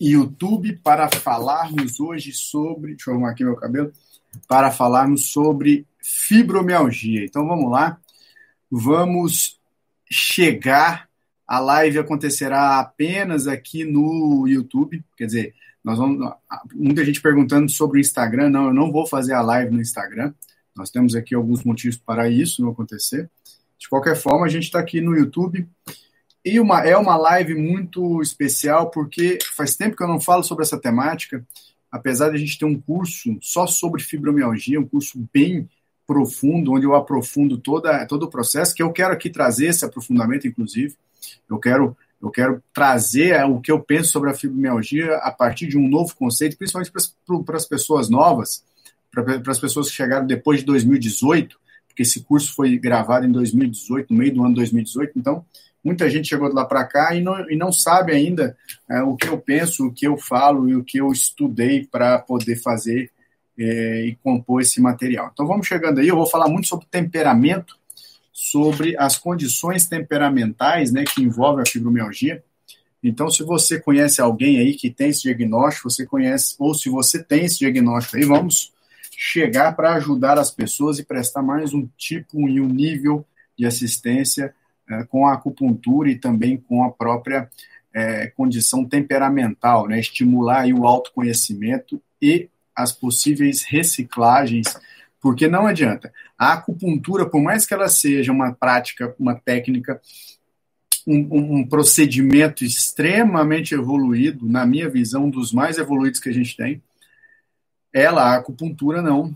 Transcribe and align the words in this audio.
YouTube 0.00 0.74
para 0.82 1.08
falarmos 1.08 2.00
hoje 2.00 2.32
sobre. 2.32 2.92
Deixa 2.92 3.10
eu 3.10 3.14
arrumar 3.14 3.30
aqui 3.30 3.44
meu 3.44 3.56
cabelo. 3.56 3.92
Para 4.48 4.70
falarmos 4.70 5.26
sobre 5.26 5.86
fibromialgia. 6.02 7.24
Então 7.24 7.46
vamos 7.46 7.70
lá. 7.70 7.98
Vamos 8.70 9.60
chegar. 10.10 11.08
A 11.46 11.60
live 11.60 11.98
acontecerá 11.98 12.80
apenas 12.80 13.46
aqui 13.46 13.84
no 13.84 14.46
YouTube. 14.48 15.04
Quer 15.16 15.26
dizer, 15.26 15.54
nós 15.84 15.98
vamos. 15.98 16.32
Muita 16.74 17.04
gente 17.04 17.20
perguntando 17.20 17.70
sobre 17.70 17.98
o 17.98 18.00
Instagram. 18.00 18.48
Não, 18.48 18.66
eu 18.68 18.74
não 18.74 18.90
vou 18.90 19.06
fazer 19.06 19.34
a 19.34 19.42
live 19.42 19.70
no 19.70 19.80
Instagram. 19.80 20.32
Nós 20.74 20.90
temos 20.90 21.14
aqui 21.14 21.34
alguns 21.34 21.62
motivos 21.62 21.96
para 21.96 22.28
isso 22.28 22.62
não 22.62 22.70
acontecer. 22.70 23.30
De 23.78 23.88
qualquer 23.88 24.16
forma, 24.16 24.46
a 24.46 24.48
gente 24.48 24.64
está 24.64 24.80
aqui 24.80 25.00
no 25.00 25.16
YouTube. 25.16 25.68
E 26.44 26.60
uma, 26.60 26.80
é 26.80 26.96
uma 26.96 27.16
live 27.16 27.54
muito 27.54 28.20
especial, 28.20 28.90
porque 28.90 29.38
faz 29.56 29.76
tempo 29.76 29.96
que 29.96 30.02
eu 30.02 30.08
não 30.08 30.20
falo 30.20 30.44
sobre 30.44 30.62
essa 30.62 30.78
temática, 30.78 31.42
apesar 31.90 32.28
de 32.28 32.36
a 32.36 32.38
gente 32.38 32.58
ter 32.58 32.66
um 32.66 32.78
curso 32.78 33.38
só 33.40 33.66
sobre 33.66 34.02
fibromialgia, 34.02 34.78
um 34.78 34.86
curso 34.86 35.26
bem 35.32 35.66
profundo, 36.06 36.72
onde 36.72 36.84
eu 36.84 36.94
aprofundo 36.94 37.56
toda, 37.56 38.04
todo 38.06 38.24
o 38.24 38.30
processo, 38.30 38.74
que 38.74 38.82
eu 38.82 38.92
quero 38.92 39.14
aqui 39.14 39.30
trazer 39.30 39.68
esse 39.68 39.86
aprofundamento, 39.86 40.46
inclusive. 40.46 40.94
Eu 41.48 41.58
quero, 41.58 41.96
eu 42.20 42.30
quero 42.30 42.62
trazer 42.74 43.42
o 43.46 43.58
que 43.58 43.72
eu 43.72 43.80
penso 43.80 44.10
sobre 44.10 44.28
a 44.28 44.34
fibromialgia 44.34 45.16
a 45.16 45.32
partir 45.32 45.66
de 45.66 45.78
um 45.78 45.88
novo 45.88 46.14
conceito, 46.14 46.58
principalmente 46.58 46.92
para 46.92 47.56
as 47.56 47.64
pessoas 47.64 48.10
novas, 48.10 48.62
para 49.10 49.40
as 49.50 49.58
pessoas 49.58 49.88
que 49.88 49.96
chegaram 49.96 50.26
depois 50.26 50.60
de 50.60 50.66
2018, 50.66 51.58
porque 51.88 52.02
esse 52.02 52.22
curso 52.22 52.54
foi 52.54 52.76
gravado 52.76 53.24
em 53.24 53.32
2018, 53.32 54.12
no 54.12 54.18
meio 54.18 54.34
do 54.34 54.44
ano 54.44 54.54
2018, 54.56 55.18
então 55.18 55.42
muita 55.84 56.08
gente 56.08 56.28
chegou 56.28 56.48
de 56.48 56.54
lá 56.54 56.64
para 56.64 56.84
cá 56.84 57.14
e 57.14 57.20
não, 57.20 57.50
e 57.50 57.56
não 57.56 57.70
sabe 57.70 58.12
ainda 58.12 58.56
é, 58.88 59.02
o 59.02 59.16
que 59.16 59.28
eu 59.28 59.38
penso, 59.38 59.86
o 59.86 59.92
que 59.92 60.06
eu 60.06 60.16
falo 60.16 60.68
e 60.68 60.74
o 60.74 60.82
que 60.82 60.98
eu 60.98 61.12
estudei 61.12 61.86
para 61.86 62.18
poder 62.18 62.56
fazer 62.56 63.10
é, 63.58 64.06
e 64.06 64.16
compor 64.16 64.62
esse 64.62 64.80
material. 64.80 65.30
Então 65.32 65.46
vamos 65.46 65.66
chegando 65.66 66.00
aí, 66.00 66.08
eu 66.08 66.16
vou 66.16 66.26
falar 66.26 66.48
muito 66.48 66.66
sobre 66.66 66.86
temperamento, 66.90 67.76
sobre 68.32 68.96
as 68.96 69.16
condições 69.16 69.86
temperamentais 69.86 70.90
né, 70.90 71.04
que 71.04 71.22
envolvem 71.22 71.62
a 71.62 71.66
fibromialgia. 71.66 72.42
Então, 73.02 73.28
se 73.28 73.42
você 73.42 73.78
conhece 73.78 74.20
alguém 74.20 74.58
aí 74.58 74.74
que 74.74 74.90
tem 74.90 75.10
esse 75.10 75.22
diagnóstico, 75.22 75.90
você 75.90 76.06
conhece, 76.06 76.56
ou 76.58 76.74
se 76.74 76.88
você 76.88 77.22
tem 77.22 77.44
esse 77.44 77.58
diagnóstico 77.58 78.16
aí, 78.16 78.24
vamos 78.24 78.72
chegar 79.10 79.76
para 79.76 79.94
ajudar 79.94 80.38
as 80.38 80.50
pessoas 80.50 80.98
e 80.98 81.04
prestar 81.04 81.42
mais 81.42 81.72
um 81.72 81.86
tipo 81.96 82.48
e 82.48 82.60
um 82.60 82.66
nível 82.66 83.24
de 83.56 83.66
assistência 83.66 84.54
com 85.08 85.26
a 85.26 85.34
acupuntura 85.34 86.10
e 86.10 86.16
também 86.16 86.56
com 86.56 86.84
a 86.84 86.90
própria 86.90 87.48
é, 87.92 88.26
condição 88.28 88.84
temperamental, 88.84 89.86
né? 89.86 90.00
estimular 90.00 90.66
o 90.66 90.86
autoconhecimento 90.86 92.02
e 92.20 92.48
as 92.74 92.92
possíveis 92.92 93.62
reciclagens, 93.62 94.66
porque 95.20 95.46
não 95.46 95.66
adianta. 95.66 96.12
A 96.36 96.54
acupuntura, 96.54 97.24
por 97.24 97.40
mais 97.40 97.64
que 97.64 97.72
ela 97.72 97.88
seja 97.88 98.32
uma 98.32 98.52
prática, 98.52 99.14
uma 99.18 99.34
técnica, 99.34 100.00
um, 101.06 101.58
um 101.58 101.66
procedimento 101.66 102.64
extremamente 102.64 103.74
evoluído, 103.74 104.48
na 104.48 104.66
minha 104.66 104.88
visão, 104.88 105.26
um 105.26 105.30
dos 105.30 105.52
mais 105.52 105.78
evoluídos 105.78 106.18
que 106.18 106.28
a 106.28 106.32
gente 106.32 106.56
tem, 106.56 106.82
ela, 107.92 108.22
a 108.22 108.36
acupuntura, 108.36 109.00
não. 109.00 109.32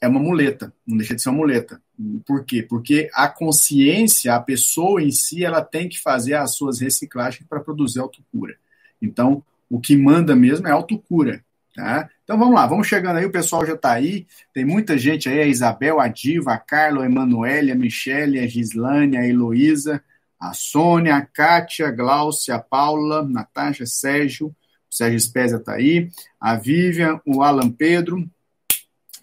É 0.00 0.06
uma 0.06 0.20
muleta, 0.20 0.72
não 0.86 0.96
deixa 0.96 1.16
de 1.16 1.22
ser 1.22 1.30
uma 1.30 1.38
muleta. 1.38 1.80
Por 2.26 2.44
quê? 2.44 2.62
Porque 2.62 3.08
a 3.14 3.28
consciência, 3.28 4.34
a 4.34 4.40
pessoa 4.40 5.02
em 5.02 5.10
si, 5.10 5.44
ela 5.44 5.62
tem 5.62 5.88
que 5.88 6.00
fazer 6.00 6.34
as 6.34 6.54
suas 6.54 6.80
reciclagens 6.80 7.46
para 7.48 7.60
produzir 7.60 8.00
autocura. 8.00 8.56
Então, 9.00 9.42
o 9.70 9.80
que 9.80 9.96
manda 9.96 10.36
mesmo 10.36 10.68
é 10.68 10.70
autocura. 10.70 11.42
Tá? 11.74 12.08
Então 12.24 12.38
vamos 12.38 12.54
lá, 12.54 12.66
vamos 12.66 12.86
chegando 12.86 13.18
aí, 13.18 13.26
o 13.26 13.30
pessoal 13.30 13.66
já 13.66 13.74
está 13.74 13.92
aí, 13.92 14.26
tem 14.54 14.64
muita 14.64 14.96
gente 14.96 15.28
aí, 15.28 15.40
a 15.40 15.46
Isabel, 15.46 16.00
a 16.00 16.08
Diva, 16.08 16.54
a 16.54 16.58
Carla, 16.58 17.02
a 17.02 17.06
Emanuele, 17.06 17.70
a 17.70 17.74
Michele, 17.74 18.40
a 18.40 18.46
Gislane, 18.46 19.18
a 19.18 19.26
Heloísa, 19.26 20.02
a 20.40 20.54
Sônia, 20.54 21.16
a 21.16 21.20
Kátia, 21.20 21.88
a 21.88 21.90
Glaucia, 21.90 22.54
a 22.54 22.58
Paula, 22.58 23.22
Natasha, 23.28 23.84
Sérgio, 23.84 24.48
o 24.48 24.54
Sérgio 24.88 25.20
Spezia 25.20 25.58
está 25.58 25.74
aí, 25.74 26.08
a 26.40 26.54
Vivian, 26.56 27.20
o 27.26 27.42
Alan 27.42 27.70
Pedro, 27.70 28.26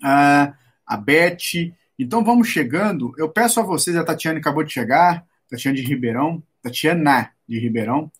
a, 0.03 0.53
a 0.85 0.97
Beth. 0.97 1.73
Então 2.03 2.21
vamos 2.21 2.49
chegando. 2.49 3.13
Eu 3.17 3.29
peço 3.29 3.61
a 3.61 3.63
vocês, 3.63 3.95
a 3.95 4.03
Tatiana 4.03 4.37
acabou 4.37 4.61
de 4.61 4.73
chegar, 4.73 5.25
Tatiana 5.49 5.77
de 5.77 5.83
Ribeirão, 5.83 6.43
Tatiana 6.61 7.31
de 7.47 7.57
Ribeirão, 7.57 8.11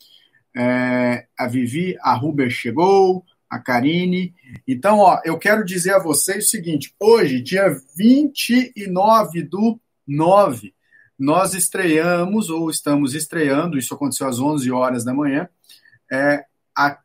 é, 0.55 1.27
a 1.37 1.47
Vivi, 1.47 1.97
a 1.99 2.13
Ruber 2.13 2.49
chegou, 2.49 3.25
a 3.49 3.59
Karine. 3.59 4.33
Então, 4.65 4.99
ó, 4.99 5.19
eu 5.25 5.37
quero 5.37 5.65
dizer 5.65 5.95
a 5.95 5.99
vocês 5.99 6.45
o 6.45 6.49
seguinte: 6.49 6.95
hoje, 6.97 7.41
dia 7.41 7.75
29 7.97 9.43
do 9.43 9.77
9, 10.07 10.73
nós 11.19 11.53
estreamos, 11.53 12.49
ou 12.49 12.69
estamos 12.69 13.13
estreando, 13.13 13.77
isso 13.77 13.93
aconteceu 13.93 14.27
às 14.27 14.39
11 14.39 14.71
horas 14.71 15.03
da 15.03 15.13
manhã, 15.13 15.49
é, 16.09 16.45
a, 16.73 16.97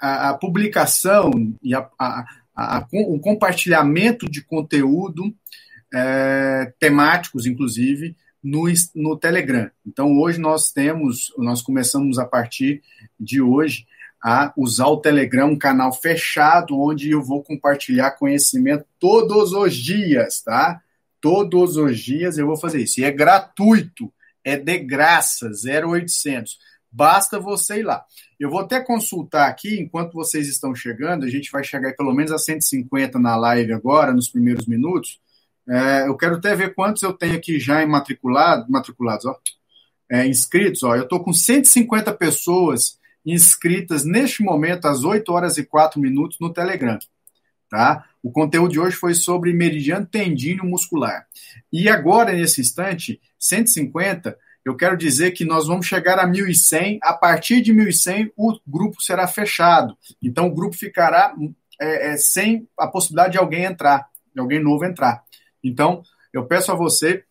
a, 0.00 0.30
a 0.30 0.34
publicação 0.34 1.30
e 1.62 1.74
a, 1.74 1.86
a, 1.98 2.24
a, 2.56 2.86
o 2.90 3.20
compartilhamento 3.20 4.30
de 4.30 4.42
conteúdo 4.42 5.34
é, 5.92 6.72
temáticos, 6.78 7.46
inclusive, 7.46 8.16
no, 8.42 8.64
no 8.94 9.16
Telegram. 9.16 9.70
Então, 9.86 10.18
hoje 10.18 10.40
nós 10.40 10.72
temos, 10.72 11.32
nós 11.38 11.62
começamos 11.62 12.18
a 12.18 12.24
partir 12.24 12.82
de 13.18 13.40
hoje 13.40 13.86
a 14.22 14.52
usar 14.56 14.86
o 14.86 14.98
Telegram, 14.98 15.50
um 15.50 15.58
canal 15.58 15.92
fechado, 15.92 16.80
onde 16.80 17.10
eu 17.10 17.22
vou 17.22 17.42
compartilhar 17.42 18.12
conhecimento 18.12 18.84
todos 18.98 19.52
os 19.52 19.74
dias, 19.74 20.40
tá? 20.42 20.80
Todos 21.20 21.76
os 21.76 21.98
dias 21.98 22.38
eu 22.38 22.46
vou 22.46 22.56
fazer 22.56 22.82
isso. 22.82 23.00
E 23.00 23.04
é 23.04 23.10
gratuito, 23.10 24.12
é 24.44 24.56
de 24.56 24.78
graça, 24.78 25.50
0800. 25.50 26.58
Basta 26.90 27.40
você 27.40 27.80
ir 27.80 27.84
lá. 27.84 28.04
Eu 28.38 28.50
vou 28.50 28.60
até 28.60 28.80
consultar 28.80 29.48
aqui, 29.48 29.80
enquanto 29.80 30.12
vocês 30.12 30.46
estão 30.46 30.74
chegando, 30.74 31.24
a 31.24 31.30
gente 31.30 31.50
vai 31.50 31.64
chegar 31.64 31.94
pelo 31.96 32.12
menos 32.12 32.30
a 32.30 32.38
150 32.38 33.18
na 33.18 33.34
live 33.34 33.72
agora, 33.72 34.12
nos 34.12 34.28
primeiros 34.28 34.66
minutos. 34.66 35.18
É, 35.72 36.06
eu 36.06 36.14
quero 36.18 36.36
até 36.36 36.54
ver 36.54 36.74
quantos 36.74 37.02
eu 37.02 37.14
tenho 37.14 37.34
aqui 37.34 37.58
já 37.58 37.84
matriculado, 37.86 38.70
matriculados, 38.70 39.24
ó, 39.24 39.34
é, 40.10 40.26
inscritos. 40.26 40.82
Ó. 40.82 40.94
Eu 40.94 41.04
estou 41.04 41.24
com 41.24 41.32
150 41.32 42.12
pessoas 42.12 42.98
inscritas 43.24 44.04
neste 44.04 44.42
momento, 44.42 44.86
às 44.86 45.02
8 45.02 45.32
horas 45.32 45.56
e 45.56 45.64
4 45.64 45.98
minutos, 45.98 46.36
no 46.38 46.52
Telegram. 46.52 46.98
Tá? 47.70 48.04
O 48.22 48.30
conteúdo 48.30 48.72
de 48.72 48.78
hoje 48.78 48.96
foi 48.96 49.14
sobre 49.14 49.54
meridiano 49.54 50.04
tendíneo 50.04 50.66
muscular. 50.66 51.26
E 51.72 51.88
agora, 51.88 52.34
nesse 52.34 52.60
instante, 52.60 53.18
150 53.38 54.36
eu 54.64 54.76
quero 54.76 54.96
dizer 54.96 55.32
que 55.32 55.44
nós 55.44 55.66
vamos 55.66 55.86
chegar 55.86 56.18
a 56.18 56.28
1.100. 56.28 56.98
A 57.02 57.14
partir 57.14 57.62
de 57.62 57.72
1.100, 57.72 58.30
o 58.36 58.56
grupo 58.66 59.02
será 59.02 59.26
fechado. 59.26 59.96
Então, 60.22 60.46
o 60.46 60.54
grupo 60.54 60.76
ficará 60.76 61.34
é, 61.80 62.12
é, 62.12 62.16
sem 62.16 62.68
a 62.78 62.86
possibilidade 62.86 63.32
de 63.32 63.38
alguém 63.38 63.64
entrar, 63.64 64.06
de 64.32 64.40
alguém 64.40 64.62
novo 64.62 64.84
entrar. 64.84 65.24
Então, 65.62 66.02
eu 66.32 66.46
peço 66.46 66.72
a 66.72 66.74
você, 66.74 67.24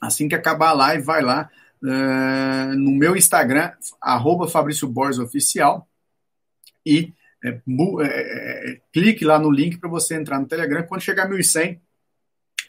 assim 0.00 0.28
que 0.28 0.34
acabar 0.34 0.70
a 0.70 0.74
live, 0.74 1.02
vai 1.02 1.22
lá 1.22 1.50
uh, 1.82 2.74
no 2.76 2.92
meu 2.92 3.16
Instagram, 3.16 3.72
arroba 4.00 4.48
Fabrício 4.48 4.88
Borges 4.88 5.18
Oficial, 5.18 5.88
e 6.84 7.12
é, 7.44 7.60
é, 8.02 8.80
clique 8.92 9.24
lá 9.24 9.38
no 9.38 9.50
link 9.50 9.78
para 9.78 9.88
você 9.88 10.14
entrar 10.14 10.38
no 10.38 10.46
Telegram. 10.46 10.82
Quando 10.86 11.02
chegar 11.02 11.26
a 11.26 11.30
1.100, 11.30 11.80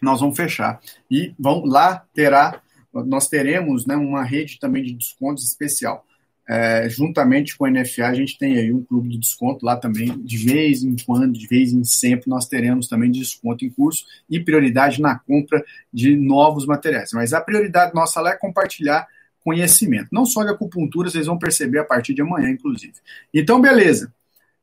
nós 0.02 0.20
vamos 0.20 0.36
fechar. 0.36 0.80
E 1.10 1.36
vão, 1.38 1.66
lá 1.66 2.06
terá 2.14 2.62
nós 2.94 3.28
teremos 3.28 3.86
né, 3.86 3.96
uma 3.96 4.24
rede 4.24 4.60
também 4.60 4.84
de 4.84 4.94
descontos 4.94 5.46
especial. 5.46 6.06
É, 6.52 6.90
juntamente 6.90 7.58
com 7.58 7.64
a 7.64 7.72
NFA, 7.72 8.08
a 8.08 8.14
gente 8.14 8.38
tem 8.38 8.58
aí 8.58 8.74
um 8.74 8.84
clube 8.84 9.08
de 9.08 9.18
desconto 9.18 9.66
lá 9.66 9.78
também, 9.78 10.22
de 10.22 10.36
vez 10.36 10.84
em 10.84 10.98
quando, 10.98 11.32
de 11.32 11.48
vez 11.48 11.72
em 11.72 11.82
sempre, 11.86 12.30
nós 12.30 12.46
teremos 12.46 12.90
também 12.90 13.10
desconto 13.10 13.64
em 13.64 13.70
curso 13.70 14.06
e 14.30 14.38
prioridade 14.38 15.00
na 15.00 15.18
compra 15.18 15.64
de 15.94 16.14
novos 16.14 16.66
materiais. 16.66 17.14
Mas 17.14 17.32
a 17.32 17.40
prioridade 17.40 17.96
nossa 17.96 18.20
lá 18.20 18.32
é 18.32 18.38
compartilhar 18.38 19.08
conhecimento, 19.40 20.10
não 20.12 20.26
só 20.26 20.44
de 20.44 20.50
acupuntura, 20.50 21.10
vocês 21.10 21.26
vão 21.26 21.40
perceber 21.40 21.80
a 21.80 21.86
partir 21.86 22.14
de 22.14 22.22
amanhã, 22.22 22.50
inclusive. 22.50 22.96
Então, 23.34 23.62
beleza. 23.62 24.14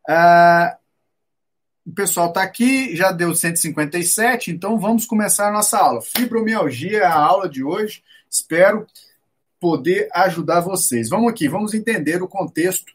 Uh, 0.07 0.77
o 1.87 1.93
pessoal 1.95 2.29
está 2.29 2.43
aqui, 2.43 2.95
já 2.95 3.13
deu 3.13 3.35
157, 3.35 4.51
então 4.51 4.79
vamos 4.79 5.07
começar 5.07 5.49
a 5.49 5.53
nossa 5.53 5.79
aula. 5.79 6.03
Fibromialgia 6.03 6.99
é 6.99 7.07
a 7.07 7.15
aula 7.15 7.49
de 7.49 7.65
hoje. 7.65 8.03
Espero 8.31 8.87
poder 9.61 10.09
ajudar 10.15 10.61
vocês. 10.61 11.09
Vamos 11.09 11.31
aqui, 11.31 11.49
vamos 11.49 11.75
entender 11.75 12.23
o 12.23 12.29
contexto 12.29 12.93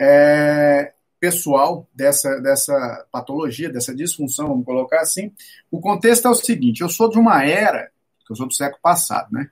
é, 0.00 0.92
pessoal 1.20 1.88
dessa, 1.94 2.40
dessa 2.40 3.06
patologia, 3.10 3.70
dessa 3.70 3.94
disfunção, 3.94 4.48
vamos 4.48 4.64
colocar 4.64 5.00
assim. 5.00 5.32
O 5.70 5.80
contexto 5.80 6.28
é 6.28 6.30
o 6.30 6.34
seguinte: 6.34 6.82
eu 6.82 6.88
sou 6.88 7.08
de 7.08 7.18
uma 7.18 7.44
era, 7.44 7.90
eu 8.28 8.36
sou 8.36 8.46
do 8.46 8.54
século 8.54 8.80
passado, 8.82 9.28
né? 9.32 9.48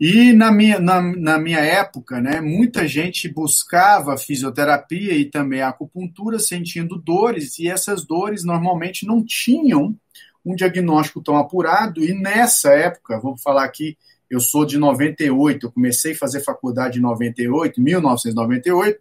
E 0.00 0.32
na 0.32 0.50
minha, 0.50 0.80
na, 0.80 1.02
na 1.02 1.38
minha 1.38 1.60
época, 1.60 2.22
né, 2.22 2.40
muita 2.40 2.88
gente 2.88 3.28
buscava 3.28 4.16
fisioterapia 4.16 5.12
e 5.12 5.26
também 5.26 5.60
acupuntura 5.60 6.38
sentindo 6.38 6.96
dores, 6.96 7.58
e 7.58 7.68
essas 7.68 8.06
dores 8.06 8.42
normalmente 8.42 9.06
não 9.06 9.22
tinham 9.22 9.94
um 10.42 10.54
diagnóstico 10.54 11.20
tão 11.20 11.36
apurado, 11.36 12.02
e 12.02 12.14
nessa 12.14 12.72
época, 12.72 13.20
vou 13.20 13.36
falar 13.36 13.64
aqui 13.64 13.98
eu 14.30 14.40
sou 14.40 14.64
de 14.64 14.78
98, 14.78 15.66
eu 15.66 15.72
comecei 15.72 16.12
a 16.12 16.16
fazer 16.16 16.40
faculdade 16.40 16.98
em 16.98 17.02
98, 17.02 17.80
1998, 17.80 19.00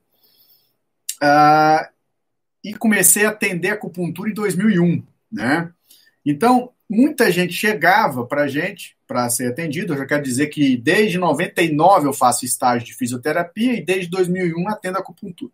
uh, 1.22 1.88
e 2.64 2.74
comecei 2.74 3.26
a 3.26 3.30
atender 3.30 3.70
acupuntura 3.70 4.30
em 4.30 4.34
2001, 4.34 5.04
né? 5.32 5.72
Então, 6.26 6.72
muita 6.90 7.32
gente 7.32 7.54
chegava 7.54 8.26
para 8.26 8.44
a 8.44 8.48
gente 8.48 8.98
para 9.08 9.30
ser 9.30 9.52
atendido. 9.52 9.94
Eu 9.94 10.00
já 10.00 10.06
quero 10.06 10.24
dizer 10.24 10.48
que 10.48 10.76
desde 10.76 11.18
99 11.18 12.08
eu 12.08 12.14
faço 12.14 12.44
estágio 12.44 12.88
de 12.88 12.96
fisioterapia 12.96 13.74
e 13.74 13.86
desde 13.86 14.10
2001 14.10 14.68
atendo 14.68 14.98
acupuntura. 14.98 15.52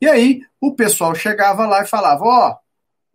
E 0.00 0.08
aí 0.08 0.42
o 0.60 0.74
pessoal 0.74 1.14
chegava 1.14 1.66
lá 1.66 1.82
e 1.82 1.86
falava: 1.86 2.24
Ó, 2.24 2.56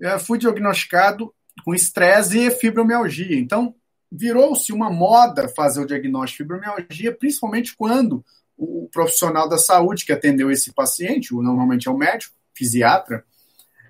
oh, 0.02 0.20
fui 0.20 0.38
diagnosticado 0.38 1.34
com 1.64 1.74
estresse 1.74 2.40
e 2.40 2.52
fibromialgia. 2.52 3.40
Então, 3.40 3.76
virou-se 4.12 4.72
uma 4.72 4.90
moda 4.90 5.48
fazer 5.50 5.82
o 5.82 5.86
diagnóstico 5.86 6.44
de 6.44 6.50
fibromialgia, 6.50 7.14
principalmente 7.14 7.76
quando 7.76 8.24
o 8.58 8.90
profissional 8.92 9.48
da 9.48 9.58
saúde 9.58 10.06
que 10.06 10.12
atendeu 10.12 10.50
esse 10.50 10.74
paciente, 10.74 11.34
normalmente 11.34 11.88
é 11.88 11.92
o 11.92 11.98
médico, 11.98 12.34
fisiatra, 12.54 13.24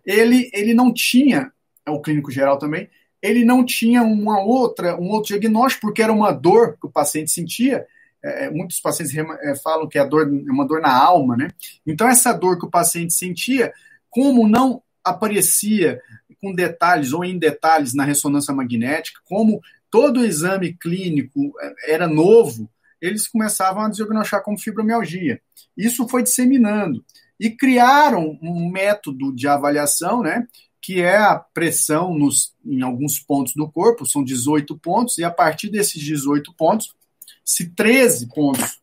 ele, 0.05 0.49
ele 0.53 0.73
não 0.73 0.93
tinha, 0.93 1.51
é 1.85 1.91
o 1.91 2.01
clínico 2.01 2.31
geral 2.31 2.57
também, 2.57 2.89
ele 3.21 3.43
não 3.43 3.65
tinha 3.65 4.03
uma 4.03 4.41
outra, 4.41 4.95
um 4.99 5.09
outro 5.09 5.29
diagnóstico, 5.29 5.87
porque 5.87 6.01
era 6.01 6.13
uma 6.13 6.31
dor 6.31 6.77
que 6.79 6.87
o 6.87 6.91
paciente 6.91 7.31
sentia. 7.31 7.85
É, 8.23 8.45
é 8.45 8.49
muitos 8.49 8.79
pacientes 8.79 9.15
é, 9.15 9.55
falam 9.55 9.87
que 9.87 9.97
a 9.97 10.05
dor 10.05 10.27
é 10.27 10.51
uma 10.51 10.67
dor 10.67 10.81
na 10.81 10.95
alma, 10.95 11.35
né? 11.35 11.49
Então, 11.85 12.07
essa 12.07 12.31
dor 12.33 12.59
que 12.59 12.65
o 12.65 12.69
paciente 12.69 13.13
sentia, 13.13 13.73
como 14.09 14.47
não 14.47 14.81
aparecia 15.03 16.01
com 16.41 16.53
detalhes 16.53 17.13
ou 17.13 17.23
em 17.23 17.37
detalhes 17.37 17.93
na 17.93 18.03
ressonância 18.03 18.53
magnética, 18.53 19.19
como 19.25 19.61
todo 19.89 20.19
o 20.19 20.25
exame 20.25 20.73
clínico 20.73 21.53
é, 21.61 21.93
era 21.93 22.07
novo, 22.07 22.69
eles 23.01 23.27
começavam 23.27 23.83
a 23.83 23.89
diagnosticar 23.89 24.43
como 24.43 24.59
fibromialgia. 24.59 25.41
Isso 25.75 26.07
foi 26.07 26.23
disseminando. 26.23 27.03
E 27.39 27.51
criaram 27.51 28.37
um 28.41 28.69
método 28.69 29.33
de 29.33 29.47
avaliação, 29.47 30.23
né, 30.23 30.47
que 30.81 31.01
é 31.01 31.17
a 31.17 31.35
pressão 31.35 32.17
nos, 32.17 32.55
em 32.65 32.81
alguns 32.81 33.19
pontos 33.19 33.53
do 33.53 33.69
corpo, 33.69 34.05
são 34.05 34.23
18 34.23 34.77
pontos, 34.79 35.17
e 35.17 35.23
a 35.23 35.29
partir 35.29 35.69
desses 35.69 36.01
18 36.01 36.53
pontos, 36.53 36.95
se 37.43 37.69
13 37.69 38.27
pontos 38.33 38.79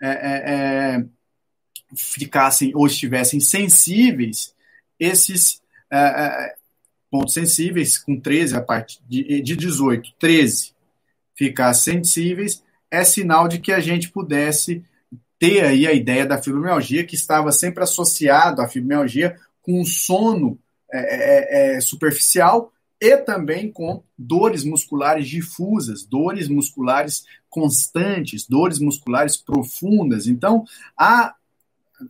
é, 0.00 0.08
é, 0.10 1.04
ficassem 1.96 2.72
ou 2.74 2.86
estivessem 2.86 3.40
sensíveis, 3.40 4.54
esses 4.98 5.60
é, 5.90 6.54
pontos 7.12 7.34
sensíveis, 7.34 7.98
com 7.98 8.18
13 8.18 8.56
a 8.56 8.62
partir 8.62 8.98
de, 9.06 9.42
de 9.42 9.54
18, 9.54 10.14
13 10.18 10.72
ficar 11.34 11.74
sensíveis, 11.74 12.62
é 12.90 13.04
sinal 13.04 13.46
de 13.46 13.58
que 13.58 13.70
a 13.70 13.80
gente 13.80 14.08
pudesse 14.08 14.82
ter 15.38 15.62
aí 15.62 15.86
a 15.86 15.92
ideia 15.92 16.24
da 16.24 16.40
fibromialgia, 16.40 17.04
que 17.04 17.14
estava 17.14 17.52
sempre 17.52 17.82
associado 17.82 18.62
à 18.62 18.68
fibromialgia 18.68 19.36
com 19.60 19.84
sono 19.84 20.58
é, 20.90 21.00
é, 21.00 21.76
é, 21.76 21.80
superficial 21.82 22.72
e 22.98 23.14
também 23.18 23.70
com 23.70 24.02
dores 24.16 24.64
musculares 24.64 25.28
difusas, 25.28 26.04
dores 26.04 26.48
musculares 26.48 27.24
constantes, 27.50 28.46
dores 28.46 28.78
musculares 28.78 29.36
profundas. 29.36 30.26
Então, 30.26 30.64
a, 30.96 31.34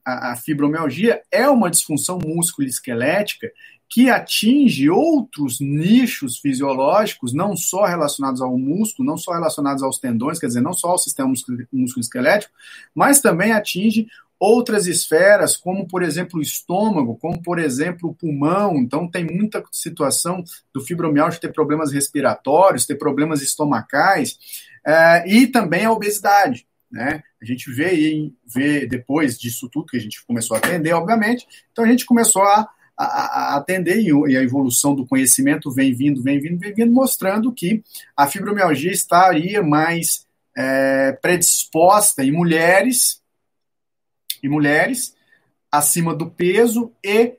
a, 0.05 0.33
a 0.33 0.37
fibromialgia 0.37 1.23
é 1.31 1.49
uma 1.49 1.71
disfunção 1.71 2.21
músculo-esquelética 2.25 3.51
que 3.93 4.09
atinge 4.09 4.89
outros 4.89 5.61
nichos 5.61 6.39
fisiológicos, 6.39 7.35
não 7.35 7.55
só 7.55 7.85
relacionados 7.85 8.41
ao 8.41 8.57
músculo, 8.57 9.07
não 9.07 9.19
só 9.19 9.33
relacionados 9.33 9.83
aos 9.83 9.99
tendões, 9.99 10.39
quer 10.39 10.47
dizer, 10.47 10.63
não 10.63 10.73
só 10.73 10.93
ao 10.93 10.99
sistema 10.99 11.29
músculo-esquelético, 11.29 12.55
mas 12.95 13.21
também 13.21 13.53
atinge 13.53 14.07
outras 14.41 14.87
esferas, 14.87 15.59
como, 15.59 15.87
por 15.87 16.03
exemplo, 16.03 16.39
o 16.39 16.43
estômago, 16.43 17.19
como, 17.19 17.43
por 17.43 17.59
exemplo, 17.59 18.09
o 18.09 18.15
pulmão. 18.15 18.77
Então, 18.79 19.07
tem 19.07 19.27
muita 19.27 19.63
situação 19.71 20.43
do 20.73 20.81
fibromialgia 20.81 21.39
ter 21.39 21.53
problemas 21.53 21.93
respiratórios, 21.93 22.87
ter 22.87 22.97
problemas 22.97 23.43
estomacais, 23.43 24.39
é, 24.87 25.29
e 25.31 25.47
também 25.47 25.85
a 25.85 25.93
obesidade. 25.93 26.67
Né? 26.91 27.23
A 27.43 27.45
gente 27.45 27.71
vê, 27.71 28.33
vê 28.47 28.87
depois 28.87 29.39
disso 29.39 29.69
tudo 29.71 29.87
que 29.87 29.99
a 29.99 30.01
gente 30.01 30.25
começou 30.25 30.55
a 30.55 30.61
atender, 30.61 30.95
obviamente, 30.95 31.47
então 31.71 31.85
a 31.85 31.89
gente 31.89 32.07
começou 32.07 32.43
a 32.43 32.67
a, 33.05 33.55
a 33.55 33.57
atender 33.57 34.01
e 34.01 34.37
a 34.37 34.43
evolução 34.43 34.95
do 34.95 35.07
conhecimento 35.07 35.71
vem 35.71 35.95
vindo, 35.95 36.23
vem 36.23 36.41
vindo, 36.41 36.59
vem 36.59 36.73
vindo, 36.73 36.93
mostrando 36.93 37.53
que 37.53 37.83
a 38.17 38.27
fibromialgia 38.27 38.93
estaria 38.93 39.63
mais 39.63 40.27
é, 40.57 41.13
predisposta 41.21 42.25
em 42.25 42.33
mulheres 42.33 43.21
e 44.43 44.49
mulheres 44.49 45.15
acima 45.71 46.15
do 46.15 46.31
peso 46.31 46.93
e 47.03 47.37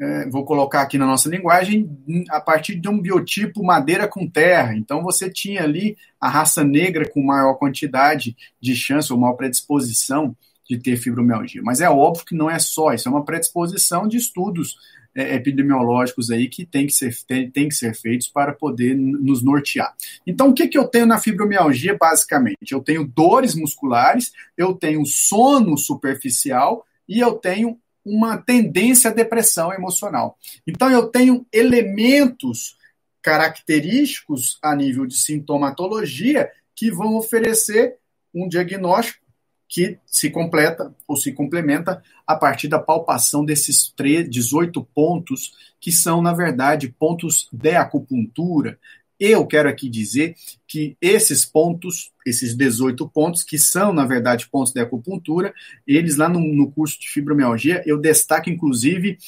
é, 0.00 0.28
vou 0.28 0.44
colocar 0.44 0.82
aqui 0.82 0.98
na 0.98 1.06
nossa 1.06 1.28
linguagem, 1.28 1.88
a 2.28 2.40
partir 2.40 2.74
de 2.74 2.88
um 2.88 3.00
biotipo 3.00 3.64
madeira 3.64 4.08
com 4.08 4.28
terra. 4.28 4.74
Então 4.74 5.02
você 5.02 5.30
tinha 5.30 5.62
ali 5.62 5.96
a 6.20 6.28
raça 6.28 6.64
negra 6.64 7.08
com 7.08 7.22
maior 7.22 7.54
quantidade 7.54 8.36
de 8.60 8.74
chance 8.74 9.12
ou 9.12 9.18
maior 9.18 9.34
predisposição 9.34 10.36
de 10.68 10.78
ter 10.78 10.96
fibromialgia. 10.96 11.62
Mas 11.62 11.80
é 11.80 11.88
óbvio 11.88 12.24
que 12.24 12.34
não 12.34 12.50
é 12.50 12.58
só, 12.58 12.92
isso 12.92 13.08
é 13.08 13.12
uma 13.12 13.24
predisposição 13.24 14.08
de 14.08 14.16
estudos 14.16 14.76
é, 15.14 15.34
epidemiológicos 15.36 16.30
aí 16.30 16.48
que 16.48 16.66
tem 16.66 16.86
que, 16.86 16.92
ser, 16.92 17.14
tem, 17.26 17.50
tem 17.50 17.68
que 17.68 17.74
ser 17.74 17.94
feitos 17.94 18.26
para 18.26 18.52
poder 18.52 18.96
nos 18.96 19.42
nortear. 19.42 19.94
Então, 20.26 20.48
o 20.48 20.54
que, 20.54 20.66
que 20.66 20.76
eu 20.76 20.88
tenho 20.88 21.06
na 21.06 21.18
fibromialgia, 21.18 21.96
basicamente? 21.98 22.72
Eu 22.72 22.80
tenho 22.80 23.06
dores 23.06 23.54
musculares, 23.54 24.32
eu 24.56 24.74
tenho 24.74 25.04
sono 25.06 25.78
superficial 25.78 26.84
e 27.08 27.20
eu 27.20 27.34
tenho 27.34 27.78
uma 28.04 28.36
tendência 28.36 29.10
à 29.10 29.14
depressão 29.14 29.72
emocional. 29.72 30.36
Então, 30.66 30.90
eu 30.90 31.06
tenho 31.06 31.46
elementos 31.52 32.76
característicos 33.22 34.58
a 34.62 34.74
nível 34.74 35.06
de 35.06 35.16
sintomatologia 35.16 36.50
que 36.74 36.90
vão 36.90 37.16
oferecer 37.16 37.96
um 38.34 38.48
diagnóstico 38.48 39.23
que 39.68 39.98
se 40.06 40.30
completa 40.30 40.94
ou 41.06 41.16
se 41.16 41.32
complementa 41.32 42.02
a 42.26 42.36
partir 42.36 42.68
da 42.68 42.78
palpação 42.78 43.44
desses 43.44 43.92
3, 43.96 44.28
18 44.28 44.82
pontos, 44.94 45.52
que 45.80 45.90
são, 45.92 46.22
na 46.22 46.32
verdade, 46.32 46.88
pontos 46.88 47.48
de 47.52 47.74
acupuntura. 47.74 48.78
Eu 49.18 49.46
quero 49.46 49.68
aqui 49.68 49.88
dizer 49.88 50.34
que 50.66 50.96
esses 51.00 51.44
pontos, 51.44 52.12
esses 52.26 52.56
18 52.56 53.08
pontos, 53.08 53.42
que 53.42 53.58
são, 53.58 53.92
na 53.92 54.04
verdade, 54.04 54.48
pontos 54.50 54.72
de 54.72 54.80
acupuntura, 54.80 55.54
eles 55.86 56.16
lá 56.16 56.28
no, 56.28 56.40
no 56.40 56.70
curso 56.70 56.98
de 57.00 57.08
fibromialgia, 57.08 57.82
eu 57.86 57.98
destaco, 57.98 58.50
inclusive, 58.50 59.18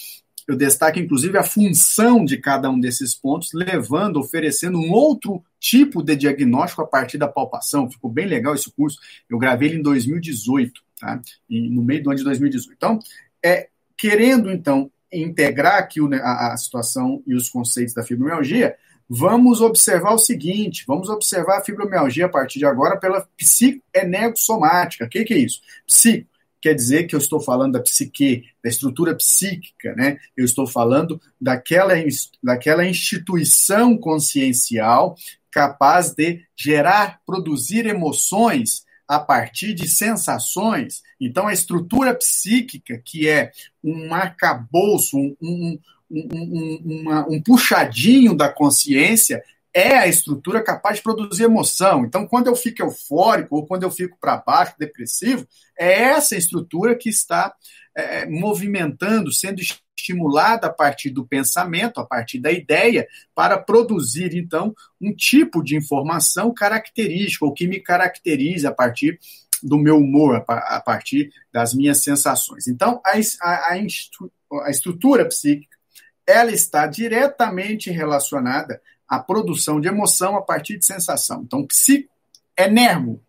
eu 0.47 0.57
destaco 0.57 0.99
inclusive 0.99 1.37
a 1.37 1.43
função 1.43 2.25
de 2.25 2.37
cada 2.37 2.71
um 2.71 2.79
desses 2.79 3.15
pontos, 3.15 3.51
levando, 3.53 4.19
oferecendo 4.19 4.79
um 4.79 4.93
outro 4.93 5.43
tipo 5.59 6.03
de 6.03 6.15
diagnóstico 6.15 6.83
a 6.83 6.87
partir 6.87 7.19
da 7.19 7.27
palpação. 7.27 7.91
Ficou 7.91 8.11
bem 8.11 8.27
legal 8.27 8.55
esse 8.55 8.71
curso. 8.71 8.99
Eu 9.29 9.39
gravei 9.39 9.71
ele 9.71 9.79
em 9.79 9.83
2018, 9.83 10.81
tá? 11.01 11.21
E 11.51 11.69
no 11.69 11.83
meio 11.83 12.03
do 12.03 12.11
ano 12.11 12.19
de 12.19 12.25
2018. 12.25 12.77
Então, 12.77 12.99
é, 13.45 13.69
querendo 13.99 14.51
então 14.51 14.91
integrar 15.13 15.79
aqui 15.79 15.99
a, 16.23 16.53
a 16.53 16.57
situação 16.57 17.23
e 17.27 17.35
os 17.35 17.49
conceitos 17.49 17.95
da 17.95 18.05
fibromialgia, 18.05 18.77
vamos 19.09 19.61
observar 19.61 20.13
o 20.15 20.19
seguinte: 20.19 20.85
vamos 20.87 21.09
observar 21.09 21.59
a 21.59 21.65
fibromialgia 21.65 22.27
a 22.27 22.29
partir 22.29 22.61
de 22.61 22.67
agora 22.67 22.97
pela 22.97 23.27
psicoenergossomática. 23.37 25.07
O 25.07 25.09
que, 25.09 25.25
que 25.25 25.35
é 25.35 25.39
isso? 25.39 25.61
Psico 25.85 26.36
quer 26.67 26.75
dizer 26.75 27.07
que 27.07 27.15
eu 27.15 27.21
estou 27.21 27.39
falando 27.39 27.75
da 27.75 27.81
psique, 27.81 28.43
da 28.61 28.69
estrutura 28.69 29.15
psíquica, 29.15 29.95
né? 29.95 30.19
Eu 30.37 30.45
estou 30.45 30.67
falando 30.67 31.21
daquela, 31.41 31.93
daquela 32.43 32.85
instituição 32.85 33.97
consciencial 33.97 35.15
capaz 35.49 36.13
de 36.13 36.41
gerar, 36.57 37.21
produzir 37.25 37.87
emoções 37.87 38.85
a 39.07 39.21
partir 39.21 39.75
de 39.75 39.87
sensações. 39.87 41.05
Então, 41.21 41.47
a 41.47 41.53
estrutura 41.53 42.13
psíquica, 42.13 43.01
que 43.05 43.29
é 43.29 43.53
um 43.83 44.13
arcabouço, 44.13 45.17
um, 45.17 45.37
um, 45.41 45.79
um, 46.11 46.83
uma, 46.85 47.29
um 47.29 47.41
puxadinho 47.41 48.35
da 48.35 48.49
consciência, 48.49 49.41
é 49.77 49.99
a 49.99 50.07
estrutura 50.07 50.63
capaz 50.63 50.97
de 50.97 51.03
produzir 51.03 51.45
emoção. 51.45 52.07
Então, 52.07 52.27
quando 52.27 52.47
eu 52.47 52.57
fico 52.57 52.81
eufórico 52.81 53.57
ou 53.57 53.67
quando 53.67 53.83
eu 53.83 53.91
fico 53.91 54.17
para 54.19 54.39
baixo, 54.39 54.75
depressivo, 54.79 55.47
é 55.79 55.93
essa 56.05 56.35
estrutura 56.35 56.97
que 56.97 57.11
está 57.11 57.55
é, 57.95 58.25
movimentando, 58.25 59.31
sendo 59.31 59.61
estimulada 59.61 60.69
a 60.69 60.73
partir 60.73 61.11
do 61.11 61.27
pensamento, 61.27 62.01
a 62.01 62.07
partir 62.07 62.39
da 62.39 62.51
ideia, 62.51 63.07
para 63.35 63.59
produzir, 63.59 64.35
então, 64.35 64.75
um 64.99 65.15
tipo 65.15 65.63
de 65.63 65.77
informação 65.77 66.55
característica, 66.55 67.45
ou 67.45 67.53
que 67.53 67.69
me 67.69 67.79
caracteriza 67.79 68.71
a 68.71 68.75
partir 68.75 69.21
do 69.63 69.77
meu 69.77 69.99
humor, 69.99 70.43
a 70.49 70.81
partir 70.81 71.31
das 71.53 71.75
minhas 71.75 72.03
sensações. 72.03 72.67
Então, 72.67 72.99
a, 73.05 73.13
a, 73.43 73.73
a 73.73 74.71
estrutura 74.71 75.27
psíquica 75.27 75.77
ela 76.27 76.51
está 76.51 76.87
diretamente 76.87 77.91
relacionada 77.91 78.81
à 79.09 79.19
produção 79.19 79.81
de 79.81 79.89
emoção 79.89 80.37
a 80.37 80.43
partir 80.43 80.79
de 80.79 80.85
sensação. 80.85 81.43
Então, 81.45 81.67
psico 81.67 82.13
é 82.57 82.69
nervo. 82.69 83.23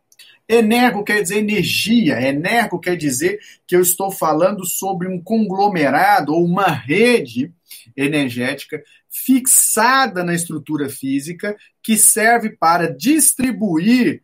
Energo 0.50 1.04
quer 1.04 1.22
dizer 1.22 1.40
energia, 1.40 2.22
energo 2.22 2.80
quer 2.80 2.96
dizer 2.96 3.40
que 3.68 3.76
eu 3.76 3.82
estou 3.82 4.10
falando 4.10 4.66
sobre 4.66 5.08
um 5.08 5.22
conglomerado 5.22 6.34
ou 6.34 6.46
uma 6.46 6.68
rede 6.68 7.54
energética 7.98 8.82
fixada 9.10 10.24
na 10.24 10.34
estrutura 10.34 10.88
física 10.90 11.58
que 11.84 11.98
serve 11.98 12.52
para 12.52 12.88
distribuir 12.96 14.24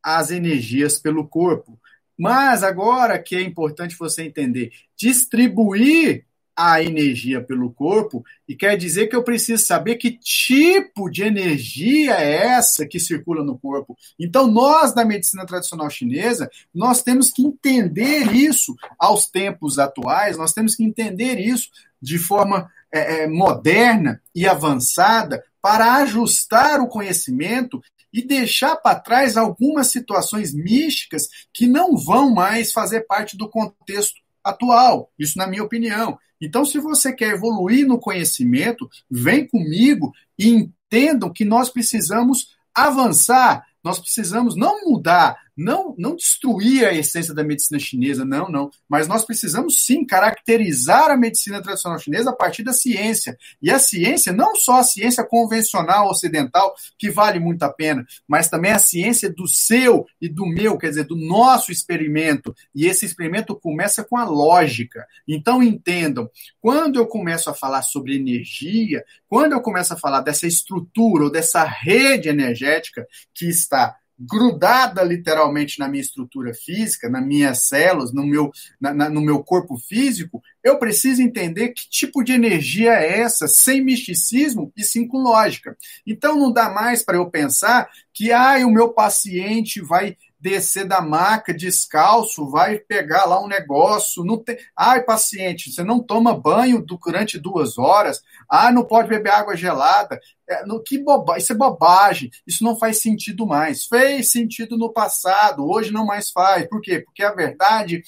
as 0.00 0.30
energias 0.30 0.98
pelo 0.98 1.26
corpo. 1.26 1.80
Mas 2.16 2.62
agora 2.62 3.18
que 3.18 3.34
é 3.34 3.42
importante 3.42 3.96
você 3.98 4.22
entender, 4.22 4.70
distribuir 4.96 6.24
a 6.56 6.82
energia 6.82 7.42
pelo 7.42 7.72
corpo 7.72 8.24
e 8.48 8.54
quer 8.54 8.76
dizer 8.76 9.08
que 9.08 9.16
eu 9.16 9.24
preciso 9.24 9.64
saber 9.64 9.96
que 9.96 10.12
tipo 10.12 11.10
de 11.10 11.22
energia 11.22 12.14
é 12.14 12.46
essa 12.46 12.86
que 12.86 13.00
circula 13.00 13.42
no 13.42 13.58
corpo. 13.58 13.96
Então, 14.18 14.46
nós 14.46 14.94
da 14.94 15.04
medicina 15.04 15.44
tradicional 15.44 15.90
chinesa, 15.90 16.50
nós 16.72 17.02
temos 17.02 17.30
que 17.30 17.42
entender 17.42 18.32
isso 18.34 18.74
aos 18.98 19.26
tempos 19.26 19.78
atuais, 19.78 20.36
nós 20.36 20.52
temos 20.52 20.74
que 20.74 20.84
entender 20.84 21.38
isso 21.38 21.70
de 22.00 22.18
forma 22.18 22.70
é, 22.92 23.22
é 23.22 23.26
moderna 23.26 24.22
e 24.34 24.46
avançada 24.46 25.42
para 25.60 25.94
ajustar 25.94 26.80
o 26.80 26.86
conhecimento 26.86 27.82
e 28.12 28.22
deixar 28.22 28.76
para 28.76 29.00
trás 29.00 29.36
algumas 29.36 29.88
situações 29.88 30.54
místicas 30.54 31.26
que 31.52 31.66
não 31.66 31.96
vão 31.96 32.32
mais 32.32 32.70
fazer 32.70 33.00
parte 33.00 33.36
do 33.36 33.48
contexto 33.48 34.20
atual. 34.44 35.10
Isso 35.18 35.36
na 35.36 35.48
minha 35.48 35.64
opinião. 35.64 36.16
Então, 36.44 36.64
se 36.64 36.78
você 36.78 37.12
quer 37.12 37.34
evoluir 37.34 37.86
no 37.86 37.98
conhecimento, 37.98 38.88
vem 39.10 39.46
comigo 39.46 40.12
e 40.38 40.48
entendam 40.48 41.32
que 41.32 41.44
nós 41.44 41.70
precisamos 41.70 42.54
avançar, 42.74 43.64
nós 43.82 43.98
precisamos 43.98 44.56
não 44.56 44.84
mudar, 44.84 45.36
não, 45.56 45.94
não 45.96 46.16
destruir 46.16 46.86
a 46.86 46.92
essência 46.92 47.32
da 47.32 47.44
medicina 47.44 47.78
chinesa, 47.78 48.24
não, 48.24 48.48
não. 48.48 48.70
Mas 48.88 49.06
nós 49.06 49.24
precisamos 49.24 49.84
sim 49.84 50.04
caracterizar 50.04 51.10
a 51.10 51.16
medicina 51.16 51.62
tradicional 51.62 51.98
chinesa 51.98 52.30
a 52.30 52.36
partir 52.36 52.62
da 52.62 52.72
ciência. 52.72 53.36
E 53.62 53.70
a 53.70 53.78
ciência, 53.78 54.32
não 54.32 54.56
só 54.56 54.80
a 54.80 54.82
ciência 54.82 55.24
convencional 55.24 56.08
ocidental, 56.08 56.74
que 56.98 57.10
vale 57.10 57.38
muito 57.38 57.62
a 57.62 57.72
pena, 57.72 58.04
mas 58.26 58.48
também 58.48 58.72
a 58.72 58.78
ciência 58.78 59.30
do 59.30 59.46
seu 59.46 60.06
e 60.20 60.28
do 60.28 60.46
meu, 60.46 60.76
quer 60.76 60.88
dizer, 60.88 61.04
do 61.04 61.16
nosso 61.16 61.70
experimento. 61.70 62.54
E 62.74 62.86
esse 62.86 63.06
experimento 63.06 63.54
começa 63.54 64.02
com 64.02 64.16
a 64.16 64.24
lógica. 64.24 65.06
Então 65.26 65.62
entendam, 65.62 66.28
quando 66.60 66.98
eu 66.98 67.06
começo 67.06 67.48
a 67.48 67.54
falar 67.54 67.82
sobre 67.82 68.16
energia, 68.16 69.04
quando 69.28 69.52
eu 69.52 69.60
começo 69.60 69.92
a 69.94 69.96
falar 69.96 70.20
dessa 70.20 70.46
estrutura 70.46 71.24
ou 71.24 71.30
dessa 71.30 71.64
rede 71.64 72.28
energética 72.28 73.06
que 73.32 73.46
está 73.46 73.96
grudada 74.18 75.02
literalmente 75.02 75.78
na 75.78 75.88
minha 75.88 76.00
estrutura 76.00 76.54
física, 76.54 77.08
nas 77.08 77.24
minhas 77.24 77.66
células, 77.66 78.12
no 78.12 78.24
meu, 78.24 78.50
na, 78.80 78.94
na, 78.94 79.10
no 79.10 79.20
meu 79.20 79.42
corpo 79.42 79.76
físico, 79.76 80.42
eu 80.62 80.78
preciso 80.78 81.20
entender 81.20 81.70
que 81.70 81.88
tipo 81.88 82.22
de 82.22 82.32
energia 82.32 82.92
é 82.92 83.20
essa, 83.20 83.48
sem 83.48 83.82
misticismo 83.82 84.72
e 84.76 84.82
sim 84.82 85.06
com 85.06 85.18
lógica. 85.18 85.76
Então 86.06 86.38
não 86.38 86.52
dá 86.52 86.70
mais 86.70 87.04
para 87.04 87.16
eu 87.16 87.30
pensar 87.30 87.88
que 88.12 88.32
ah, 88.32 88.56
o 88.66 88.70
meu 88.70 88.90
paciente 88.90 89.80
vai 89.80 90.16
descer 90.44 90.84
da 90.84 91.00
maca 91.00 91.54
descalço, 91.54 92.50
vai 92.50 92.78
pegar 92.78 93.24
lá 93.24 93.42
um 93.42 93.48
negócio. 93.48 94.22
Não 94.22 94.36
tem... 94.36 94.58
Ai, 94.76 95.02
paciente, 95.02 95.72
você 95.72 95.82
não 95.82 95.98
toma 95.98 96.38
banho 96.38 96.84
durante 96.84 97.38
duas 97.38 97.78
horas. 97.78 98.20
Ah, 98.46 98.70
não 98.70 98.84
pode 98.84 99.08
beber 99.08 99.30
água 99.30 99.56
gelada. 99.56 100.20
É, 100.46 100.66
no, 100.66 100.82
que 100.82 100.98
boba... 100.98 101.38
Isso 101.38 101.52
é 101.52 101.56
bobagem. 101.56 102.30
Isso 102.46 102.62
não 102.62 102.78
faz 102.78 103.00
sentido 103.00 103.46
mais. 103.46 103.86
Fez 103.86 104.30
sentido 104.30 104.76
no 104.76 104.92
passado, 104.92 105.66
hoje 105.66 105.90
não 105.90 106.04
mais 106.04 106.30
faz. 106.30 106.68
Por 106.68 106.82
quê? 106.82 107.00
Porque 107.00 107.22
a 107.22 107.32
verdade 107.32 108.02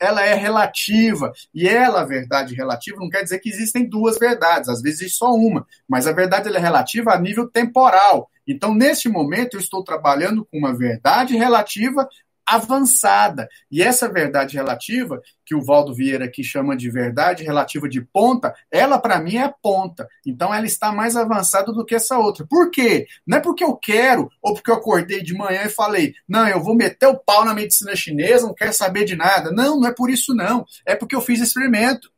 ela 0.00 0.24
é 0.24 0.32
relativa. 0.32 1.30
E 1.54 1.68
ela, 1.68 2.00
a 2.00 2.06
verdade 2.06 2.54
relativa, 2.54 2.96
não 2.98 3.10
quer 3.10 3.22
dizer 3.22 3.38
que 3.38 3.50
existem 3.50 3.86
duas 3.86 4.18
verdades, 4.18 4.70
às 4.70 4.80
vezes 4.80 5.02
existe 5.02 5.18
só 5.18 5.32
uma, 5.32 5.66
mas 5.86 6.06
a 6.06 6.12
verdade 6.12 6.48
é 6.48 6.58
relativa 6.58 7.12
a 7.12 7.20
nível 7.20 7.48
temporal. 7.48 8.28
Então, 8.46 8.74
neste 8.74 9.08
momento, 9.08 9.54
eu 9.54 9.60
estou 9.60 9.82
trabalhando 9.84 10.44
com 10.44 10.58
uma 10.58 10.76
verdade 10.76 11.36
relativa 11.36 12.08
avançada. 12.46 13.48
E 13.70 13.82
essa 13.82 14.08
verdade 14.08 14.56
relativa, 14.56 15.20
que 15.44 15.54
o 15.54 15.62
Valdo 15.62 15.94
Vieira 15.94 16.26
aqui 16.26 16.42
chama 16.44 16.76
de 16.76 16.90
verdade 16.90 17.44
relativa 17.44 17.88
de 17.88 18.00
ponta, 18.02 18.54
ela 18.70 18.98
para 18.98 19.20
mim 19.20 19.36
é 19.36 19.52
ponta. 19.62 20.08
Então 20.26 20.52
ela 20.52 20.66
está 20.66 20.92
mais 20.92 21.16
avançada 21.16 21.72
do 21.72 21.84
que 21.84 21.94
essa 21.94 22.18
outra. 22.18 22.46
Por 22.46 22.70
quê? 22.70 23.06
Não 23.26 23.38
é 23.38 23.40
porque 23.40 23.64
eu 23.64 23.76
quero 23.76 24.28
ou 24.42 24.54
porque 24.54 24.70
eu 24.70 24.74
acordei 24.74 25.22
de 25.22 25.34
manhã 25.34 25.62
e 25.64 25.70
falei, 25.70 26.14
não, 26.28 26.46
eu 26.48 26.62
vou 26.62 26.74
meter 26.74 27.06
o 27.06 27.18
pau 27.18 27.44
na 27.44 27.54
medicina 27.54 27.96
chinesa, 27.96 28.46
não 28.46 28.54
quero 28.54 28.72
saber 28.72 29.04
de 29.04 29.16
nada. 29.16 29.50
Não, 29.50 29.80
não 29.80 29.88
é 29.88 29.94
por 29.94 30.10
isso 30.10 30.34
não. 30.34 30.64
É 30.86 30.94
porque 30.94 31.14
eu 31.16 31.20
fiz 31.20 31.40
experimento. 31.40 32.10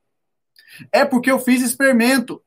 É 0.90 1.04
porque 1.04 1.30
eu 1.30 1.38
fiz 1.38 1.62
experimento 1.62 2.42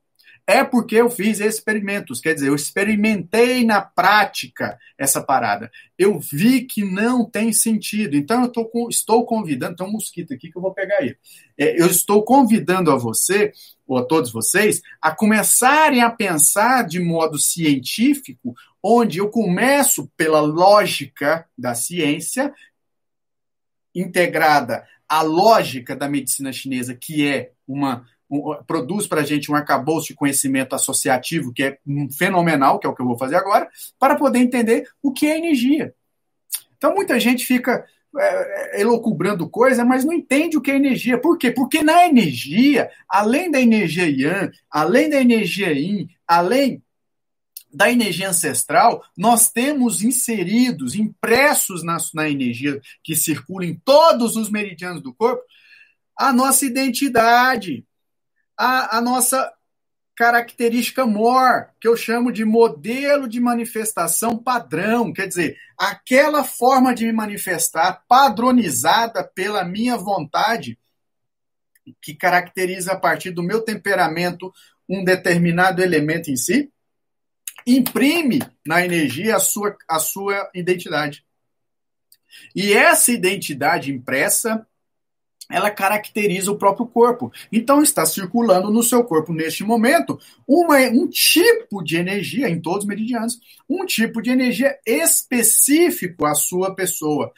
é 0.48 0.64
porque 0.64 0.96
eu 0.96 1.10
fiz 1.10 1.42
experimentos, 1.42 2.22
quer 2.22 2.34
dizer, 2.34 2.48
eu 2.48 2.56
experimentei 2.56 3.66
na 3.66 3.82
prática 3.82 4.80
essa 4.98 5.22
parada. 5.22 5.70
Eu 5.98 6.18
vi 6.20 6.62
que 6.62 6.86
não 6.86 7.30
tem 7.30 7.52
sentido. 7.52 8.16
Então, 8.16 8.44
eu 8.44 8.50
tô, 8.50 8.88
estou 8.90 9.26
convidando, 9.26 9.76
tem 9.76 9.86
um 9.86 9.92
mosquito 9.92 10.34
aqui 10.34 10.50
que 10.50 10.58
eu 10.58 10.62
vou 10.62 10.74
pegar 10.74 11.00
aí. 11.00 11.18
É, 11.58 11.80
eu 11.80 11.88
estou 11.88 12.24
convidando 12.24 12.90
a 12.92 12.96
você, 12.96 13.52
ou 13.86 13.98
a 13.98 14.06
todos 14.06 14.32
vocês, 14.32 14.82
a 15.02 15.14
começarem 15.14 16.02
a 16.02 16.10
pensar 16.10 16.88
de 16.88 17.02
modo 17.02 17.38
científico, 17.38 18.56
onde 18.82 19.18
eu 19.18 19.30
começo 19.30 20.10
pela 20.16 20.40
lógica 20.40 21.46
da 21.58 21.76
ciência, 21.76 22.54
integrada 23.94 24.88
à 25.10 25.22
lógica 25.22 25.94
da 25.94 26.08
medicina 26.08 26.54
chinesa, 26.54 26.96
que 26.96 27.28
é 27.28 27.52
uma 27.68 28.08
um, 28.30 28.56
produz 28.66 29.08
para 29.08 29.22
a 29.22 29.24
gente 29.24 29.52
um 29.52 29.56
arcabouço 29.56 30.08
de 30.08 30.16
conhecimento 30.16 30.76
associativo 30.76 31.54
que 31.54 31.64
é 31.64 31.78
fenomenal, 32.18 32.80
que 32.80 32.88
é 32.88 32.90
o 32.90 32.96
que 32.96 33.02
eu 33.02 33.08
vou 33.08 33.18
fazer 33.18 33.36
agora, 33.36 33.70
para 34.00 34.16
poder 34.16 34.40
entender 34.40 34.88
o 35.02 35.12
que 35.12 35.28
é 35.28 35.38
energia. 35.38 35.94
Então, 36.78 36.94
muita 36.94 37.20
gente 37.20 37.46
fica 37.46 37.86
é, 38.18 38.78
é, 38.78 38.82
elocubrando 38.82 39.50
coisa, 39.50 39.84
mas 39.84 40.06
não 40.06 40.14
entende 40.14 40.58
o 40.58 40.62
que 40.62 40.72
é 40.72 40.76
energia. 40.76 41.20
Por 41.20 41.38
quê? 41.38 41.52
Porque 41.52 41.84
na 41.84 42.08
energia, 42.08 42.90
além 43.08 43.52
da 43.52 43.60
energia 43.60 44.08
Yang, 44.08 44.58
além 44.70 45.10
da 45.10 45.20
energia 45.20 45.72
Yin, 45.72 46.08
além 46.28 46.82
da 47.72 47.92
energia 47.92 48.30
ancestral, 48.30 49.04
nós 49.16 49.52
temos 49.52 50.02
inseridos, 50.02 50.96
impressos 50.96 51.84
na, 51.84 51.98
na 52.14 52.30
energia 52.30 52.80
que 53.04 53.16
circula 53.16 53.66
em 53.66 53.76
todos 53.76 54.36
os 54.36 54.50
meridianos 54.50 55.02
do 55.02 55.14
corpo, 55.14 55.44
a 56.18 56.34
nossa 56.34 56.66
identidade 56.66 57.86
a, 58.58 58.98
a 58.98 59.02
nossa 59.02 59.54
característica 60.18 61.06
MOR, 61.06 61.70
que 61.80 61.88
eu 61.88 61.96
chamo 61.96 62.32
de 62.32 62.44
modelo 62.44 63.28
de 63.28 63.40
manifestação 63.40 64.36
padrão, 64.36 65.14
quer 65.14 65.28
dizer, 65.28 65.58
aquela 65.78 66.44
forma 66.44 66.96
de 66.96 67.06
me 67.06 67.14
manifestar 67.14 68.04
padronizada 68.08 69.24
pela 69.24 69.64
minha 69.64 69.96
vontade, 69.96 70.80
que 72.02 72.16
caracteriza 72.16 72.94
a 72.94 73.00
partir 73.00 73.30
do 73.30 73.44
meu 73.44 73.62
temperamento 73.62 74.52
um 74.90 75.04
determinado 75.04 75.84
elemento 75.84 76.32
em 76.32 76.36
si, 76.36 76.72
imprime 77.66 78.40
na 78.66 78.84
energia 78.84 79.36
a 79.36 79.40
sua, 79.40 79.78
a 79.88 80.00
sua 80.00 80.50
identidade. 80.56 81.24
E 82.56 82.74
essa 82.74 83.12
identidade 83.12 83.92
impressa 83.92 84.66
ela 85.50 85.72
caracteriza 85.72 86.52
o 86.52 86.58
próprio 86.58 86.86
corpo. 86.86 87.32
Então 87.52 87.82
está 87.82 88.06
circulando 88.06 88.72
no 88.72 88.84
seu 88.84 89.04
corpo 89.04 89.34
neste 89.34 89.64
momento 89.64 90.20
uma, 90.48 90.78
um 90.90 91.08
tipo 91.08 91.84
de 91.84 91.98
energia 91.98 92.50
em 92.50 92.60
todos 92.60 92.80
os 92.80 92.86
meridianos, 92.86 93.40
um 93.70 93.86
tipo 93.86 94.22
de 94.22 94.30
energia 94.30 94.78
específico 94.86 96.26
à 96.26 96.36
sua 96.36 96.74
pessoa 96.76 97.32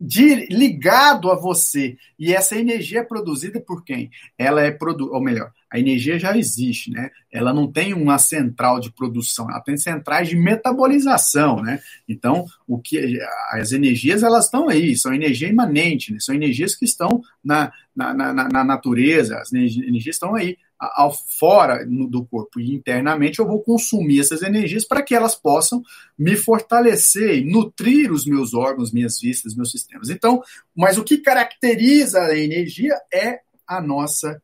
de, 0.00 0.46
ligado 0.46 1.30
a 1.30 1.34
você. 1.34 1.96
E 2.18 2.34
essa 2.34 2.56
energia 2.56 3.00
é 3.00 3.04
produzida 3.04 3.60
por 3.60 3.84
quem? 3.84 4.10
Ela 4.36 4.62
é 4.62 4.70
produ 4.70 5.12
ou 5.12 5.20
melhor, 5.20 5.50
a 5.74 5.78
energia 5.80 6.20
já 6.20 6.38
existe, 6.38 6.92
né? 6.92 7.10
Ela 7.32 7.52
não 7.52 7.66
tem 7.66 7.92
uma 7.92 8.16
central 8.16 8.78
de 8.78 8.92
produção, 8.92 9.50
ela 9.50 9.60
tem 9.60 9.76
centrais 9.76 10.28
de 10.28 10.36
metabolização, 10.36 11.60
né? 11.60 11.80
Então, 12.08 12.46
o 12.64 12.78
que 12.78 13.18
as 13.50 13.72
energias 13.72 14.22
elas 14.22 14.44
estão 14.44 14.68
aí, 14.68 14.96
são 14.96 15.12
energia 15.12 15.48
imanente, 15.48 16.12
né? 16.12 16.18
são 16.20 16.32
energias 16.32 16.76
que 16.76 16.84
estão 16.84 17.20
na, 17.44 17.72
na, 17.94 18.14
na, 18.14 18.32
na 18.32 18.62
natureza, 18.62 19.36
as 19.38 19.52
energias 19.52 20.14
estão 20.14 20.36
aí 20.36 20.56
ao 20.78 21.12
fora 21.12 21.84
do 21.84 22.24
corpo 22.24 22.60
e 22.60 22.72
internamente 22.72 23.40
eu 23.40 23.46
vou 23.46 23.60
consumir 23.60 24.20
essas 24.20 24.42
energias 24.42 24.84
para 24.84 25.02
que 25.02 25.14
elas 25.14 25.34
possam 25.34 25.82
me 26.16 26.36
fortalecer 26.36 27.38
e 27.38 27.44
nutrir 27.44 28.12
os 28.12 28.24
meus 28.26 28.54
órgãos, 28.54 28.92
minhas 28.92 29.18
vistas, 29.20 29.56
meus 29.56 29.72
sistemas. 29.72 30.08
Então, 30.08 30.40
mas 30.76 30.98
o 30.98 31.04
que 31.04 31.18
caracteriza 31.18 32.20
a 32.20 32.38
energia 32.38 32.94
é 33.12 33.40
a 33.66 33.80
nossa 33.80 34.40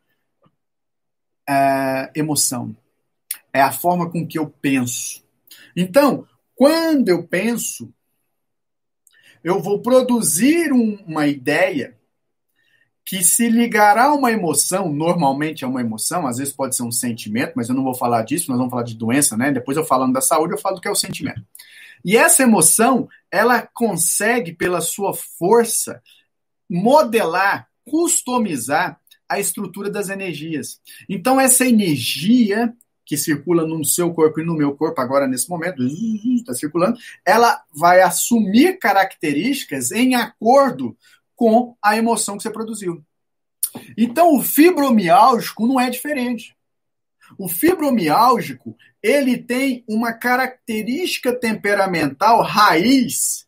é, 1.51 2.11
emoção, 2.15 2.77
é 3.53 3.61
a 3.61 3.73
forma 3.73 4.09
com 4.09 4.25
que 4.25 4.39
eu 4.39 4.49
penso. 4.49 5.25
Então, 5.77 6.25
quando 6.55 7.09
eu 7.09 7.27
penso, 7.27 7.93
eu 9.43 9.61
vou 9.61 9.81
produzir 9.81 10.73
um, 10.73 10.97
uma 11.07 11.27
ideia 11.27 11.97
que 13.05 13.25
se 13.25 13.49
ligará 13.49 14.05
a 14.05 14.15
uma 14.15 14.31
emoção, 14.31 14.93
normalmente 14.93 15.65
é 15.65 15.67
uma 15.67 15.81
emoção, 15.81 16.29
às 16.29 16.39
vezes 16.39 16.53
pode 16.53 16.77
ser 16.77 16.85
um 16.85 16.93
sentimento, 16.93 17.55
mas 17.57 17.69
eu 17.69 17.75
não 17.75 17.83
vou 17.83 17.95
falar 17.95 18.23
disso, 18.23 18.49
nós 18.49 18.59
vamos 18.59 18.71
falar 18.71 18.85
de 18.85 18.95
doença, 18.95 19.37
né? 19.37 19.51
Depois 19.51 19.77
eu 19.77 19.85
falando 19.85 20.13
da 20.13 20.21
saúde, 20.21 20.53
eu 20.53 20.59
falo 20.59 20.77
do 20.77 20.81
que 20.81 20.87
é 20.87 20.93
o 20.93 20.95
sentimento. 20.95 21.43
E 22.05 22.17
essa 22.17 22.45
emoção, 22.45 23.09
ela 23.29 23.63
consegue, 23.63 24.53
pela 24.53 24.81
sua 24.81 25.13
força, 25.13 26.01
modelar, 26.69 27.69
customizar 27.85 29.01
a 29.31 29.39
estrutura 29.39 29.89
das 29.89 30.09
energias. 30.09 30.81
Então, 31.09 31.41
essa 31.41 31.65
energia 31.65 32.75
que 33.07 33.17
circula 33.17 33.67
no 33.67 33.85
seu 33.85 34.13
corpo 34.13 34.41
e 34.41 34.45
no 34.45 34.55
meu 34.55 34.77
corpo 34.77 35.01
agora 35.01 35.27
nesse 35.27 35.49
momento, 35.49 35.83
está 35.83 36.55
circulando, 36.55 36.99
ela 37.25 37.61
vai 37.73 38.03
assumir 38.03 38.79
características 38.79 39.91
em 39.91 40.15
acordo 40.15 40.97
com 41.35 41.77
a 41.83 41.97
emoção 41.97 42.37
que 42.37 42.43
você 42.43 42.51
produziu. 42.51 43.05
Então, 43.97 44.37
o 44.37 44.43
fibromiálgico 44.43 45.67
não 45.67 45.81
é 45.81 45.91
diferente. 45.91 46.57
O 47.39 47.49
fibromiálgico, 47.49 48.77
ele 49.03 49.39
tem 49.39 49.85
uma 49.89 50.13
característica 50.13 51.33
temperamental 51.33 52.43
raiz 52.43 53.47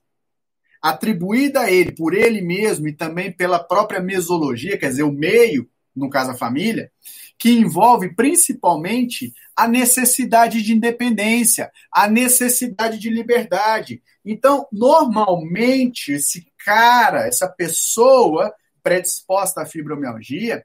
atribuída 0.83 1.61
a 1.61 1.71
ele 1.71 1.93
por 1.93 2.15
ele 2.15 2.43
mesmo 2.43 2.89
e 2.89 2.93
também 2.93 3.31
pela 3.31 3.61
própria 3.61 4.01
mesologia, 4.01 4.77
quer 4.77 4.89
dizer, 4.89 5.05
o 5.05 5.13
meio, 5.13 5.69
no 5.95 6.09
caso 6.09 6.31
a 6.31 6.37
família, 6.37 6.91
que 7.39 7.51
envolve 7.51 8.15
principalmente 8.15 9.33
a 9.57 9.69
necessidade 9.69 10.63
de 10.63 10.73
independência, 10.73 11.71
a 11.93 12.09
necessidade 12.09 12.99
de 12.99 13.11
liberdade. 13.11 14.03
Então, 14.25 14.67
normalmente, 14.73 16.13
esse 16.13 16.47
cara, 16.65 17.27
essa 17.27 17.49
pessoa 17.49 18.55
predisposta 18.83 19.63
à 19.63 19.67
fibromialgia, 19.67 20.65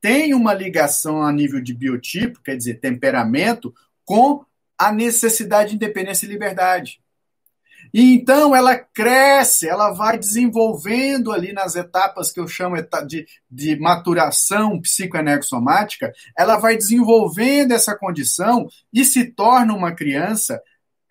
tem 0.00 0.34
uma 0.34 0.52
ligação 0.52 1.22
a 1.22 1.32
nível 1.32 1.60
de 1.62 1.74
biotipo, 1.74 2.42
quer 2.42 2.56
dizer, 2.56 2.74
temperamento, 2.74 3.74
com 4.04 4.44
a 4.78 4.92
necessidade 4.92 5.70
de 5.70 5.76
independência 5.76 6.26
e 6.26 6.28
liberdade. 6.28 7.00
E 7.94 8.12
então 8.12 8.56
ela 8.56 8.76
cresce, 8.76 9.68
ela 9.68 9.92
vai 9.92 10.18
desenvolvendo 10.18 11.30
ali 11.30 11.52
nas 11.52 11.76
etapas 11.76 12.32
que 12.32 12.40
eu 12.40 12.48
chamo 12.48 12.74
de, 13.06 13.24
de 13.48 13.76
maturação 13.78 14.80
psicoenergossomática, 14.80 16.12
ela 16.36 16.56
vai 16.56 16.76
desenvolvendo 16.76 17.70
essa 17.70 17.96
condição 17.96 18.68
e 18.92 19.04
se 19.04 19.26
torna 19.26 19.72
uma 19.72 19.92
criança 19.92 20.60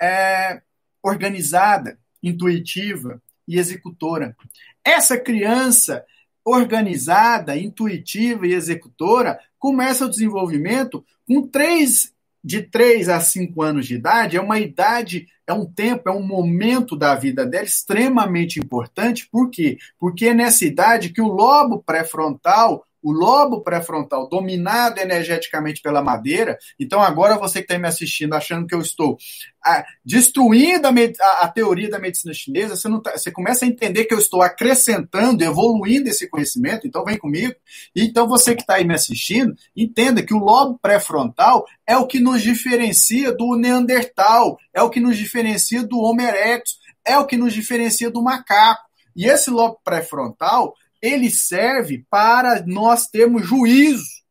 é, 0.02 0.62
organizada, 1.02 1.98
intuitiva 2.22 3.22
e 3.48 3.58
executora. 3.58 4.36
Essa 4.84 5.18
criança 5.18 6.04
organizada, 6.44 7.56
intuitiva 7.56 8.46
e 8.46 8.54
executora 8.54 9.40
começa 9.58 10.06
o 10.06 10.10
desenvolvimento 10.10 11.06
com 11.26 11.48
três 11.48 12.12
de 12.44 12.62
3 12.62 13.08
a 13.08 13.22
5 13.22 13.62
anos 13.62 13.88
de 13.88 13.96
idade 13.96 14.36
é 14.36 14.42
uma 14.42 14.60
idade, 14.60 15.30
é 15.46 15.54
um 15.54 15.66
tempo, 15.66 16.10
é 16.10 16.12
um 16.12 16.26
momento 16.26 16.96
da 16.96 17.16
vida 17.16 17.46
dela 17.46 17.66
extremamente 17.66 18.60
importante. 18.60 19.28
Por 19.32 19.50
quê? 19.50 19.78
Porque 20.00 20.28
é 20.28 20.34
nessa 20.34 20.66
idade 20.66 21.10
que 21.10 21.22
o 21.22 21.28
lobo 21.28 21.84
pré-frontal 21.84 22.86
o 23.04 23.12
lobo 23.12 23.62
pré-frontal 23.62 24.30
dominado 24.30 25.00
energeticamente 25.00 25.82
pela 25.82 26.02
madeira. 26.02 26.58
Então, 26.80 27.02
agora 27.02 27.38
você 27.38 27.60
que 27.60 27.66
está 27.66 27.78
me 27.78 27.88
assistindo 27.88 28.34
achando 28.34 28.66
que 28.66 28.74
eu 28.74 28.80
estou 28.80 29.18
ah, 29.64 29.86
destruindo 30.06 30.88
a, 30.88 30.92
a, 30.92 31.44
a, 31.44 31.48
teoria 31.50 31.90
da 31.90 32.00
medicina 32.00 32.34
chinesa, 32.34 32.76
você, 32.76 32.88
não 32.88 33.02
tá, 33.02 33.12
você 33.12 33.30
começa 33.30 33.66
a 33.66 33.68
entender 33.68 34.06
que 34.06 34.14
eu 34.14 34.18
estou 34.18 34.42
acrescentando, 34.42 35.44
evoluindo 35.44 36.08
esse 36.10 36.30
conhecimento. 36.30 36.88
Então, 36.88 37.04
vem 37.04 37.18
comigo. 37.18 37.54
Então, 37.94 38.28
você 38.28 38.56
que 38.56 38.62
está 38.62 38.76
aí 38.76 38.86
me 38.86 38.94
assistindo, 38.94 39.54
entenda 39.76 40.24
que 40.24 40.34
o 40.34 40.40
lobo 40.40 40.80
pré-frontal 40.82 41.66
é 41.86 41.98
o 41.98 42.08
que 42.08 42.20
nos 42.20 42.42
diferencia 42.42 43.34
do 43.34 43.58
Neandertal, 43.58 44.58
é 44.74 44.82
o 44.82 44.90
que 44.90 45.02
nos 45.02 45.18
diferencia 45.18 45.84
do 45.84 46.00
Homo 46.00 46.22
erectus, 46.22 46.78
é 47.06 47.18
o 47.18 47.26
que 47.26 47.36
nos 47.36 47.54
diferencia 47.54 48.10
do 48.10 48.24
macaco. 48.24 48.84
E 49.16 49.26
esse 49.26 49.50
lobo 49.50 49.80
pré-frontal 49.84 50.74
ele 51.04 51.30
serve 51.30 52.06
para 52.10 52.66
nós 52.66 53.08
termos 53.08 53.46
juízo 53.46 54.24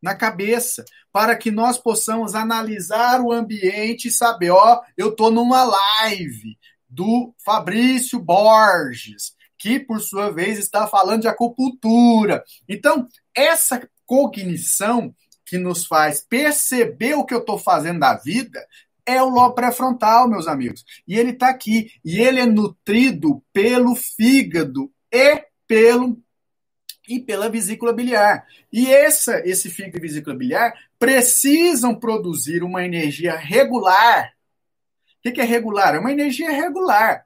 na 0.00 0.14
cabeça, 0.14 0.84
para 1.12 1.36
que 1.36 1.50
nós 1.50 1.76
possamos 1.76 2.36
analisar 2.36 3.20
o 3.20 3.32
ambiente 3.32 4.06
e 4.06 4.12
saber, 4.12 4.50
ó, 4.50 4.80
eu 4.96 5.08
estou 5.08 5.28
numa 5.28 5.64
live 5.64 6.56
do 6.88 7.34
Fabrício 7.44 8.20
Borges, 8.20 9.34
que 9.58 9.80
por 9.80 10.00
sua 10.00 10.30
vez 10.30 10.56
está 10.60 10.86
falando 10.86 11.22
de 11.22 11.28
acupuntura. 11.28 12.44
Então, 12.68 13.08
essa 13.34 13.88
cognição 14.06 15.12
que 15.44 15.58
nos 15.58 15.84
faz 15.84 16.24
perceber 16.24 17.14
o 17.14 17.24
que 17.24 17.34
eu 17.34 17.40
estou 17.40 17.58
fazendo 17.58 17.98
da 17.98 18.14
vida 18.14 18.64
é 19.04 19.20
o 19.20 19.28
lobo 19.28 19.56
pré-frontal, 19.56 20.28
meus 20.28 20.46
amigos. 20.46 20.84
E 21.08 21.18
ele 21.18 21.30
está 21.30 21.48
aqui. 21.48 21.90
E 22.04 22.20
ele 22.20 22.40
é 22.40 22.46
nutrido 22.46 23.42
pelo 23.52 23.96
fígado 23.96 24.92
e 25.10 25.47
pelo 25.68 26.20
e 27.08 27.20
pela 27.20 27.48
vesícula 27.48 27.92
biliar. 27.92 28.46
E 28.72 28.92
essa, 28.92 29.40
esse 29.46 29.70
fígado 29.70 29.98
e 29.98 30.00
vesícula 30.00 30.36
biliar 30.36 30.74
precisam 30.98 31.94
produzir 31.94 32.62
uma 32.62 32.84
energia 32.84 33.36
regular. 33.36 34.32
O 35.24 35.32
que 35.32 35.40
é 35.40 35.44
regular? 35.44 35.94
É 35.94 35.98
uma 35.98 36.12
energia 36.12 36.50
regular. 36.50 37.24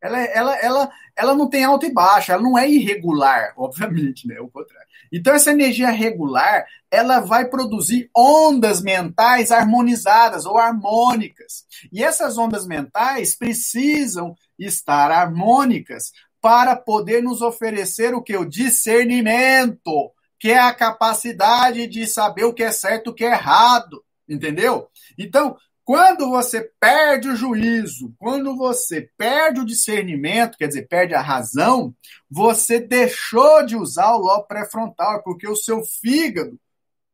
Ela, 0.00 0.18
ela, 0.18 0.56
ela, 0.58 0.90
ela 1.16 1.34
não 1.34 1.48
tem 1.48 1.64
alta 1.64 1.86
e 1.86 1.92
baixa, 1.92 2.32
ela 2.32 2.42
não 2.42 2.56
é 2.56 2.68
irregular, 2.68 3.52
obviamente, 3.58 4.28
né? 4.28 4.40
O 4.40 4.48
contrário. 4.48 4.86
Então, 5.12 5.34
essa 5.34 5.50
energia 5.50 5.90
regular, 5.90 6.66
ela 6.90 7.18
vai 7.20 7.46
produzir 7.46 8.10
ondas 8.16 8.80
mentais 8.80 9.50
harmonizadas 9.50 10.46
ou 10.46 10.58
harmônicas. 10.58 11.64
E 11.90 12.04
essas 12.04 12.38
ondas 12.38 12.66
mentais 12.66 13.34
precisam 13.34 14.36
estar 14.58 15.10
harmônicas 15.10 16.12
para 16.48 16.74
poder 16.74 17.22
nos 17.22 17.42
oferecer 17.42 18.14
o 18.14 18.22
que? 18.22 18.34
O 18.34 18.48
discernimento, 18.48 20.10
que 20.40 20.50
é 20.50 20.58
a 20.58 20.72
capacidade 20.72 21.86
de 21.86 22.06
saber 22.06 22.44
o 22.44 22.54
que 22.54 22.62
é 22.62 22.72
certo 22.72 23.08
e 23.08 23.10
o 23.10 23.14
que 23.14 23.26
é 23.26 23.32
errado. 23.32 24.02
Entendeu? 24.26 24.88
Então, 25.18 25.58
quando 25.84 26.30
você 26.30 26.72
perde 26.80 27.28
o 27.28 27.36
juízo, 27.36 28.14
quando 28.16 28.56
você 28.56 29.10
perde 29.18 29.60
o 29.60 29.64
discernimento, 29.66 30.56
quer 30.56 30.68
dizer, 30.68 30.88
perde 30.88 31.12
a 31.12 31.20
razão, 31.20 31.94
você 32.30 32.80
deixou 32.80 33.62
de 33.66 33.76
usar 33.76 34.14
o 34.14 34.20
lobo 34.20 34.46
pré-frontal, 34.46 35.22
porque 35.22 35.46
o 35.46 35.54
seu 35.54 35.84
fígado, 35.84 36.58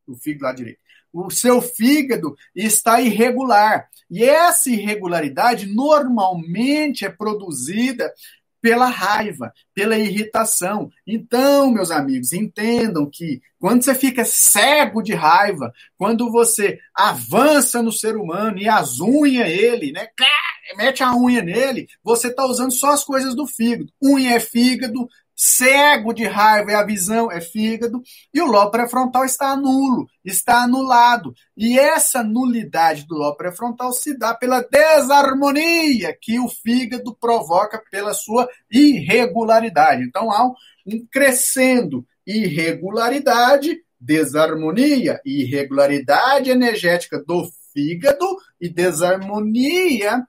o 0.07 0.15
fígado 0.15 0.45
lá 0.45 0.53
direito, 0.53 0.79
o 1.13 1.29
seu 1.29 1.61
fígado 1.61 2.37
está 2.55 3.01
irregular. 3.01 3.89
E 4.09 4.23
essa 4.23 4.71
irregularidade 4.71 5.67
normalmente 5.67 7.05
é 7.05 7.11
produzida 7.11 8.13
pela 8.65 8.87
raiva, 8.87 9.53
pela 9.75 9.99
irritação. 9.99 10.91
Então, 11.07 11.71
meus 11.71 11.91
amigos, 11.91 12.33
entendam 12.33 13.11
que 13.13 13.43
quando 13.59 13.85
você 13.85 13.95
fica 13.95 14.25
cego 14.25 15.03
de 15.03 15.13
raiva, 15.13 15.71
quando 15.99 16.33
você 16.33 16.79
avança 16.95 17.83
no 17.83 17.93
ser 17.93 18.17
humano 18.17 18.57
e 18.59 18.67
azunha 18.67 19.47
ele, 19.47 19.93
né? 19.93 20.09
Mete 20.79 21.03
a 21.03 21.15
unha 21.15 21.43
nele, 21.43 21.87
você 22.03 22.29
está 22.29 22.47
usando 22.47 22.73
só 22.73 22.93
as 22.93 23.05
coisas 23.05 23.35
do 23.35 23.47
fígado. 23.47 23.93
Unha 24.03 24.37
é 24.37 24.41
fígado, 24.41 25.11
cego 25.35 26.13
de 26.13 26.25
raiva 26.25 26.71
e 26.71 26.75
a 26.75 26.85
visão 26.85 27.31
é 27.31 27.41
fígado, 27.41 28.03
e 28.33 28.41
o 28.41 28.47
lobo 28.47 28.71
pré-frontal 28.71 29.25
está 29.25 29.57
nulo, 29.57 30.07
está 30.25 30.63
anulado. 30.63 31.35
E 31.57 31.79
essa 31.79 32.23
nulidade 32.23 33.07
do 33.07 33.17
lobo 33.17 33.37
pré-frontal 33.37 33.93
se 33.93 34.17
dá 34.17 34.35
pela 34.35 34.63
desarmonia 34.63 36.17
que 36.21 36.39
o 36.39 36.49
fígado 36.49 37.15
provoca 37.17 37.83
pela 37.91 38.15
sua 38.15 38.49
irregularidade. 38.71 40.03
Então 40.03 40.31
há 40.31 40.47
um 40.47 40.55
crescendo 41.11 42.07
irregularidade, 42.27 43.79
desarmonia, 44.01 45.21
irregularidade 45.25 46.51
energética 46.51 47.23
do 47.23 47.49
fígado 47.73 48.27
e 48.61 48.69
desarmonia 48.69 50.25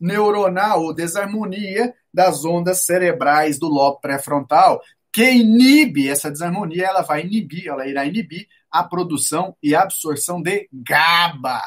neuronal 0.00 0.82
ou 0.82 0.94
desarmonia 0.94 1.94
das 2.12 2.44
ondas 2.44 2.84
cerebrais 2.84 3.58
do 3.58 3.68
lobo 3.68 4.00
pré-frontal, 4.00 4.82
que 5.12 5.30
inibe 5.30 6.08
essa 6.08 6.30
desarmonia, 6.30 6.86
ela 6.86 7.02
vai 7.02 7.22
inibir, 7.22 7.68
ela 7.68 7.86
irá 7.86 8.04
inibir 8.04 8.46
a 8.70 8.84
produção 8.84 9.56
e 9.62 9.74
absorção 9.74 10.42
de 10.42 10.68
GABA. 10.72 11.62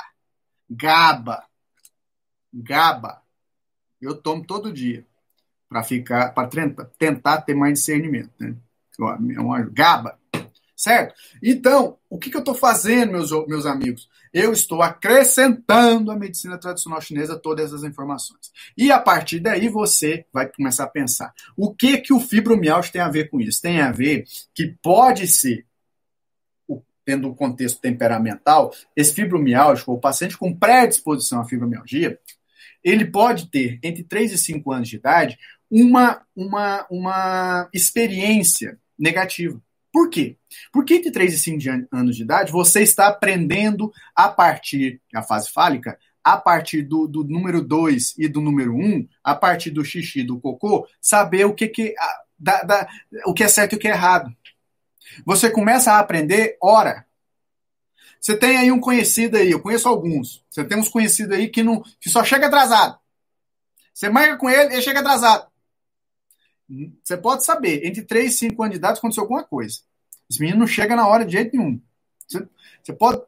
GABA. 0.70 1.44
GABA. 2.54 3.22
Eu 4.00 4.16
tomo 4.16 4.46
todo 4.46 4.72
dia 4.72 5.06
para 5.68 5.84
ficar, 5.84 6.34
para 6.34 6.48
tentar 6.98 7.42
ter 7.42 7.56
mais 7.56 7.74
discernimento, 7.74 8.32
né? 8.40 8.56
É 9.00 9.64
GABA. 9.72 10.20
Certo? 10.76 11.14
Então, 11.44 11.98
o 12.10 12.18
que, 12.18 12.30
que 12.30 12.38
eu 12.38 12.42
estou 12.42 12.56
fazendo, 12.56 13.12
meus, 13.12 13.32
meus 13.48 13.66
amigos? 13.66 14.10
Eu 14.34 14.52
estou 14.52 14.82
acrescentando 14.82 16.12
à 16.12 16.16
medicina 16.16 16.58
tradicional 16.58 17.02
chinesa 17.02 17.38
todas 17.38 17.66
essas 17.66 17.84
informações. 17.84 18.52
E 18.78 18.92
a 18.92 19.00
partir 19.00 19.40
daí 19.40 19.70
você 19.70 20.26
vai 20.32 20.48
começar 20.48 20.84
a 20.84 20.90
pensar: 20.90 21.34
o 21.58 21.74
que 21.74 21.98
que 21.98 22.14
o 22.14 22.20
fibromialgia 22.20 22.92
tem 22.92 23.02
a 23.02 23.10
ver 23.10 23.30
com 23.30 23.40
isso? 23.40 23.62
Tem 23.62 23.82
a 23.82 23.92
ver 23.92 24.26
que 24.54 24.76
pode 24.82 25.28
ser 25.28 25.66
tendo 27.10 27.28
um 27.28 27.34
contexto 27.34 27.82
temperamental, 27.82 28.72
esse 28.96 29.16
fibromialgia, 29.16 29.84
o 29.88 30.00
paciente 30.00 30.38
com 30.38 30.56
predisposição 30.56 31.42
à 31.42 31.46
fibromialgia, 31.46 32.20
ele 32.84 33.04
pode 33.04 33.50
ter, 33.50 33.80
entre 33.82 34.04
3 34.04 34.34
e 34.34 34.38
5 34.38 34.72
anos 34.72 34.90
de 34.90 34.98
idade, 34.98 35.36
uma, 35.72 36.22
uma, 36.36 36.86
uma 36.90 37.70
experiência 37.74 38.80
negativa. 38.98 39.60
Por 39.92 40.10
quê? 40.10 40.38
Porque 40.72 40.96
entre 40.96 41.12
3 41.12 41.34
e 41.34 41.38
5 41.38 41.88
anos 41.92 42.16
de 42.16 42.24
idade, 42.24 42.52
você 42.52 42.82
está 42.82 43.08
aprendendo 43.08 43.92
a 44.16 44.30
partir 44.30 45.02
da 45.12 45.24
fase 45.24 45.50
fálica, 45.52 45.98
a 46.24 46.38
partir 46.38 46.84
do, 46.84 47.08
do 47.08 47.24
número 47.24 47.62
2 47.62 48.16
e 48.18 48.28
do 48.28 48.42
número 48.42 48.74
1, 48.74 48.78
um, 48.78 49.08
a 49.24 49.34
partir 49.34 49.72
do 49.72 49.84
xixi 49.84 50.24
do 50.24 50.40
cocô, 50.40 50.88
saber 51.02 51.46
o 51.46 51.54
que, 51.54 51.68
que, 51.68 51.96
a, 51.98 52.22
da, 52.38 52.64
da, 52.64 52.88
o 53.26 53.34
que 53.34 53.44
é 53.44 53.48
certo 53.48 53.74
e 53.74 53.76
o 53.78 53.80
que 53.80 53.88
é 53.88 53.92
errado. 53.92 54.32
Você 55.26 55.50
começa 55.50 55.94
a 55.94 56.00
aprender 56.00 56.58
hora. 56.62 57.06
Você 58.22 58.36
tem 58.36 58.58
aí 58.58 58.72
um 58.72 58.80
conhecido 58.80 59.38
aí, 59.38 59.50
eu 59.50 59.62
conheço 59.62 59.88
alguns. 59.88 60.44
Você 60.50 60.64
tem 60.64 60.78
uns 60.78 60.90
conhecidos 60.90 61.36
aí 61.36 61.48
que, 61.48 61.64
não, 61.64 61.82
que 62.00 62.10
só 62.10 62.24
chega 62.24 62.48
atrasado. 62.48 63.00
Você 63.94 64.10
marca 64.10 64.38
com 64.38 64.50
ele, 64.50 64.74
ele 64.74 64.82
chega 64.82 65.00
atrasado. 65.00 65.48
Você 67.04 67.18
pode 67.18 67.44
saber, 67.44 67.86
entre 67.86 68.04
3 68.04 68.34
e 68.34 68.38
5 68.38 68.62
anos 68.62 68.74
de 68.74 68.78
idade 68.78 69.00
aconteceu 69.00 69.24
alguma 69.24 69.44
coisa. 69.44 69.80
Esse 70.30 70.40
menino 70.40 70.60
não 70.60 70.68
chega 70.68 70.96
na 70.96 71.08
hora 71.08 71.26
de 71.26 71.34
jeito 71.34 71.58
nenhum. 71.58 71.82
Você, 72.28 72.48
você 72.84 72.94
pode. 72.94 73.22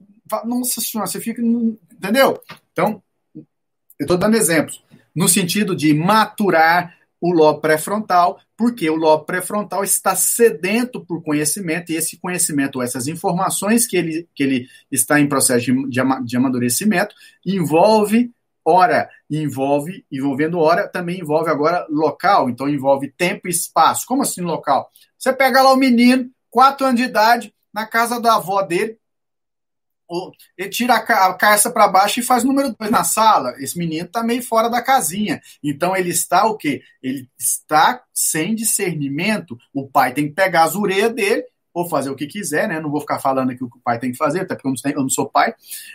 Nossa 0.46 0.80
senhora, 0.80 1.10
você 1.10 1.20
fica. 1.20 1.42
Entendeu? 1.42 2.40
Então, 2.72 3.02
eu 3.36 4.06
estou 4.06 4.18
dando 4.18 4.38
exemplos. 4.38 4.84
No 5.14 5.28
sentido 5.28 5.76
de 5.76 5.94
maturar 5.94 6.96
o 7.20 7.32
lobo 7.32 7.60
pré-frontal, 7.60 8.40
porque 8.58 8.90
o 8.90 8.96
lobo 8.96 9.26
pré-frontal 9.26 9.84
está 9.84 10.16
sedento 10.16 11.06
por 11.06 11.22
conhecimento, 11.22 11.92
e 11.92 11.96
esse 11.96 12.18
conhecimento, 12.18 12.82
essas 12.82 13.08
informações 13.08 13.86
que 13.86 13.96
ele, 13.96 14.28
que 14.34 14.44
ele 14.44 14.68
está 14.92 15.20
em 15.20 15.28
processo 15.28 15.66
de, 15.66 15.90
de 16.26 16.38
amadurecimento, 16.38 17.14
envolve 17.46 18.32
hora 18.66 19.10
envolve, 19.30 20.06
envolvendo 20.12 20.60
hora, 20.60 20.88
também 20.88 21.20
envolve 21.20 21.50
agora 21.50 21.86
local, 21.90 22.50
então 22.50 22.70
envolve 22.70 23.10
tempo 23.12 23.48
e 23.48 23.52
espaço. 23.52 24.06
Como 24.06 24.22
assim 24.22 24.42
local? 24.42 24.92
Você 25.18 25.34
pega 25.34 25.62
lá 25.62 25.74
o 25.74 25.78
menino, 25.78 26.30
4 26.50 26.86
anos 26.86 27.00
de 27.00 27.08
idade, 27.08 27.54
na 27.74 27.86
casa 27.86 28.20
da 28.20 28.36
avó 28.36 28.62
dele, 28.62 28.98
ele 30.58 30.70
tira 30.70 30.96
a 30.96 31.34
caça 31.34 31.72
para 31.72 31.88
baixo 31.88 32.20
e 32.20 32.24
faz 32.24 32.44
número 32.44 32.76
2 32.78 32.92
na 32.92 33.04
sala. 33.04 33.56
Esse 33.60 33.78
menino 33.78 34.06
está 34.06 34.22
meio 34.22 34.44
fora 34.44 34.70
da 34.70 34.82
casinha. 34.82 35.42
Então 35.64 35.96
ele 35.96 36.10
está 36.10 36.46
o 36.46 36.58
quê? 36.58 36.82
Ele 37.02 37.30
está 37.40 38.04
sem 38.14 38.54
discernimento. 38.54 39.58
O 39.74 39.88
pai 39.88 40.14
tem 40.14 40.28
que 40.28 40.34
pegar 40.34 40.64
as 40.64 40.76
orelhas 40.76 41.14
dele 41.14 41.46
ou 41.74 41.88
fazer 41.88 42.10
o 42.10 42.16
que 42.16 42.28
quiser, 42.28 42.68
né? 42.68 42.80
Não 42.80 42.90
vou 42.90 43.02
ficar 43.02 43.20
falando 43.20 43.52
aqui 43.52 43.64
o 43.64 43.70
que 43.70 43.78
o 43.78 43.82
pai 43.82 44.00
tem 44.00 44.12
que 44.12 44.18
fazer, 44.18 44.42
até 44.42 44.56
porque 44.56 44.68
eu 44.68 45.02
não, 45.02 45.10
sou 45.10 45.30
pai. 45.30 45.54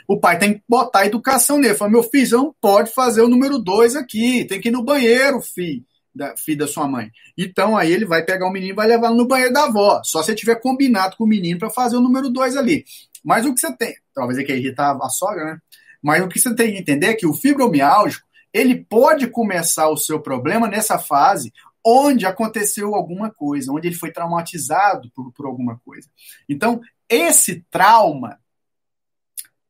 O 0.09 0.19
pai 0.19 0.39
tem 0.39 0.55
que 0.55 0.63
botar 0.69 1.01
a 1.01 1.07
educação 1.07 1.59
nele. 1.59 1.75
Fala, 1.75 1.91
meu 1.91 2.03
filho, 2.03 2.27
você 2.27 2.37
não 2.37 2.55
pode 2.61 2.91
fazer 2.93 3.21
o 3.23 3.29
número 3.29 3.59
dois 3.59 3.95
aqui, 3.95 4.45
tem 4.45 4.61
que 4.61 4.69
ir 4.69 4.73
no 4.73 4.83
banheiro, 4.83 5.41
filho. 5.41 5.85
Da, 6.15 6.35
filho 6.35 6.61
da 6.61 6.67
sua 6.67 6.89
mãe. 6.89 7.11
Então 7.37 7.77
aí 7.77 7.93
ele 7.93 8.07
vai 8.07 8.25
pegar 8.25 8.47
o 8.47 8.51
menino 8.51 8.73
e 8.73 8.75
vai 8.75 8.87
levar 8.87 9.11
no 9.11 9.27
banheiro 9.27 9.53
da 9.53 9.65
avó. 9.65 10.01
Só 10.03 10.23
se 10.23 10.35
tiver 10.35 10.55
combinado 10.55 11.15
com 11.15 11.25
o 11.25 11.27
menino 11.27 11.59
para 11.59 11.69
fazer 11.69 11.97
o 11.97 12.01
número 12.01 12.31
dois 12.31 12.57
ali. 12.57 12.87
Mas 13.23 13.45
o 13.45 13.53
que 13.53 13.61
você 13.61 13.71
tem, 13.77 13.95
talvez 14.15 14.39
é 14.39 14.43
que 14.43 14.55
irritar 14.55 14.97
a 14.99 15.09
sogra, 15.11 15.45
né? 15.45 15.59
Mas 16.03 16.25
o 16.25 16.29
que 16.29 16.39
você 16.39 16.55
tem 16.55 16.73
que 16.73 16.79
entender 16.79 17.09
é 17.09 17.15
que 17.15 17.27
o 17.27 17.35
fibromialgico 17.35 18.25
ele 18.57 18.87
pode 18.89 19.27
começar 19.27 19.91
o 19.91 19.99
seu 19.99 20.19
problema 20.19 20.67
nessa 20.67 20.99
fase 20.99 21.53
onde 21.89 22.27
aconteceu 22.27 22.97
alguma 22.97 23.31
coisa, 23.31 23.71
onde 23.71 23.87
ele 23.87 23.95
foi 23.95 24.11
traumatizado 24.11 25.09
por, 25.15 25.33
por 25.33 25.47
alguma 25.47 25.79
coisa. 25.79 26.11
Então, 26.49 26.81
esse 27.09 27.65
trauma 27.71 28.41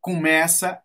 começa, 0.00 0.80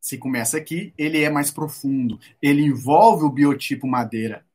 se 0.00 0.16
começa 0.16 0.56
aqui, 0.56 0.94
ele 0.96 1.20
é 1.20 1.28
mais 1.28 1.50
profundo, 1.50 2.20
ele 2.40 2.62
envolve 2.62 3.24
o 3.24 3.30
biotipo 3.30 3.88
madeira. 3.88 4.46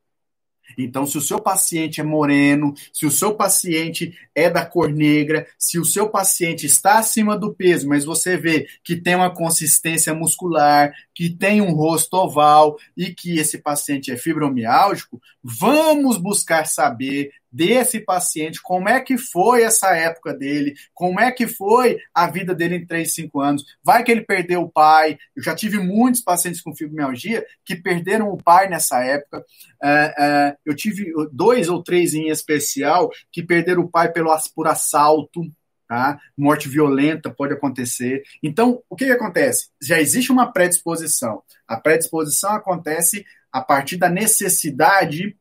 Então, 0.77 1.05
se 1.05 1.17
o 1.17 1.21
seu 1.21 1.39
paciente 1.39 2.01
é 2.01 2.03
moreno, 2.03 2.73
se 2.91 3.05
o 3.05 3.11
seu 3.11 3.35
paciente 3.35 4.17
é 4.33 4.49
da 4.49 4.65
cor 4.65 4.89
negra, 4.89 5.47
se 5.57 5.79
o 5.79 5.85
seu 5.85 6.09
paciente 6.09 6.65
está 6.65 6.99
acima 6.99 7.37
do 7.37 7.53
peso, 7.53 7.87
mas 7.87 8.05
você 8.05 8.37
vê 8.37 8.67
que 8.83 8.95
tem 8.95 9.15
uma 9.15 9.33
consistência 9.33 10.13
muscular, 10.13 10.93
que 11.13 11.29
tem 11.29 11.61
um 11.61 11.73
rosto 11.73 12.15
oval 12.15 12.77
e 12.97 13.13
que 13.13 13.37
esse 13.37 13.57
paciente 13.57 14.11
é 14.11 14.17
fibromiálgico, 14.17 15.21
vamos 15.43 16.17
buscar 16.17 16.65
saber 16.65 17.31
desse 17.53 17.99
paciente, 17.99 18.59
como 18.59 18.89
é 18.89 18.99
que 18.99 19.15
foi 19.15 19.61
essa 19.61 19.95
época 19.95 20.33
dele, 20.33 20.73
como 20.91 21.19
é 21.19 21.31
que 21.31 21.45
foi 21.45 21.99
a 22.11 22.25
vida 22.25 22.55
dele 22.55 22.77
em 22.77 22.85
3, 22.85 23.13
5 23.13 23.39
anos. 23.39 23.63
Vai 23.83 24.03
que 24.03 24.11
ele 24.11 24.21
perdeu 24.21 24.63
o 24.63 24.69
pai. 24.69 25.19
Eu 25.35 25.43
já 25.43 25.55
tive 25.55 25.77
muitos 25.77 26.21
pacientes 26.21 26.61
com 26.61 26.75
fibromialgia 26.75 27.45
que 27.63 27.75
perderam 27.75 28.29
o 28.29 28.41
pai 28.41 28.67
nessa 28.67 29.03
época. 29.03 29.45
É, 29.81 30.15
é, 30.17 30.57
eu 30.65 30.75
tive 30.75 31.13
dois 31.31 31.69
ou 31.69 31.83
três 31.83 32.15
em 32.15 32.29
especial 32.29 33.11
que 33.31 33.43
perderam 33.43 33.83
o 33.83 33.89
pai 33.89 34.11
pelo, 34.11 34.35
por 34.55 34.67
assalto. 34.67 35.41
Tá? 35.87 36.17
Morte 36.35 36.67
violenta 36.67 37.29
pode 37.29 37.53
acontecer. 37.53 38.23
Então, 38.41 38.81
o 38.89 38.95
que, 38.95 39.05
que 39.05 39.11
acontece? 39.11 39.67
Já 39.79 39.99
existe 39.99 40.31
uma 40.31 40.51
predisposição. 40.51 41.43
A 41.67 41.77
predisposição 41.77 42.53
acontece 42.53 43.23
a 43.51 43.61
partir 43.61 43.97
da 43.97 44.09
necessidade 44.09 45.37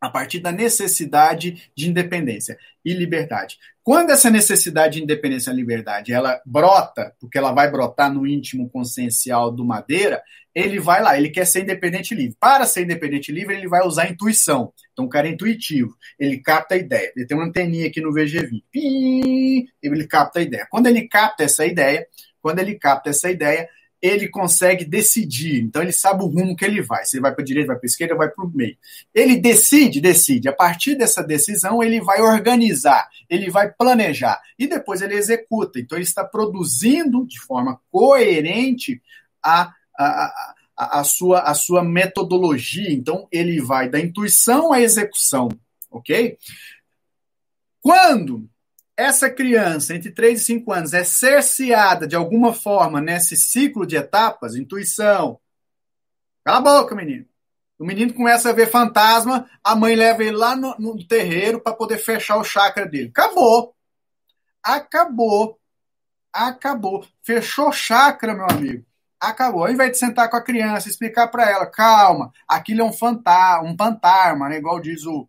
a 0.00 0.08
partir 0.08 0.38
da 0.38 0.50
necessidade 0.50 1.70
de 1.76 1.90
independência 1.90 2.58
e 2.84 2.94
liberdade. 2.94 3.58
Quando 3.82 4.10
essa 4.10 4.30
necessidade 4.30 4.94
de 4.94 5.02
independência 5.02 5.50
e 5.50 5.54
liberdade 5.54 6.12
ela 6.12 6.40
brota, 6.46 7.14
porque 7.20 7.36
ela 7.36 7.52
vai 7.52 7.70
brotar 7.70 8.12
no 8.12 8.26
íntimo 8.26 8.70
consciencial 8.70 9.50
do 9.50 9.64
Madeira, 9.64 10.22
ele 10.54 10.80
vai 10.80 11.02
lá, 11.02 11.16
ele 11.16 11.30
quer 11.30 11.44
ser 11.44 11.62
independente 11.62 12.14
livre. 12.14 12.36
Para 12.40 12.66
ser 12.66 12.82
independente 12.82 13.30
livre, 13.30 13.54
ele 13.54 13.68
vai 13.68 13.86
usar 13.86 14.10
intuição. 14.10 14.72
Então, 14.92 15.04
o 15.04 15.08
cara 15.08 15.28
é 15.28 15.30
intuitivo, 15.30 15.94
ele 16.18 16.38
capta 16.38 16.74
a 16.74 16.78
ideia. 16.78 17.12
Ele 17.14 17.26
tem 17.26 17.36
uma 17.36 17.46
anteninha 17.46 17.86
aqui 17.86 18.00
no 18.00 18.12
VGV. 18.12 18.62
Ele 18.74 20.06
capta 20.08 20.40
a 20.40 20.42
ideia. 20.42 20.66
Quando 20.70 20.86
ele 20.86 21.06
capta 21.08 21.44
essa 21.44 21.64
ideia, 21.64 22.06
quando 22.40 22.58
ele 22.58 22.74
capta 22.76 23.10
essa 23.10 23.30
ideia, 23.30 23.68
ele 24.02 24.28
consegue 24.28 24.84
decidir. 24.84 25.62
Então 25.62 25.82
ele 25.82 25.92
sabe 25.92 26.22
o 26.22 26.26
rumo 26.26 26.56
que 26.56 26.64
ele 26.64 26.80
vai. 26.80 27.04
Se 27.04 27.16
ele 27.16 27.22
vai 27.22 27.32
para 27.32 27.42
a 27.42 27.44
direita, 27.44 27.68
vai 27.68 27.76
para 27.76 27.86
a 27.86 27.90
esquerda, 27.90 28.14
vai 28.14 28.30
para 28.30 28.44
o 28.44 28.50
meio. 28.50 28.76
Ele 29.14 29.36
decide, 29.36 30.00
decide. 30.00 30.48
A 30.48 30.52
partir 30.52 30.94
dessa 30.94 31.22
decisão, 31.22 31.82
ele 31.82 32.00
vai 32.00 32.20
organizar, 32.20 33.08
ele 33.28 33.50
vai 33.50 33.70
planejar 33.70 34.40
e 34.58 34.66
depois 34.66 35.02
ele 35.02 35.14
executa. 35.14 35.78
Então 35.78 35.98
ele 35.98 36.04
está 36.04 36.24
produzindo 36.24 37.26
de 37.26 37.38
forma 37.40 37.80
coerente 37.90 39.02
a, 39.42 39.72
a, 39.96 40.54
a, 40.76 41.00
a 41.00 41.04
sua, 41.04 41.40
a 41.40 41.54
sua 41.54 41.84
metodologia. 41.84 42.90
Então 42.90 43.28
ele 43.30 43.60
vai 43.60 43.88
da 43.88 44.00
intuição 44.00 44.72
à 44.72 44.80
execução, 44.80 45.48
ok? 45.90 46.38
Quando 47.82 48.48
essa 49.00 49.30
criança 49.30 49.94
entre 49.94 50.10
3 50.10 50.40
e 50.40 50.44
5 50.44 50.72
anos 50.72 50.92
é 50.92 51.02
cerceada 51.02 52.06
de 52.06 52.14
alguma 52.14 52.52
forma 52.52 53.00
nesse 53.00 53.36
ciclo 53.36 53.86
de 53.86 53.96
etapas, 53.96 54.54
intuição. 54.54 55.40
Cala 56.44 56.58
a 56.58 56.60
boca, 56.60 56.94
menino. 56.94 57.24
O 57.78 57.84
menino 57.86 58.12
começa 58.12 58.50
a 58.50 58.52
ver 58.52 58.70
fantasma, 58.70 59.48
a 59.64 59.74
mãe 59.74 59.94
leva 59.94 60.22
ele 60.22 60.36
lá 60.36 60.54
no, 60.54 60.76
no 60.78 61.06
terreiro 61.06 61.60
para 61.60 61.72
poder 61.72 61.96
fechar 61.96 62.36
o 62.36 62.44
chakra 62.44 62.86
dele. 62.86 63.08
Acabou. 63.08 63.74
Acabou. 64.62 65.58
Acabou. 66.30 67.06
Fechou 67.22 67.72
chakra, 67.72 68.34
meu 68.34 68.44
amigo. 68.44 68.84
Acabou. 69.18 69.64
Ao 69.64 69.72
invés 69.72 69.92
de 69.92 69.98
sentar 69.98 70.28
com 70.28 70.36
a 70.36 70.44
criança, 70.44 70.90
explicar 70.90 71.28
para 71.28 71.48
ela, 71.50 71.64
calma, 71.64 72.30
aquilo 72.46 72.82
é 72.82 72.84
um 72.84 72.92
fantasma, 72.92 73.66
um 73.66 73.74
pantarma, 73.74 74.50
né? 74.50 74.58
Igual 74.58 74.78
diz 74.78 75.06
o, 75.06 75.26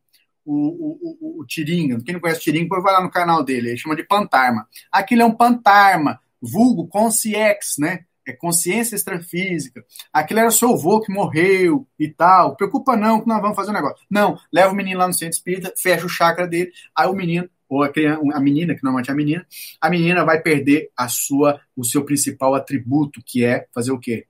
o, 0.53 1.39
o, 1.39 1.41
o, 1.41 1.45
Tiringa. 1.45 2.01
Quem 2.03 2.13
não 2.13 2.21
conhece 2.21 2.39
o 2.39 2.43
Tiringa, 2.43 2.81
vai 2.81 2.93
lá 2.93 3.03
no 3.03 3.11
canal 3.11 3.43
dele. 3.43 3.69
Ele 3.69 3.77
chama 3.77 3.95
de 3.95 4.03
pantarma. 4.03 4.67
Aquilo 4.91 5.21
é 5.21 5.25
um 5.25 5.35
pantarma, 5.35 6.19
vulgo 6.41 6.87
consciex, 6.87 7.75
né? 7.79 8.05
é 8.27 8.33
consciência 8.33 8.95
extrafísica. 8.95 9.83
Aquele 10.11 10.41
era 10.41 10.51
seu 10.51 10.71
avô 10.71 11.01
que 11.01 11.11
morreu 11.11 11.87
e 11.99 12.07
tal. 12.07 12.55
Preocupa 12.55 12.95
não 12.95 13.21
que 13.21 13.27
nós 13.27 13.41
vamos 13.41 13.55
fazer 13.55 13.71
um 13.71 13.73
negócio. 13.73 14.05
Não, 14.09 14.37
leva 14.51 14.71
o 14.71 14.75
menino 14.75 14.99
lá 14.99 15.07
no 15.07 15.13
centro 15.13 15.35
espírita, 15.35 15.73
fecha 15.77 16.05
o 16.05 16.09
chakra 16.09 16.47
dele, 16.47 16.71
aí 16.95 17.07
o 17.07 17.13
menino 17.13 17.49
ou 17.67 17.83
a, 17.83 17.89
criança, 17.89 18.21
a 18.33 18.39
menina, 18.39 18.75
que 18.75 18.83
normalmente 18.83 19.09
é 19.09 19.13
a 19.13 19.15
menina, 19.15 19.47
a 19.79 19.89
menina 19.89 20.25
vai 20.25 20.41
perder 20.41 20.91
a 20.95 21.07
sua, 21.07 21.61
o 21.73 21.85
seu 21.85 22.03
principal 22.03 22.53
atributo, 22.53 23.21
que 23.25 23.45
é 23.45 23.65
fazer 23.73 23.93
o 23.93 23.99
quê? 23.99 24.25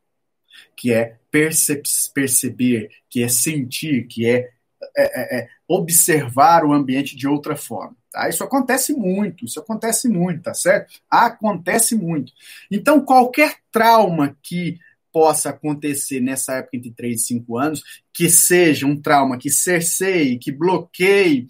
Que 0.76 0.94
é 0.94 1.18
percep 1.32 1.82
perceber, 2.14 2.90
que 3.10 3.24
é 3.24 3.28
sentir, 3.28 4.06
que 4.06 4.28
é, 4.28 4.52
é, 4.96 5.38
é, 5.38 5.40
é 5.42 5.48
observar 5.68 6.66
o 6.66 6.74
ambiente 6.74 7.16
de 7.16 7.28
outra 7.28 7.56
forma. 7.56 7.96
Tá? 8.12 8.28
Isso 8.28 8.44
acontece 8.44 8.94
muito, 8.94 9.46
isso 9.46 9.60
acontece 9.60 10.10
muito, 10.10 10.44
tá 10.44 10.54
certo? 10.54 11.00
Acontece 11.10 11.96
muito. 11.96 12.32
Então, 12.70 13.04
qualquer 13.04 13.58
trauma 13.72 14.36
que 14.42 14.78
possa 15.12 15.50
acontecer 15.50 16.22
nessa 16.22 16.56
época 16.56 16.78
entre 16.78 16.92
3 16.92 17.20
e 17.20 17.24
5 17.24 17.58
anos, 17.58 17.84
que 18.14 18.30
seja 18.30 18.86
um 18.86 19.00
trauma 19.00 19.38
que 19.38 19.50
cerceie, 19.50 20.38
que 20.38 20.52
bloqueie 20.52 21.48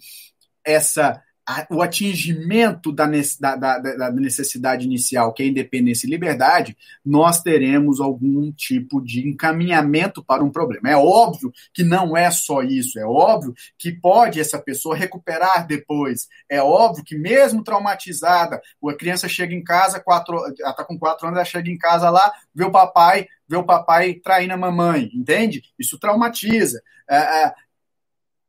essa 0.64 1.22
o 1.70 1.82
atingimento 1.82 2.92
da, 2.92 3.06
da, 3.06 3.78
da, 3.78 4.12
necessidade 4.12 4.86
inicial, 4.86 5.32
que 5.32 5.42
é 5.42 5.46
independência 5.46 6.06
e 6.06 6.10
liberdade, 6.10 6.76
nós 7.04 7.42
teremos 7.42 8.00
algum 8.00 8.52
tipo 8.52 9.00
de 9.00 9.26
encaminhamento 9.28 10.22
para 10.22 10.44
um 10.44 10.50
problema. 10.50 10.90
É 10.90 10.96
óbvio 10.96 11.52
que 11.74 11.82
não 11.82 12.16
é 12.16 12.30
só 12.30 12.62
isso, 12.62 12.98
é 12.98 13.04
óbvio 13.04 13.54
que 13.76 13.90
pode 13.90 14.38
essa 14.38 14.58
pessoa 14.58 14.96
recuperar 14.96 15.66
depois, 15.66 16.28
é 16.48 16.62
óbvio 16.62 17.04
que 17.04 17.16
mesmo 17.16 17.64
traumatizada, 17.64 18.60
a 18.88 18.94
criança 18.94 19.28
chega 19.28 19.52
em 19.52 19.64
casa, 19.64 19.98
quatro, 19.98 20.36
ela 20.36 20.70
está 20.70 20.84
com 20.84 20.98
quatro 20.98 21.26
anos, 21.26 21.38
ela 21.38 21.44
chega 21.44 21.68
em 21.68 21.78
casa 21.78 22.08
lá, 22.08 22.32
vê 22.54 22.64
o 22.64 22.70
papai, 22.70 23.26
vê 23.48 23.56
o 23.56 23.64
papai 23.64 24.14
traindo 24.14 24.54
a 24.54 24.56
mamãe, 24.56 25.10
entende? 25.12 25.62
Isso 25.76 25.98
traumatiza. 25.98 26.80
É, 27.10 27.16
é, 27.16 27.54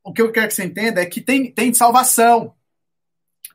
o 0.04 0.14
que 0.14 0.22
eu 0.22 0.32
quero 0.32 0.48
que 0.48 0.54
você 0.54 0.66
entenda 0.66 1.02
é 1.02 1.06
que 1.08 1.22
tem, 1.22 1.52
tem 1.52 1.74
salvação 1.74 2.54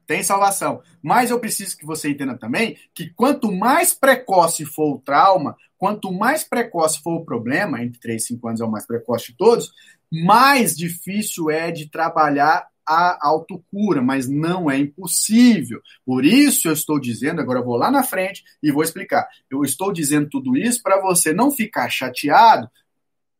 tem 0.08 0.22
salvação. 0.22 0.82
Mas 1.02 1.30
eu 1.30 1.38
preciso 1.38 1.76
que 1.76 1.84
você 1.84 2.08
entenda 2.08 2.36
também 2.36 2.78
que 2.94 3.10
quanto 3.10 3.52
mais 3.52 3.92
precoce 3.92 4.64
for 4.64 4.94
o 4.94 4.98
trauma, 4.98 5.54
quanto 5.76 6.10
mais 6.10 6.42
precoce 6.42 7.00
for 7.02 7.16
o 7.16 7.24
problema, 7.24 7.82
entre 7.82 8.00
3 8.00 8.20
e 8.20 8.26
5 8.28 8.48
anos 8.48 8.60
é 8.62 8.64
o 8.64 8.70
mais 8.70 8.86
precoce 8.86 9.26
de 9.26 9.36
todos, 9.36 9.70
mais 10.10 10.74
difícil 10.74 11.50
é 11.50 11.70
de 11.70 11.90
trabalhar 11.90 12.66
a 12.88 13.18
autocura, 13.20 14.00
mas 14.00 14.26
não 14.26 14.70
é 14.70 14.78
impossível. 14.78 15.82
Por 16.06 16.24
isso 16.24 16.68
eu 16.68 16.72
estou 16.72 16.98
dizendo, 16.98 17.42
agora 17.42 17.58
eu 17.58 17.64
vou 17.64 17.76
lá 17.76 17.90
na 17.90 18.02
frente 18.02 18.42
e 18.62 18.72
vou 18.72 18.82
explicar. 18.82 19.28
Eu 19.50 19.62
estou 19.62 19.92
dizendo 19.92 20.26
tudo 20.30 20.56
isso 20.56 20.82
para 20.82 20.98
você 20.98 21.34
não 21.34 21.50
ficar 21.50 21.90
chateado 21.90 22.66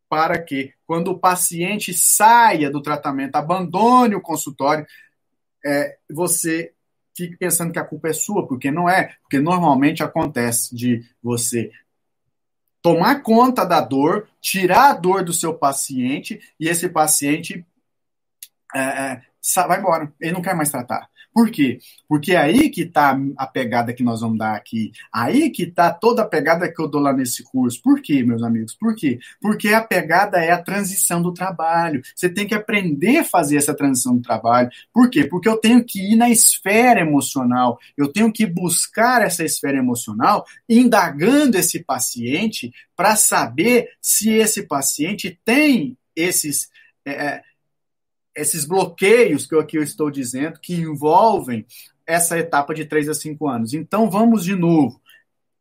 para 0.07 0.39
que, 0.39 0.73
quando 0.87 1.09
o 1.13 1.19
paciente 1.19 1.95
saia 1.95 2.71
do 2.71 2.83
tratamento, 2.83 3.37
abandone 3.37 4.15
o 4.15 4.21
consultório, 4.21 4.87
é, 5.65 5.99
você 6.11 6.73
fique 7.17 7.37
pensando 7.37 7.73
que 7.73 7.79
a 7.79 7.85
culpa 7.85 8.09
é 8.09 8.13
sua, 8.13 8.47
porque 8.47 8.71
não 8.71 8.89
é. 8.89 9.17
Porque 9.23 9.41
normalmente 9.41 10.03
acontece 10.03 10.75
de 10.75 11.05
você 11.23 11.71
tomar 12.81 13.23
conta 13.23 13.65
da 13.67 13.81
dor, 13.81 14.29
tirar 14.41 14.91
a 14.91 14.95
dor 14.95 15.25
do 15.25 15.33
seu 15.33 15.53
paciente 15.55 16.41
e 16.61 16.69
esse 16.69 16.89
paciente 16.89 17.67
é, 18.75 18.81
é 18.81 19.23
vai 19.67 19.79
embora. 19.81 20.13
Ele 20.21 20.33
não 20.33 20.43
quer 20.43 20.55
mais 20.55 20.71
tratar. 20.71 21.11
Por 21.39 21.53
quê? 21.53 21.79
Porque 22.09 22.33
é 22.33 22.37
aí 22.37 22.69
que 22.69 22.81
está 22.83 23.17
a 23.37 23.47
pegada 23.47 23.93
que 23.93 24.03
nós 24.03 24.23
vamos 24.23 24.39
dar 24.39 24.57
aqui. 24.57 24.91
Aí 25.13 25.51
que 25.51 25.63
está 25.63 25.93
toda 25.95 26.23
a 26.23 26.27
pegada 26.27 26.69
que 26.69 26.83
eu 26.83 26.89
dou 26.89 27.01
lá 27.01 27.13
nesse 27.13 27.45
curso. 27.45 27.81
Por 27.81 28.03
quê, 28.03 28.25
meus 28.25 28.43
amigos? 28.43 28.75
Por 28.75 28.97
quê? 28.97 29.21
Porque 29.41 29.69
a 29.69 29.81
pegada 29.81 30.39
é 30.39 30.51
a 30.51 30.61
transição 30.61 31.23
do 31.23 31.33
trabalho. 31.33 32.03
Você 32.13 32.29
tem 32.29 32.45
que 32.45 32.57
aprender 32.57 33.19
a 33.19 33.25
fazer 33.25 33.57
essa 33.57 33.73
transição 33.73 34.17
do 34.17 34.21
trabalho. 34.21 34.69
Por 34.93 35.09
quê? 35.09 35.27
Porque 35.27 35.49
eu 35.49 35.57
tenho 35.59 35.85
que 35.85 36.13
ir 36.13 36.17
na 36.17 36.29
esfera 36.29 37.03
emocional. 37.03 37.79
Eu 37.97 38.13
tenho 38.13 38.33
que 38.33 38.45
buscar 38.45 39.23
essa 39.23 39.45
esfera 39.45 39.79
emocional, 39.79 40.45
indagando 40.69 41.57
esse 41.57 41.85
paciente 41.85 42.73
para 42.97 43.15
saber 43.15 43.91
se 44.03 44.33
esse 44.33 44.65
paciente 44.65 45.39
tem 45.45 45.97
esses. 46.17 46.69
É, 47.07 47.43
esses 48.39 48.65
bloqueios 48.65 49.47
que 49.47 49.55
eu 49.55 49.61
aqui 49.61 49.77
eu 49.77 49.83
estou 49.83 50.11
dizendo, 50.11 50.59
que 50.61 50.75
envolvem 50.75 51.67
essa 52.07 52.39
etapa 52.39 52.73
de 52.75 52.85
3 52.85 53.09
a 53.09 53.15
5 53.15 53.49
anos. 53.49 53.75
Então, 53.75 54.09
vamos 54.09 54.45
de 54.45 54.55
novo. 54.55 55.01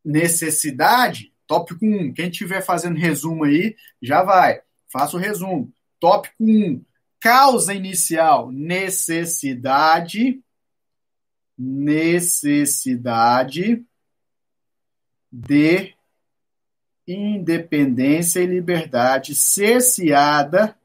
Necessidade, 0.05 1.33
tópico 1.47 1.85
1. 1.85 2.13
Quem 2.13 2.29
estiver 2.29 2.61
fazendo 2.61 2.97
resumo 2.97 3.43
aí, 3.43 3.75
já 4.01 4.23
vai. 4.23 4.61
Faça 4.87 5.17
o 5.17 5.19
resumo. 5.19 5.73
Tópico 5.99 6.35
1. 6.39 6.81
Causa 7.19 7.73
inicial, 7.73 8.51
necessidade. 8.51 10.39
Necessidade 11.57 13.03
de 15.31 15.93
independência 17.07 18.41
e 18.41 18.45
liberdade 18.45 19.33
cerceada 19.33 20.77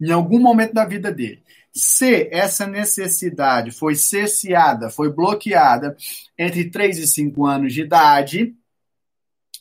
em 0.00 0.10
algum 0.12 0.38
momento 0.38 0.72
da 0.72 0.84
vida 0.84 1.12
dele. 1.12 1.42
Se 1.74 2.28
essa 2.32 2.66
necessidade 2.66 3.70
foi 3.70 3.94
cerceada, 3.94 4.90
foi 4.90 5.12
bloqueada 5.12 5.96
entre 6.36 6.70
3 6.70 6.98
e 6.98 7.06
5 7.06 7.46
anos 7.46 7.72
de 7.72 7.82
idade, 7.82 8.56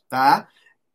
tá? 0.10 0.48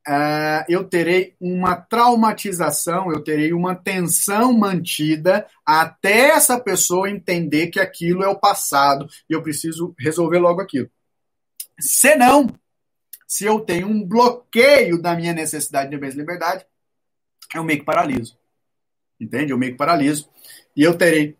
Uh, 0.06 0.66
eu 0.68 0.82
terei 0.82 1.36
uma 1.40 1.76
traumatização, 1.76 3.12
eu 3.12 3.22
terei 3.22 3.52
uma 3.52 3.76
tensão 3.76 4.52
mantida 4.52 5.46
até 5.64 6.30
essa 6.30 6.58
pessoa 6.58 7.08
entender 7.08 7.68
que 7.68 7.78
aquilo 7.78 8.24
é 8.24 8.28
o 8.28 8.38
passado 8.38 9.08
e 9.30 9.32
eu 9.32 9.42
preciso 9.42 9.94
resolver 9.96 10.40
logo 10.40 10.60
aquilo. 10.60 10.90
Se 11.78 12.16
não, 12.16 12.48
se 13.28 13.44
eu 13.44 13.60
tenho 13.60 13.86
um 13.86 14.04
bloqueio 14.04 15.00
da 15.00 15.14
minha 15.14 15.32
necessidade 15.32 15.90
de 15.90 15.96
liberdade, 15.96 16.66
eu 17.54 17.62
meio 17.62 17.78
que 17.78 17.84
paraliso 17.84 18.36
entende? 19.22 19.52
Eu 19.52 19.58
meio 19.58 19.72
que 19.72 19.78
paraliso. 19.78 20.28
E 20.76 20.82
eu 20.82 20.96
terei 20.96 21.36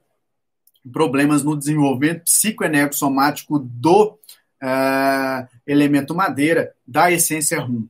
problemas 0.91 1.43
no 1.43 1.57
desenvolvimento 1.57 2.25
psicoenergossomático 2.25 3.59
do 3.59 4.19
uh, 4.63 5.49
elemento 5.67 6.15
madeira, 6.15 6.75
da 6.87 7.11
essência 7.11 7.61
rum. 7.61 7.87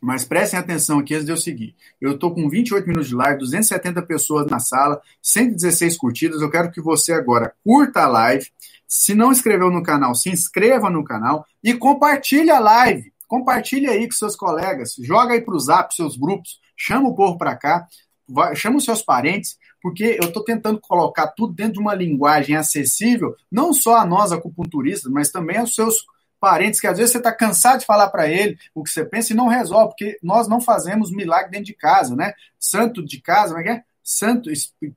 Mas 0.00 0.24
prestem 0.24 0.60
atenção 0.60 0.98
aqui 0.98 1.14
antes 1.14 1.26
de 1.26 1.32
eu 1.32 1.36
seguir. 1.36 1.74
Eu 2.00 2.12
estou 2.12 2.34
com 2.34 2.48
28 2.48 2.86
minutos 2.86 3.08
de 3.08 3.14
live, 3.14 3.38
270 3.38 4.02
pessoas 4.02 4.46
na 4.46 4.58
sala, 4.58 5.00
116 5.22 5.96
curtidas. 5.96 6.42
Eu 6.42 6.50
quero 6.50 6.70
que 6.70 6.80
você 6.80 7.12
agora 7.12 7.54
curta 7.64 8.02
a 8.02 8.08
live. 8.08 8.46
Se 8.86 9.14
não 9.14 9.32
inscreveu 9.32 9.70
no 9.70 9.82
canal, 9.82 10.14
se 10.14 10.30
inscreva 10.30 10.90
no 10.90 11.02
canal 11.02 11.46
e 11.64 11.74
compartilhe 11.74 12.50
a 12.50 12.60
live. 12.60 13.12
Compartilhe 13.26 13.88
aí 13.88 14.06
com 14.06 14.12
seus 14.12 14.36
colegas. 14.36 14.94
Joga 15.00 15.32
aí 15.32 15.40
para 15.40 15.56
o 15.56 15.60
zap, 15.60 15.94
seus 15.94 16.16
grupos. 16.16 16.60
Chama 16.76 17.08
o 17.08 17.14
povo 17.14 17.38
para 17.38 17.56
cá 17.56 17.88
vai, 18.28 18.54
chama 18.56 18.78
os 18.78 18.84
seus 18.84 19.02
parentes, 19.02 19.58
porque 19.80 20.18
eu 20.20 20.28
estou 20.28 20.42
tentando 20.42 20.80
colocar 20.80 21.28
tudo 21.28 21.54
dentro 21.54 21.74
de 21.74 21.78
uma 21.78 21.94
linguagem 21.94 22.56
acessível, 22.56 23.36
não 23.50 23.72
só 23.72 23.96
a 23.96 24.06
nós, 24.06 24.32
acupunturistas, 24.32 25.10
mas 25.10 25.30
também 25.30 25.58
aos 25.58 25.74
seus 25.74 26.04
parentes, 26.40 26.80
que 26.80 26.86
às 26.86 26.98
vezes 26.98 27.12
você 27.12 27.18
está 27.18 27.32
cansado 27.32 27.80
de 27.80 27.86
falar 27.86 28.08
para 28.08 28.28
ele 28.28 28.58
o 28.74 28.82
que 28.82 28.90
você 28.90 29.04
pensa 29.04 29.32
e 29.32 29.36
não 29.36 29.48
resolve, 29.48 29.88
porque 29.88 30.18
nós 30.22 30.48
não 30.48 30.60
fazemos 30.60 31.10
milagre 31.10 31.50
dentro 31.50 31.66
de 31.66 31.74
casa, 31.74 32.14
né? 32.14 32.34
Santo 32.58 33.04
de 33.04 33.20
casa, 33.20 33.54
como 33.54 33.60
é 33.60 33.62
que 33.62 33.70
é? 33.70 33.84
Santo, 34.02 34.50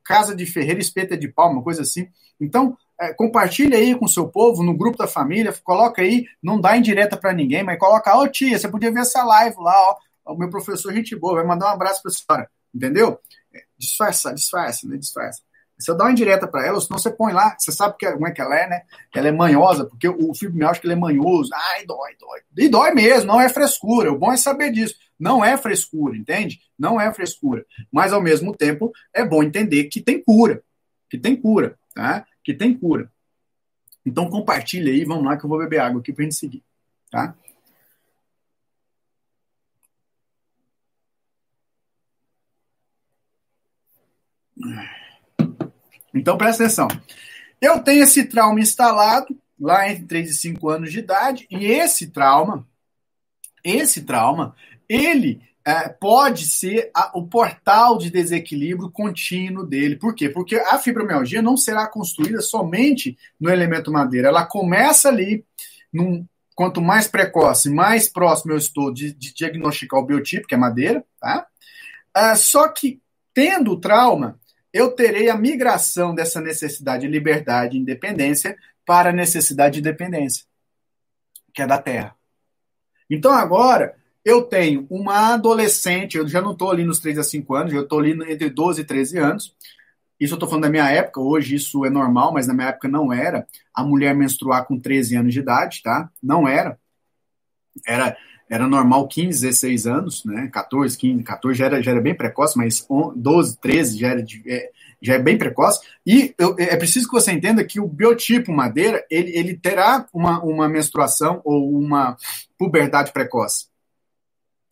casa 0.03 0.35
de 0.35 0.45
ferreira, 0.45 0.79
espeta 0.79 1.17
de 1.17 1.27
palma, 1.27 1.63
coisa 1.63 1.81
assim. 1.81 2.07
Então, 2.39 2.77
é, 2.99 3.13
compartilha 3.13 3.77
aí 3.77 3.95
com 3.95 4.05
o 4.05 4.09
seu 4.09 4.27
povo, 4.27 4.61
no 4.61 4.75
grupo 4.75 4.97
da 4.97 5.07
família, 5.07 5.53
coloca 5.63 6.01
aí, 6.01 6.25
não 6.43 6.59
dá 6.59 6.77
indireta 6.77 7.17
para 7.17 7.33
ninguém, 7.33 7.63
mas 7.63 7.79
coloca, 7.79 8.15
ô 8.17 8.21
oh, 8.21 8.27
tia, 8.27 8.59
você 8.59 8.67
podia 8.67 8.91
ver 8.91 9.01
essa 9.01 9.23
live 9.23 9.55
lá, 9.59 9.73
ó, 10.25 10.33
o 10.33 10.37
meu 10.37 10.49
professor, 10.49 10.93
gente 10.93 11.15
boa, 11.15 11.35
vai 11.35 11.45
mandar 11.45 11.67
um 11.67 11.73
abraço 11.73 12.01
para 12.01 12.11
a 12.11 12.13
senhora 12.13 12.58
entendeu? 12.73 13.19
Disfarça, 13.77 14.33
disfarça, 14.33 14.87
né? 14.87 14.97
Disfarça. 14.97 15.41
Você 15.79 15.95
dá 15.95 16.03
uma 16.03 16.11
indireta 16.11 16.45
para 16.45 16.67
ela, 16.67 16.81
senão 16.81 16.99
você 16.99 17.09
põe 17.09 17.31
lá, 17.31 17.55
você 17.57 17.71
sabe 17.71 17.95
que, 17.97 18.11
como 18.11 18.27
é 18.27 18.31
que 18.31 18.41
ela 18.41 18.53
é, 18.53 18.67
né? 18.67 18.81
Ela 19.15 19.29
é 19.29 19.31
manhosa, 19.31 19.85
porque 19.85 20.09
o 20.09 20.33
fibromialgia 20.33 20.81
ele 20.83 20.93
é 20.93 20.95
manhoso. 20.97 21.49
Ai, 21.53 21.85
dói, 21.85 22.15
dói. 22.19 22.41
E 22.57 22.67
dói 22.67 22.91
mesmo, 22.91 23.27
não 23.27 23.39
é 23.39 23.47
frescura. 23.47 24.11
O 24.11 24.17
bom 24.17 24.31
é 24.33 24.35
saber 24.35 24.71
disso. 24.71 24.95
Não 25.17 25.43
é 25.43 25.57
frescura, 25.57 26.17
entende? 26.17 26.59
Não 26.77 26.99
é 26.99 27.13
frescura. 27.13 27.65
Mas, 27.89 28.11
ao 28.11 28.21
mesmo 28.21 28.53
tempo, 28.53 28.91
é 29.13 29.23
bom 29.23 29.41
entender 29.41 29.85
que 29.85 30.01
tem 30.01 30.21
cura. 30.21 30.61
Que 31.09 31.17
tem 31.17 31.35
cura, 31.35 31.79
tá? 31.95 32.25
Que 32.43 32.53
tem 32.53 32.73
cura. 32.73 33.09
Então, 34.05 34.29
compartilha 34.29 34.91
aí, 34.91 35.05
vamos 35.05 35.23
lá 35.23 35.37
que 35.37 35.45
eu 35.45 35.49
vou 35.49 35.59
beber 35.59 35.79
água 35.79 36.01
aqui 36.01 36.11
pra 36.11 36.23
gente 36.23 36.35
seguir, 36.35 36.63
tá? 37.09 37.33
Então 46.13 46.37
presta 46.37 46.63
atenção. 46.63 46.87
Eu 47.61 47.79
tenho 47.79 48.03
esse 48.03 48.25
trauma 48.25 48.59
instalado 48.59 49.37
lá 49.59 49.89
entre 49.89 50.05
3 50.05 50.31
e 50.31 50.33
5 50.33 50.69
anos 50.69 50.91
de 50.91 50.99
idade, 50.99 51.45
e 51.51 51.65
esse 51.65 52.07
trauma, 52.07 52.65
esse 53.63 54.03
trauma, 54.03 54.55
ele 54.87 55.41
é, 55.65 55.89
pode 55.89 56.45
ser 56.45 56.89
a, 56.95 57.11
o 57.17 57.27
portal 57.27 57.97
de 57.97 58.09
desequilíbrio 58.09 58.89
contínuo 58.89 59.65
dele. 59.65 59.97
Por 59.97 60.15
quê? 60.15 60.29
Porque 60.29 60.55
a 60.55 60.79
fibromialgia 60.79 61.41
não 61.41 61.57
será 61.57 61.87
construída 61.87 62.41
somente 62.41 63.17
no 63.39 63.49
elemento 63.49 63.91
madeira. 63.91 64.29
Ela 64.29 64.45
começa 64.45 65.09
ali, 65.09 65.45
num, 65.91 66.25
quanto 66.55 66.81
mais 66.81 67.07
precoce, 67.07 67.69
mais 67.69 68.07
próximo 68.07 68.53
eu 68.53 68.57
estou 68.57 68.91
de, 68.93 69.13
de 69.13 69.33
diagnosticar 69.33 69.99
o 69.99 70.05
biotipo, 70.05 70.47
que 70.47 70.55
é 70.55 70.57
madeira, 70.57 71.03
tá? 71.19 71.45
É, 72.15 72.33
só 72.35 72.67
que, 72.69 73.01
tendo 73.33 73.73
o 73.73 73.79
trauma, 73.79 74.38
eu 74.73 74.91
terei 74.91 75.29
a 75.29 75.37
migração 75.37 76.13
dessa 76.13 76.39
necessidade 76.39 77.01
de 77.01 77.11
liberdade 77.11 77.75
e 77.77 77.79
independência 77.79 78.57
para 78.85 79.09
a 79.09 79.13
necessidade 79.13 79.75
de 79.75 79.81
dependência, 79.81 80.45
que 81.53 81.61
é 81.61 81.67
da 81.67 81.77
terra. 81.77 82.15
Então 83.09 83.31
agora 83.31 83.95
eu 84.23 84.43
tenho 84.43 84.85
uma 84.89 85.33
adolescente, 85.33 86.17
eu 86.17 86.27
já 86.27 86.41
não 86.41 86.51
estou 86.51 86.71
ali 86.71 86.83
nos 86.83 86.99
3 86.99 87.17
a 87.17 87.23
5 87.23 87.55
anos, 87.55 87.73
eu 87.73 87.83
estou 87.83 87.99
ali 87.99 88.11
entre 88.31 88.49
12 88.49 88.81
e 88.81 88.85
13 88.85 89.17
anos. 89.17 89.55
Isso 90.19 90.33
eu 90.33 90.35
estou 90.35 90.49
falando 90.49 90.63
da 90.63 90.69
minha 90.69 90.89
época, 90.89 91.21
hoje 91.21 91.55
isso 91.55 91.85
é 91.85 91.89
normal, 91.89 92.33
mas 92.33 92.45
na 92.45 92.53
minha 92.53 92.67
época 92.67 92.87
não 92.87 93.11
era. 93.11 93.47
A 93.73 93.83
mulher 93.83 94.13
menstruar 94.13 94.65
com 94.65 94.77
13 94.77 95.15
anos 95.15 95.33
de 95.33 95.39
idade, 95.39 95.81
tá? 95.81 96.11
Não 96.21 96.47
era. 96.47 96.77
Era 97.87 98.17
era 98.49 98.67
normal 98.67 99.07
15, 99.07 99.41
16 99.41 99.85
anos, 99.85 100.25
né? 100.25 100.49
14, 100.51 100.97
15, 100.97 101.23
14 101.23 101.57
já 101.57 101.65
era, 101.65 101.83
já 101.83 101.91
era 101.91 102.01
bem 102.01 102.15
precoce, 102.15 102.57
mas 102.57 102.85
12, 103.15 103.57
13 103.59 103.99
já, 103.99 104.07
era, 104.07 104.25
é, 104.47 104.71
já 104.99 105.13
é 105.13 105.19
bem 105.19 105.37
precoce. 105.37 105.79
E 106.05 106.33
eu, 106.37 106.55
é 106.57 106.75
preciso 106.75 107.07
que 107.07 107.13
você 107.13 107.31
entenda 107.31 107.63
que 107.63 107.79
o 107.79 107.87
biotipo 107.87 108.51
madeira, 108.51 109.05
ele, 109.09 109.31
ele 109.37 109.55
terá 109.55 110.07
uma, 110.11 110.43
uma 110.43 110.67
menstruação 110.67 111.41
ou 111.45 111.77
uma 111.77 112.17
puberdade 112.57 113.11
precoce. 113.11 113.67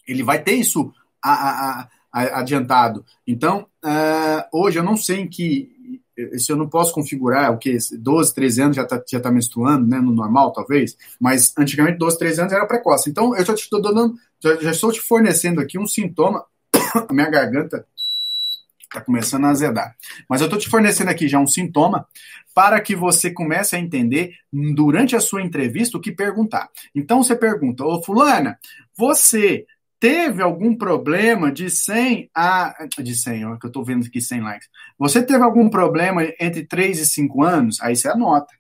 Ele 0.07 0.23
vai 0.23 0.41
ter 0.41 0.53
isso 0.53 0.91
a, 1.23 1.31
a, 1.31 1.89
a, 2.11 2.39
adiantado. 2.39 3.05
Então, 3.27 3.67
uh, 3.85 4.43
hoje 4.51 4.79
eu 4.79 4.83
não 4.83 4.97
sei 4.97 5.19
em 5.19 5.27
que 5.27 5.76
se 6.37 6.51
eu 6.51 6.55
não 6.55 6.67
posso 6.67 6.93
configurar 6.93 7.51
o 7.51 7.57
que 7.57 7.77
12, 7.99 8.33
13 8.33 8.61
anos 8.61 8.75
já 8.75 8.83
está 8.83 9.01
já 9.07 9.19
tá 9.19 9.31
menstruando, 9.31 9.87
né, 9.87 9.99
no 9.99 10.11
normal 10.11 10.51
talvez, 10.51 10.97
mas 11.19 11.53
antigamente 11.57 11.97
12, 11.97 12.17
13 12.17 12.41
anos 12.41 12.53
era 12.53 12.65
precoce. 12.65 13.09
Então 13.09 13.35
eu 13.35 13.45
já 13.45 13.53
estou 13.53 13.81
dando, 13.81 14.15
já, 14.41 14.55
já, 14.55 14.71
estou 14.71 14.91
te 14.91 15.01
fornecendo 15.01 15.61
aqui 15.61 15.77
um 15.77 15.85
sintoma, 15.85 16.43
a 17.09 17.13
minha 17.13 17.29
garganta 17.29 17.85
está 18.81 19.01
começando 19.01 19.45
a 19.45 19.49
azedar. 19.49 19.95
Mas 20.29 20.41
eu 20.41 20.45
estou 20.45 20.59
te 20.59 20.69
fornecendo 20.69 21.11
aqui 21.11 21.27
já 21.27 21.39
um 21.39 21.47
sintoma 21.47 22.07
para 22.53 22.81
que 22.81 22.95
você 22.95 23.29
comece 23.29 23.75
a 23.75 23.79
entender 23.79 24.33
durante 24.51 25.15
a 25.15 25.19
sua 25.19 25.43
entrevista 25.43 25.97
o 25.97 26.01
que 26.01 26.11
perguntar. 26.11 26.69
Então 26.95 27.21
você 27.21 27.35
pergunta, 27.35 27.83
ô 27.83 28.01
fulana, 28.01 28.57
você 28.97 29.65
teve 29.99 30.41
algum 30.41 30.75
problema 30.75 31.51
de 31.51 31.69
100 31.69 32.29
a. 32.35 32.73
De 32.99 33.15
100, 33.15 33.45
ó, 33.45 33.57
que 33.57 33.65
eu 33.65 33.69
estou 33.69 33.83
vendo 33.83 34.05
aqui 34.05 34.21
100 34.21 34.41
likes. 34.41 34.69
Você 34.97 35.23
teve 35.23 35.43
algum 35.43 35.69
problema 35.69 36.23
entre 36.39 36.65
3 36.65 36.99
e 36.99 37.05
5 37.05 37.43
anos? 37.43 37.81
Aí 37.81 37.95
você 37.95 38.07
anota. 38.07 38.53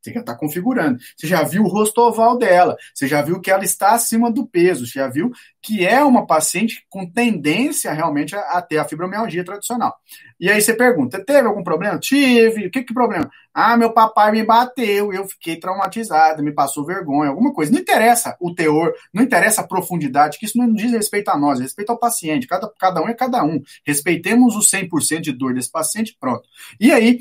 Você 0.00 0.12
já 0.12 0.20
está 0.20 0.34
configurando. 0.34 0.98
Você 1.16 1.26
já 1.26 1.42
viu 1.42 1.62
o 1.62 1.68
rosto 1.68 2.00
oval 2.00 2.38
dela. 2.38 2.76
Você 2.94 3.06
já 3.06 3.20
viu 3.22 3.40
que 3.40 3.50
ela 3.50 3.64
está 3.64 3.92
acima 3.92 4.30
do 4.30 4.46
peso. 4.46 4.86
Você 4.86 4.98
já 4.98 5.08
viu 5.08 5.30
que 5.62 5.86
é 5.86 6.02
uma 6.02 6.26
paciente 6.26 6.86
com 6.88 7.06
tendência 7.06 7.92
realmente 7.92 8.34
a, 8.34 8.40
a 8.40 8.62
ter 8.62 8.78
a 8.78 8.84
fibromialgia 8.84 9.44
tradicional. 9.44 9.94
E 10.38 10.50
aí 10.50 10.60
você 10.60 10.72
pergunta: 10.74 11.22
teve 11.24 11.46
algum 11.46 11.62
problema? 11.62 11.98
Tive. 11.98 12.66
O 12.66 12.70
que 12.70 12.82
que 12.82 12.94
problema? 12.94 13.30
Ah, 13.52 13.76
meu 13.76 13.92
papai 13.92 14.30
me 14.32 14.44
bateu, 14.44 15.12
eu 15.12 15.26
fiquei 15.26 15.56
traumatizado, 15.56 16.42
me 16.42 16.52
passou 16.52 16.86
vergonha, 16.86 17.30
alguma 17.30 17.52
coisa. 17.52 17.72
Não 17.72 17.80
interessa 17.80 18.36
o 18.40 18.54
teor, 18.54 18.94
não 19.12 19.24
interessa 19.24 19.60
a 19.60 19.66
profundidade, 19.66 20.38
que 20.38 20.46
isso 20.46 20.56
não 20.56 20.72
diz 20.72 20.92
respeito 20.92 21.28
a 21.30 21.36
nós, 21.36 21.60
respeito 21.60 21.90
ao 21.90 21.98
paciente. 21.98 22.46
Cada, 22.46 22.70
cada 22.78 23.02
um 23.02 23.08
é 23.08 23.14
cada 23.14 23.42
um. 23.42 23.60
Respeitemos 23.84 24.56
os 24.56 24.70
100% 24.70 25.20
de 25.20 25.32
dor 25.32 25.52
desse 25.52 25.70
paciente, 25.70 26.16
pronto. 26.18 26.48
E 26.78 26.92
aí 26.92 27.18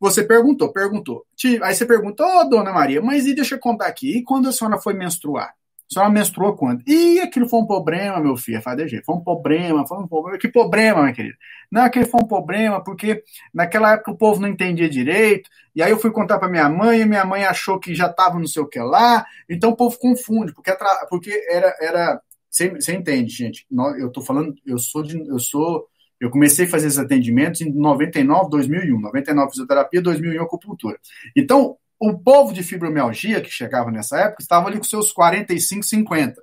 você 0.00 0.24
perguntou, 0.24 0.72
perguntou. 0.72 1.26
Aí 1.62 1.74
você 1.74 1.84
perguntou, 1.84 2.26
ô, 2.26 2.40
oh, 2.40 2.44
dona 2.44 2.72
Maria, 2.72 3.02
mas 3.02 3.26
e 3.26 3.34
deixa 3.34 3.54
eu 3.56 3.60
contar 3.60 3.86
aqui, 3.86 4.18
e 4.18 4.24
quando 4.24 4.48
a 4.48 4.52
senhora 4.52 4.80
foi 4.80 4.94
menstruar? 4.94 5.54
A 5.90 5.92
senhora 5.92 6.12
menstruou 6.12 6.54
quando? 6.54 6.84
E 6.86 7.20
aquilo 7.20 7.48
foi 7.48 7.58
um 7.60 7.66
problema, 7.66 8.20
meu 8.20 8.36
filho, 8.36 8.62
FADG. 8.62 9.02
Foi 9.04 9.16
um 9.16 9.20
problema, 9.20 9.84
foi 9.84 9.98
um 9.98 10.06
problema. 10.06 10.38
Que 10.38 10.46
problema, 10.46 11.02
minha 11.02 11.12
querida? 11.12 11.36
Não, 11.68 11.82
aquele 11.82 12.06
foi 12.06 12.20
um 12.22 12.28
problema, 12.28 12.82
porque 12.82 13.24
naquela 13.52 13.94
época 13.94 14.12
o 14.12 14.16
povo 14.16 14.40
não 14.40 14.48
entendia 14.48 14.88
direito. 14.88 15.50
E 15.74 15.82
aí 15.82 15.90
eu 15.90 15.98
fui 15.98 16.12
contar 16.12 16.38
para 16.38 16.48
minha 16.48 16.68
mãe, 16.68 17.00
e 17.00 17.04
minha 17.04 17.24
mãe 17.24 17.44
achou 17.44 17.80
que 17.80 17.92
já 17.92 18.06
estava 18.06 18.38
não 18.38 18.46
sei 18.46 18.62
o 18.62 18.68
que 18.68 18.78
lá. 18.78 19.26
Então 19.48 19.70
o 19.70 19.76
povo 19.76 19.98
confunde, 19.98 20.54
porque, 20.54 20.72
porque 21.08 21.44
era. 21.50 21.76
era 21.80 22.20
você, 22.48 22.72
entende, 22.92 23.32
gente? 23.32 23.66
Eu 23.98 24.10
tô 24.10 24.22
falando, 24.22 24.54
eu 24.64 24.78
sou 24.78 25.02
de. 25.02 25.18
Eu 25.28 25.40
sou 25.40 25.88
eu 26.20 26.30
comecei 26.30 26.66
a 26.66 26.68
fazer 26.68 26.88
esses 26.88 26.98
atendimentos 26.98 27.62
em 27.62 27.72
99, 27.72 28.50
2001. 28.50 29.00
99 29.00 29.50
fisioterapia, 29.50 30.02
2001 30.02 30.42
acupuntura. 30.42 30.98
Então, 31.34 31.78
o 31.98 32.18
povo 32.18 32.52
de 32.52 32.62
fibromialgia 32.62 33.40
que 33.40 33.50
chegava 33.50 33.90
nessa 33.90 34.18
época 34.18 34.42
estava 34.42 34.68
ali 34.68 34.76
com 34.76 34.84
seus 34.84 35.10
45, 35.12 35.82
50. 35.82 36.42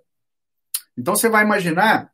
Então, 0.97 1.15
você 1.15 1.29
vai 1.29 1.43
imaginar, 1.43 2.11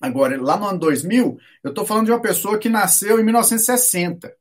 agora, 0.00 0.40
lá 0.40 0.56
no 0.56 0.66
ano 0.66 0.78
2000, 0.78 1.36
eu 1.64 1.70
estou 1.70 1.84
falando 1.84 2.06
de 2.06 2.12
uma 2.12 2.22
pessoa 2.22 2.58
que 2.58 2.68
nasceu 2.68 3.18
em 3.18 3.24
1960 3.24 4.32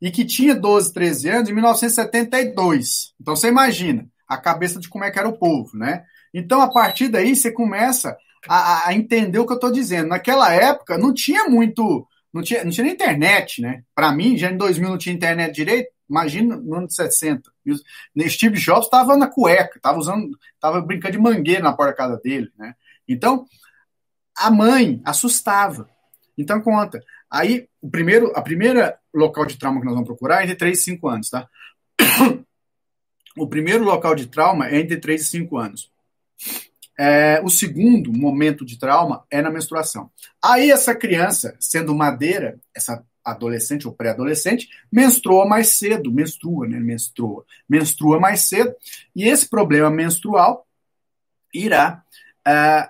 e 0.00 0.10
que 0.10 0.26
tinha 0.26 0.54
12, 0.54 0.92
13 0.92 1.28
anos 1.30 1.48
em 1.48 1.54
1972. 1.54 3.14
Então, 3.18 3.34
você 3.34 3.48
imagina 3.48 4.06
a 4.28 4.36
cabeça 4.36 4.78
de 4.78 4.90
como 4.90 5.04
é 5.04 5.10
que 5.10 5.18
era 5.18 5.28
o 5.28 5.38
povo, 5.38 5.76
né? 5.76 6.04
Então, 6.34 6.60
a 6.60 6.70
partir 6.70 7.08
daí, 7.08 7.34
você 7.34 7.50
começa 7.50 8.16
a, 8.48 8.88
a 8.88 8.94
entender 8.94 9.38
o 9.38 9.46
que 9.46 9.52
eu 9.52 9.56
estou 9.56 9.70
dizendo. 9.70 10.08
Naquela 10.08 10.52
época 10.52 10.98
não 10.98 11.12
tinha 11.12 11.48
muito, 11.48 12.06
não 12.32 12.42
tinha, 12.42 12.64
não 12.64 12.70
tinha 12.70 12.84
nem 12.84 12.94
internet, 12.94 13.60
né? 13.60 13.82
Para 13.94 14.12
mim, 14.12 14.36
já 14.36 14.50
em 14.50 14.56
2000 14.56 14.88
não 14.88 14.98
tinha 14.98 15.14
internet 15.14 15.54
direito. 15.54 15.90
Imagina 16.08 16.56
no 16.56 16.74
ano 16.76 16.86
de 16.86 16.94
60. 16.94 17.50
Steve 18.28 18.58
Jobs 18.58 18.84
estava 18.84 19.16
na 19.16 19.28
cueca, 19.28 19.76
estava 19.76 19.98
usando, 19.98 20.38
estava 20.54 20.80
brincando 20.80 21.12
de 21.12 21.18
mangueira 21.18 21.62
na 21.62 21.72
porta 21.72 21.92
da 21.92 21.96
casa 21.96 22.20
dele, 22.22 22.50
né? 22.58 22.74
Então, 23.08 23.46
a 24.36 24.50
mãe 24.50 25.00
assustava. 25.04 25.88
Então 26.36 26.60
conta. 26.60 27.02
Aí, 27.30 27.68
o 27.80 27.90
primeiro, 27.90 28.32
a 28.36 28.42
primeira 28.42 28.98
local 29.14 29.46
de 29.46 29.56
trauma 29.56 29.80
que 29.80 29.86
nós 29.86 29.94
vamos 29.94 30.08
procurar 30.08 30.40
é 30.40 30.44
entre 30.44 30.56
3 30.56 30.78
e 30.78 30.82
5 30.82 31.08
anos, 31.08 31.30
tá? 31.30 31.48
O 33.34 33.48
primeiro 33.48 33.82
local 33.82 34.14
de 34.14 34.26
trauma 34.26 34.68
é 34.68 34.78
entre 34.78 34.98
3 34.98 35.22
e 35.22 35.24
5 35.24 35.56
anos. 35.56 35.90
É, 37.04 37.40
o 37.42 37.50
segundo 37.50 38.12
momento 38.12 38.64
de 38.64 38.78
trauma 38.78 39.24
é 39.28 39.42
na 39.42 39.50
menstruação. 39.50 40.08
Aí 40.40 40.70
essa 40.70 40.94
criança, 40.94 41.56
sendo 41.58 41.92
madeira, 41.92 42.60
essa 42.72 43.04
adolescente 43.24 43.88
ou 43.88 43.92
pré-adolescente, 43.92 44.68
menstrua 44.90 45.44
mais 45.44 45.70
cedo, 45.70 46.12
menstrua, 46.12 46.68
né? 46.68 46.78
Menstrua, 46.78 47.44
menstrua 47.68 48.20
mais 48.20 48.42
cedo, 48.42 48.72
e 49.16 49.24
esse 49.24 49.48
problema 49.48 49.90
menstrual 49.90 50.64
irá 51.52 52.04
é, 52.46 52.88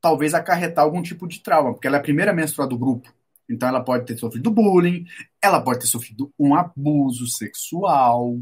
talvez 0.00 0.32
acarretar 0.32 0.84
algum 0.84 1.02
tipo 1.02 1.26
de 1.26 1.40
trauma, 1.40 1.72
porque 1.72 1.88
ela 1.88 1.96
é 1.96 1.98
a 1.98 2.02
primeira 2.04 2.32
menstrua 2.32 2.64
do 2.64 2.78
grupo. 2.78 3.12
Então 3.48 3.68
ela 3.68 3.82
pode 3.82 4.06
ter 4.06 4.16
sofrido 4.16 4.52
bullying, 4.52 5.04
ela 5.42 5.60
pode 5.60 5.80
ter 5.80 5.88
sofrido 5.88 6.32
um 6.38 6.54
abuso 6.54 7.26
sexual, 7.26 8.38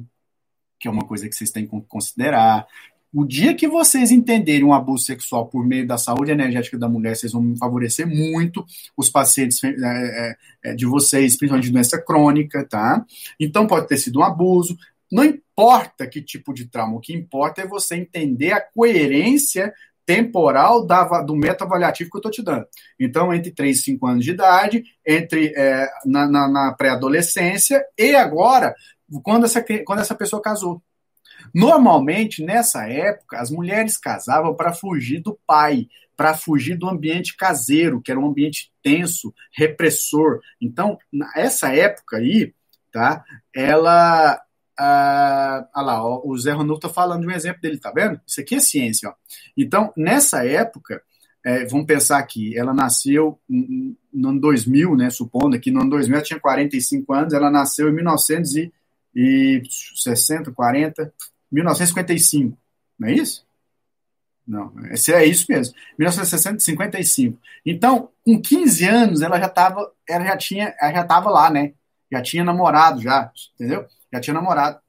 que 0.79 0.87
é 0.87 0.91
uma 0.91 1.07
coisa 1.07 1.27
que 1.27 1.35
vocês 1.35 1.51
têm 1.51 1.67
que 1.67 1.81
considerar. 1.89 2.67
O 3.13 3.25
dia 3.25 3.55
que 3.55 3.67
vocês 3.67 4.11
entenderem 4.11 4.65
um 4.65 4.73
abuso 4.75 5.05
sexual 5.05 5.47
por 5.47 5.67
meio 5.67 5.87
da 5.87 5.97
saúde 5.97 6.31
energética 6.31 6.79
da 6.79 6.89
mulher, 6.89 7.17
vocês 7.17 7.33
vão 7.33 7.57
favorecer 7.57 8.07
muito 8.07 8.65
os 8.97 9.09
pacientes 9.09 9.63
é, 9.65 10.37
é, 10.63 10.75
de 10.75 10.85
vocês, 10.85 11.37
principalmente 11.37 11.67
de 11.67 11.73
doença 11.73 12.01
crônica, 12.01 12.67
tá? 12.69 13.05
Então 13.41 13.67
pode 13.67 13.89
ter 13.89 13.97
sido 13.97 14.19
um 14.19 14.23
abuso. 14.23 14.77
Não 15.11 15.25
importa 15.25 16.07
que 16.07 16.21
tipo 16.21 16.53
de 16.53 16.67
trauma, 16.67 16.97
o 16.97 17.01
que 17.01 17.15
importa 17.15 17.63
é 17.63 17.67
você 17.67 17.97
entender 17.97 18.53
a 18.53 18.61
coerência 18.61 19.73
temporal 20.05 20.87
da, 20.87 21.23
do 21.23 21.35
método 21.35 21.65
avaliativo 21.65 22.11
que 22.11 22.17
eu 22.17 22.21
estou 22.21 22.33
te 22.33 22.43
dando. 22.43 22.67
Então, 22.99 23.33
entre 23.33 23.51
3 23.51 23.79
e 23.79 23.83
5 23.83 24.07
anos 24.07 24.25
de 24.25 24.31
idade, 24.31 24.83
entre 25.07 25.53
é, 25.57 25.87
na, 26.05 26.27
na, 26.27 26.49
na 26.49 26.73
pré-adolescência 26.73 27.85
e 27.97 28.15
agora, 28.15 28.75
quando 29.23 29.45
essa, 29.45 29.63
quando 29.85 30.01
essa 30.01 30.15
pessoa 30.15 30.41
casou. 30.41 30.83
Normalmente, 31.55 32.43
nessa 32.43 32.89
época, 32.89 33.39
as 33.39 33.51
mulheres 33.51 33.97
casavam 33.97 34.55
para 34.55 34.73
fugir 34.73 35.21
do 35.21 35.39
pai, 35.47 35.89
para 36.17 36.35
fugir 36.35 36.77
do 36.77 36.89
ambiente 36.89 37.37
caseiro, 37.37 38.01
que 38.01 38.11
era 38.11 38.19
um 38.19 38.27
ambiente 38.27 38.73
tenso, 38.83 39.33
repressor. 39.53 40.41
Então, 40.61 40.99
nessa 41.13 41.75
época 41.75 42.17
aí, 42.17 42.53
tá? 42.93 43.25
Ela. 43.55 44.43
Ah, 44.81 45.69
lá, 45.75 46.05
ó, 46.05 46.23
o 46.25 46.39
Zé 46.39 46.53
Ronaldo 46.53 46.75
está 46.75 46.89
falando 46.89 47.23
de 47.23 47.27
um 47.27 47.33
exemplo 47.33 47.61
dele, 47.61 47.79
tá 47.79 47.91
vendo? 47.91 48.21
Isso 48.25 48.41
aqui 48.41 48.55
é 48.55 48.61
ciência, 48.61 49.09
ó. 49.09 49.15
Então, 49.57 49.93
nessa 49.97 50.47
época, 50.47 51.03
é, 51.45 51.65
vamos 51.67 51.87
pensar 51.87 52.19
aqui, 52.19 52.57
ela 52.57 52.73
nasceu 52.75 53.41
no 53.49 54.29
ano 54.29 54.41
2000, 54.41 54.97
né? 54.97 55.11
Supondo 55.11 55.59
que 55.59 55.71
no 55.71 55.81
ano 55.81 55.91
2000 55.91 56.15
ela 56.15 56.25
tinha 56.25 56.39
45 56.39 57.13
anos, 57.13 57.33
ela 57.33 57.51
nasceu 57.51 57.89
em 57.89 57.95
1960, 59.19 60.53
40, 60.53 61.13
1955, 61.51 62.57
não 62.99 63.09
é 63.09 63.13
isso? 63.13 63.47
Não, 64.47 64.73
é 65.13 65.25
isso 65.27 65.45
mesmo. 65.49 65.75
1955. 65.99 67.39
Então, 67.67 68.11
com 68.25 68.41
15 68.41 68.85
anos, 68.87 69.21
ela 69.21 69.39
já 69.39 69.47
estava, 69.47 69.93
ela 70.09 70.25
já 70.25 70.37
tinha, 70.39 70.75
ela 70.81 70.93
já 70.93 71.03
estava 71.03 71.29
lá, 71.29 71.51
né? 71.51 71.75
Já 72.11 72.23
tinha 72.23 72.43
namorado, 72.43 73.03
já, 73.03 73.31
entendeu? 73.55 73.87
Já 74.11 74.21
tinha 74.21 74.33
namorado. 74.33 74.81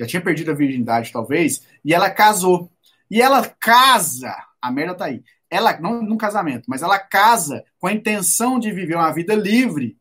Já 0.00 0.06
tinha 0.06 0.22
perdido 0.22 0.50
a 0.50 0.54
virgindade, 0.54 1.12
talvez, 1.12 1.64
e 1.84 1.94
ela 1.94 2.10
casou. 2.10 2.72
E 3.08 3.22
ela 3.22 3.46
casa, 3.60 4.34
a 4.60 4.72
merda 4.72 4.94
tá 4.94 5.04
aí. 5.04 5.22
Ela, 5.48 5.78
não 5.78 6.02
num 6.02 6.16
casamento, 6.16 6.64
mas 6.66 6.82
ela 6.82 6.98
casa 6.98 7.62
com 7.78 7.86
a 7.86 7.92
intenção 7.92 8.58
de 8.58 8.72
viver 8.72 8.96
uma 8.96 9.12
vida 9.12 9.34
livre. 9.34 9.96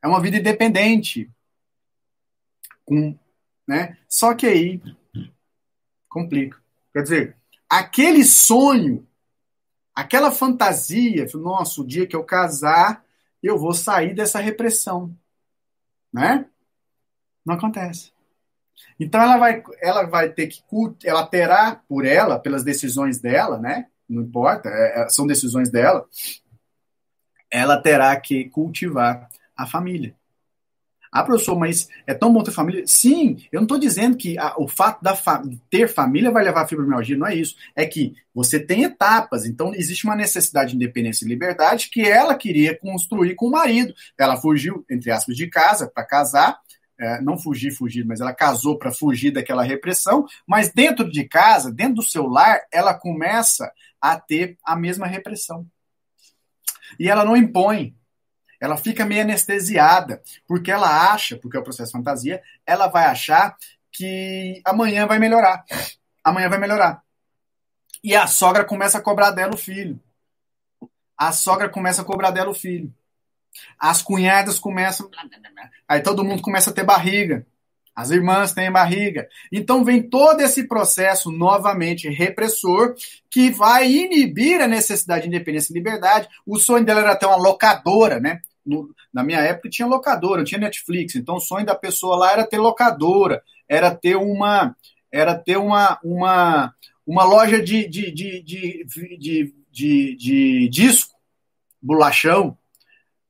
É 0.00 0.06
uma 0.08 0.20
vida 0.22 0.38
independente. 0.38 1.30
Né? 3.66 3.96
Só 4.08 4.34
que 4.34 4.46
aí 4.46 4.82
complica. 6.08 6.60
Quer 6.92 7.02
dizer, 7.02 7.36
aquele 7.68 8.24
sonho, 8.24 9.06
aquela 9.94 10.30
fantasia, 10.30 11.26
nossa, 11.34 11.80
o 11.80 11.86
dia 11.86 12.06
que 12.06 12.14
eu 12.14 12.24
casar, 12.24 13.04
eu 13.42 13.58
vou 13.58 13.72
sair 13.72 14.14
dessa 14.14 14.38
repressão, 14.38 15.16
né? 16.12 16.46
Não 17.44 17.54
acontece. 17.54 18.12
Então 18.98 19.20
ela 19.20 19.36
vai, 19.36 19.62
ela 19.80 20.04
vai 20.04 20.30
ter 20.30 20.46
que 20.46 20.62
ela 21.04 21.26
terá 21.26 21.76
por 21.88 22.04
ela, 22.04 22.38
pelas 22.38 22.62
decisões 22.62 23.20
dela, 23.20 23.58
né? 23.58 23.88
Não 24.08 24.22
importa, 24.22 24.68
é, 24.68 25.02
é, 25.02 25.08
são 25.08 25.26
decisões 25.26 25.70
dela. 25.70 26.06
Ela 27.50 27.80
terá 27.80 28.18
que 28.20 28.48
cultivar 28.50 29.28
a 29.56 29.66
família. 29.66 30.14
Ah, 31.12 31.22
professor, 31.22 31.58
mas 31.58 31.90
é 32.06 32.14
tão 32.14 32.32
bom 32.32 32.42
ter 32.42 32.52
família? 32.52 32.84
Sim, 32.86 33.36
eu 33.52 33.60
não 33.60 33.64
estou 33.64 33.78
dizendo 33.78 34.16
que 34.16 34.38
a, 34.38 34.54
o 34.56 34.66
fato 34.66 35.02
da 35.02 35.14
fa 35.14 35.42
ter 35.68 35.86
família 35.86 36.30
vai 36.30 36.42
levar 36.42 36.62
a 36.62 36.66
fibromialgia, 36.66 37.18
não 37.18 37.26
é 37.26 37.34
isso. 37.34 37.54
É 37.76 37.84
que 37.84 38.14
você 38.34 38.58
tem 38.58 38.84
etapas, 38.84 39.44
então 39.44 39.74
existe 39.74 40.06
uma 40.06 40.16
necessidade 40.16 40.70
de 40.70 40.76
independência 40.76 41.26
e 41.26 41.28
liberdade 41.28 41.90
que 41.90 42.00
ela 42.00 42.34
queria 42.34 42.74
construir 42.78 43.34
com 43.34 43.48
o 43.48 43.50
marido. 43.50 43.92
Ela 44.18 44.38
fugiu, 44.38 44.86
entre 44.90 45.10
aspas, 45.10 45.36
de 45.36 45.48
casa 45.48 45.86
para 45.86 46.02
casar, 46.02 46.58
é, 46.98 47.20
não 47.20 47.36
fugir, 47.36 47.72
fugir, 47.72 48.06
mas 48.06 48.22
ela 48.22 48.32
casou 48.32 48.78
para 48.78 48.90
fugir 48.90 49.32
daquela 49.32 49.62
repressão, 49.62 50.24
mas 50.46 50.72
dentro 50.72 51.10
de 51.10 51.24
casa, 51.24 51.70
dentro 51.70 51.96
do 51.96 52.02
seu 52.02 52.26
lar, 52.26 52.62
ela 52.72 52.94
começa 52.94 53.70
a 54.00 54.18
ter 54.18 54.56
a 54.64 54.74
mesma 54.74 55.06
repressão. 55.06 55.66
E 56.98 57.10
ela 57.10 57.22
não 57.22 57.36
impõe, 57.36 57.94
ela 58.62 58.76
fica 58.76 59.04
meio 59.04 59.22
anestesiada, 59.22 60.22
porque 60.46 60.70
ela 60.70 61.12
acha, 61.12 61.36
porque 61.36 61.56
é 61.56 61.60
o 61.60 61.64
processo 61.64 61.90
fantasia, 61.90 62.40
ela 62.64 62.86
vai 62.86 63.06
achar 63.06 63.56
que 63.90 64.62
amanhã 64.64 65.04
vai 65.04 65.18
melhorar. 65.18 65.64
Amanhã 66.22 66.48
vai 66.48 66.60
melhorar. 66.60 67.02
E 68.04 68.14
a 68.14 68.28
sogra 68.28 68.64
começa 68.64 68.98
a 68.98 69.02
cobrar 69.02 69.32
dela 69.32 69.52
o 69.52 69.58
filho. 69.58 70.00
A 71.18 71.32
sogra 71.32 71.68
começa 71.68 72.02
a 72.02 72.04
cobrar 72.04 72.30
dela 72.30 72.50
o 72.50 72.54
filho. 72.54 72.94
As 73.76 74.00
cunhadas 74.00 74.60
começam. 74.60 75.10
Aí 75.88 76.00
todo 76.00 76.24
mundo 76.24 76.40
começa 76.40 76.70
a 76.70 76.72
ter 76.72 76.84
barriga. 76.84 77.44
As 77.96 78.10
irmãs 78.10 78.52
têm 78.52 78.70
barriga. 78.70 79.28
Então 79.50 79.84
vem 79.84 80.08
todo 80.08 80.40
esse 80.40 80.68
processo 80.68 81.32
novamente 81.32 82.08
repressor 82.08 82.94
que 83.28 83.50
vai 83.50 83.90
inibir 83.90 84.60
a 84.60 84.68
necessidade 84.68 85.22
de 85.22 85.28
independência 85.28 85.72
e 85.72 85.74
liberdade. 85.74 86.28
O 86.46 86.60
sonho 86.60 86.84
dela 86.84 87.00
era 87.00 87.16
ter 87.16 87.26
uma 87.26 87.34
locadora, 87.34 88.20
né? 88.20 88.40
No, 88.64 88.94
na 89.12 89.22
minha 89.22 89.40
época 89.40 89.68
tinha 89.68 89.86
locadora, 89.86 90.44
tinha 90.44 90.60
Netflix. 90.60 91.14
Então 91.14 91.36
o 91.36 91.40
sonho 91.40 91.66
da 91.66 91.74
pessoa 91.74 92.16
lá 92.16 92.32
era 92.32 92.46
ter 92.46 92.58
locadora, 92.58 93.42
era 93.68 93.94
ter 93.94 94.16
uma, 94.16 94.76
era 95.10 95.34
ter 95.34 95.56
uma, 95.56 95.98
uma, 96.02 96.74
uma 97.06 97.24
loja 97.24 97.62
de, 97.62 97.88
de, 97.88 98.10
de, 98.10 98.42
de, 98.42 98.86
de, 99.18 99.54
de, 99.70 100.16
de 100.16 100.68
disco, 100.68 101.14
bolachão. 101.80 102.56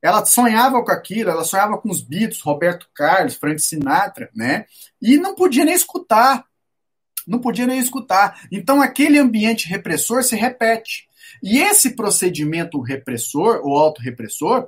Ela 0.01 0.25
sonhava 0.25 0.83
com 0.83 0.91
aquilo, 0.91 1.29
ela 1.29 1.45
sonhava 1.45 1.77
com 1.77 1.89
os 1.89 2.01
Beatles, 2.01 2.41
Roberto 2.41 2.89
Carlos, 2.93 3.35
Frank 3.35 3.61
Sinatra, 3.61 4.29
né? 4.35 4.65
E 5.01 5.17
não 5.17 5.33
podia 5.33 5.63
nem 5.63 5.73
escutar. 5.73 6.45
Não 7.25 7.39
podia 7.39 7.65
nem 7.65 7.79
escutar. 7.79 8.41
Então 8.51 8.81
aquele 8.81 9.17
ambiente 9.17 9.67
repressor 9.67 10.23
se 10.23 10.35
repete. 10.35 11.07
E 11.41 11.59
esse 11.59 11.95
procedimento 11.95 12.81
repressor, 12.81 13.61
ou 13.63 13.77
autorrepressor, 13.77 14.67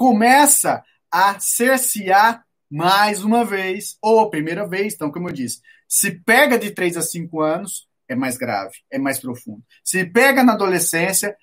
começa 0.00 0.82
a 1.12 1.38
cercear 1.38 2.42
mais 2.70 3.22
uma 3.22 3.44
vez, 3.44 3.98
ou 4.00 4.30
primeira 4.30 4.66
vez, 4.66 4.94
então, 4.94 5.12
como 5.12 5.28
eu 5.28 5.32
disse, 5.34 5.60
se 5.86 6.12
pega 6.12 6.58
de 6.58 6.70
3 6.70 6.96
a 6.96 7.02
5 7.02 7.38
anos, 7.42 7.86
é 8.08 8.14
mais 8.14 8.38
grave, 8.38 8.78
é 8.90 8.98
mais 8.98 9.20
profundo. 9.20 9.62
Se 9.84 10.02
pega 10.06 10.42
na 10.42 10.54
adolescência, 10.54 11.36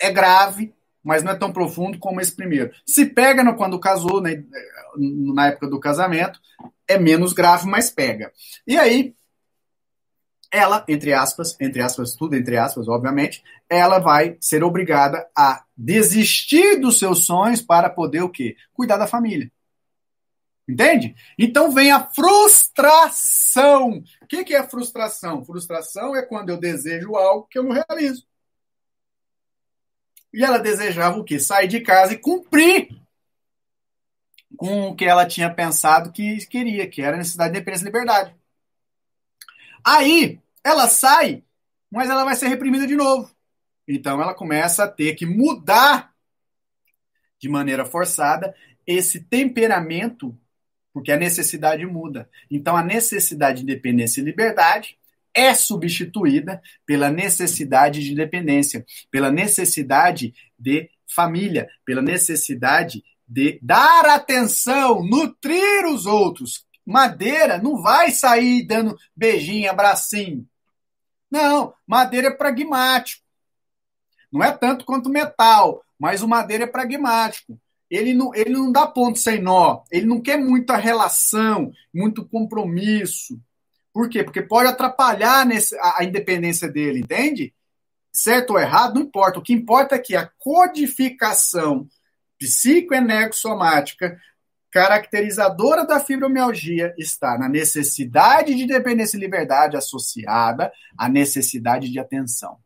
é 0.00 0.12
grave, 0.12 0.72
mas 1.02 1.24
não 1.24 1.32
é 1.32 1.34
tão 1.36 1.52
profundo 1.52 1.98
como 1.98 2.20
esse 2.20 2.30
primeiro. 2.30 2.70
Se 2.86 3.06
pega 3.06 3.42
no, 3.42 3.56
quando 3.56 3.80
casou, 3.80 4.20
né, 4.20 4.44
na 4.96 5.48
época 5.48 5.66
do 5.66 5.80
casamento, 5.80 6.38
é 6.86 6.96
menos 6.96 7.32
grave, 7.32 7.66
mas 7.66 7.90
pega. 7.90 8.30
E 8.64 8.78
aí, 8.78 9.15
ela, 10.50 10.84
entre 10.88 11.12
aspas, 11.12 11.56
entre 11.60 11.82
aspas, 11.82 12.14
tudo 12.14 12.36
entre 12.36 12.56
aspas, 12.56 12.88
obviamente, 12.88 13.42
ela 13.68 13.98
vai 13.98 14.36
ser 14.40 14.62
obrigada 14.62 15.28
a 15.36 15.64
desistir 15.76 16.80
dos 16.80 16.98
seus 16.98 17.24
sonhos 17.26 17.60
para 17.60 17.90
poder 17.90 18.22
o 18.22 18.30
quê? 18.30 18.56
Cuidar 18.72 18.96
da 18.96 19.06
família. 19.06 19.50
Entende? 20.68 21.14
Então 21.38 21.70
vem 21.70 21.92
a 21.92 22.08
frustração. 22.10 24.02
O 24.20 24.26
que, 24.26 24.44
que 24.44 24.54
é 24.54 24.66
frustração? 24.66 25.44
Frustração 25.44 26.16
é 26.16 26.22
quando 26.22 26.50
eu 26.50 26.56
desejo 26.56 27.14
algo 27.14 27.46
que 27.48 27.58
eu 27.58 27.62
não 27.62 27.72
realizo. 27.72 28.26
E 30.32 30.44
ela 30.44 30.58
desejava 30.58 31.18
o 31.18 31.24
quê? 31.24 31.38
Sair 31.38 31.68
de 31.68 31.80
casa 31.80 32.14
e 32.14 32.18
cumprir 32.18 32.88
com 34.56 34.88
o 34.88 34.96
que 34.96 35.04
ela 35.04 35.26
tinha 35.26 35.52
pensado 35.52 36.12
que 36.12 36.44
queria, 36.46 36.88
que 36.88 37.02
era 37.02 37.16
necessidade 37.16 37.52
de 37.52 37.58
independência 37.58 37.84
e 37.84 37.86
liberdade. 37.86 38.36
Aí, 39.86 40.40
ela 40.64 40.88
sai, 40.88 41.44
mas 41.88 42.10
ela 42.10 42.24
vai 42.24 42.34
ser 42.34 42.48
reprimida 42.48 42.88
de 42.88 42.96
novo. 42.96 43.30
Então, 43.86 44.20
ela 44.20 44.34
começa 44.34 44.82
a 44.82 44.88
ter 44.88 45.14
que 45.14 45.24
mudar 45.24 46.12
de 47.38 47.48
maneira 47.48 47.84
forçada 47.84 48.52
esse 48.84 49.20
temperamento, 49.20 50.36
porque 50.92 51.12
a 51.12 51.16
necessidade 51.16 51.86
muda. 51.86 52.28
Então, 52.50 52.76
a 52.76 52.82
necessidade 52.82 53.58
de 53.58 53.62
independência 53.62 54.20
e 54.20 54.24
liberdade 54.24 54.98
é 55.32 55.54
substituída 55.54 56.60
pela 56.84 57.08
necessidade 57.08 58.02
de 58.02 58.10
independência, 58.10 58.84
pela 59.08 59.30
necessidade 59.30 60.34
de 60.58 60.90
família, 61.06 61.68
pela 61.84 62.02
necessidade 62.02 63.04
de 63.28 63.60
dar 63.62 64.06
atenção, 64.06 65.04
nutrir 65.04 65.86
os 65.86 66.06
outros. 66.06 66.65
Madeira 66.86 67.58
não 67.58 67.82
vai 67.82 68.12
sair 68.12 68.64
dando 68.64 68.96
beijinho, 69.14 69.68
abracinho. 69.68 70.46
Não, 71.28 71.74
madeira 71.84 72.28
é 72.28 72.30
pragmático. 72.30 73.24
Não 74.32 74.42
é 74.42 74.52
tanto 74.52 74.84
quanto 74.84 75.10
metal, 75.10 75.82
mas 75.98 76.22
o 76.22 76.28
madeira 76.28 76.64
é 76.64 76.68
pragmático. 76.68 77.58
Ele 77.90 78.14
não, 78.14 78.34
ele 78.34 78.50
não 78.50 78.70
dá 78.70 78.86
ponto 78.86 79.18
sem 79.18 79.40
nó. 79.40 79.82
Ele 79.90 80.06
não 80.06 80.20
quer 80.20 80.38
muita 80.38 80.76
relação, 80.76 81.72
muito 81.92 82.24
compromisso. 82.24 83.40
Por 83.92 84.08
quê? 84.08 84.22
Porque 84.22 84.42
pode 84.42 84.68
atrapalhar 84.68 85.46
nesse, 85.46 85.76
a, 85.78 86.00
a 86.00 86.04
independência 86.04 86.68
dele, 86.68 87.00
entende? 87.00 87.54
Certo 88.12 88.50
ou 88.50 88.58
errado, 88.58 88.94
não 88.94 89.02
importa. 89.02 89.38
O 89.38 89.42
que 89.42 89.52
importa 89.52 89.96
é 89.96 89.98
que 89.98 90.14
a 90.14 90.30
codificação 90.38 91.88
psicoenergossomática 92.38 94.18
caracterizadora 94.76 95.86
da 95.86 95.98
fibromialgia 95.98 96.94
está 96.98 97.38
na 97.38 97.48
necessidade 97.48 98.54
de 98.54 98.66
dependência 98.66 99.16
e 99.16 99.20
liberdade 99.20 99.74
associada 99.74 100.70
à 100.98 101.08
necessidade 101.08 101.90
de 101.90 101.98
atenção. 101.98 102.58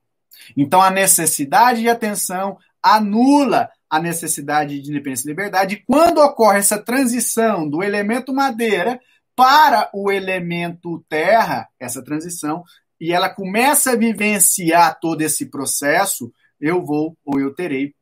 Então, 0.57 0.83
a 0.83 0.91
necessidade 0.91 1.83
de 1.83 1.89
atenção 1.89 2.59
anula 2.83 3.71
a 3.89 4.01
necessidade 4.01 4.81
de 4.81 4.91
independência 4.91 5.29
e 5.29 5.31
liberdade. 5.31 5.75
E 5.77 5.85
quando 5.85 6.19
ocorre 6.19 6.59
essa 6.59 6.83
transição 6.83 7.71
do 7.71 7.81
elemento 7.81 8.35
madeira 8.35 9.01
para 9.37 9.89
o 9.95 10.11
elemento 10.11 11.05
terra, 11.09 11.69
essa 11.79 12.03
transição, 12.03 12.65
e 13.01 13.13
ela 13.13 13.29
começa 13.29 13.93
a 13.93 13.97
vivenciar 13.97 14.99
todo 14.99 15.23
esse 15.23 15.47
processo, 15.47 16.33
eu 16.61 16.85
vou 16.85 17.17
ou 17.25 17.39
eu 17.39 17.55
terei 17.55 17.95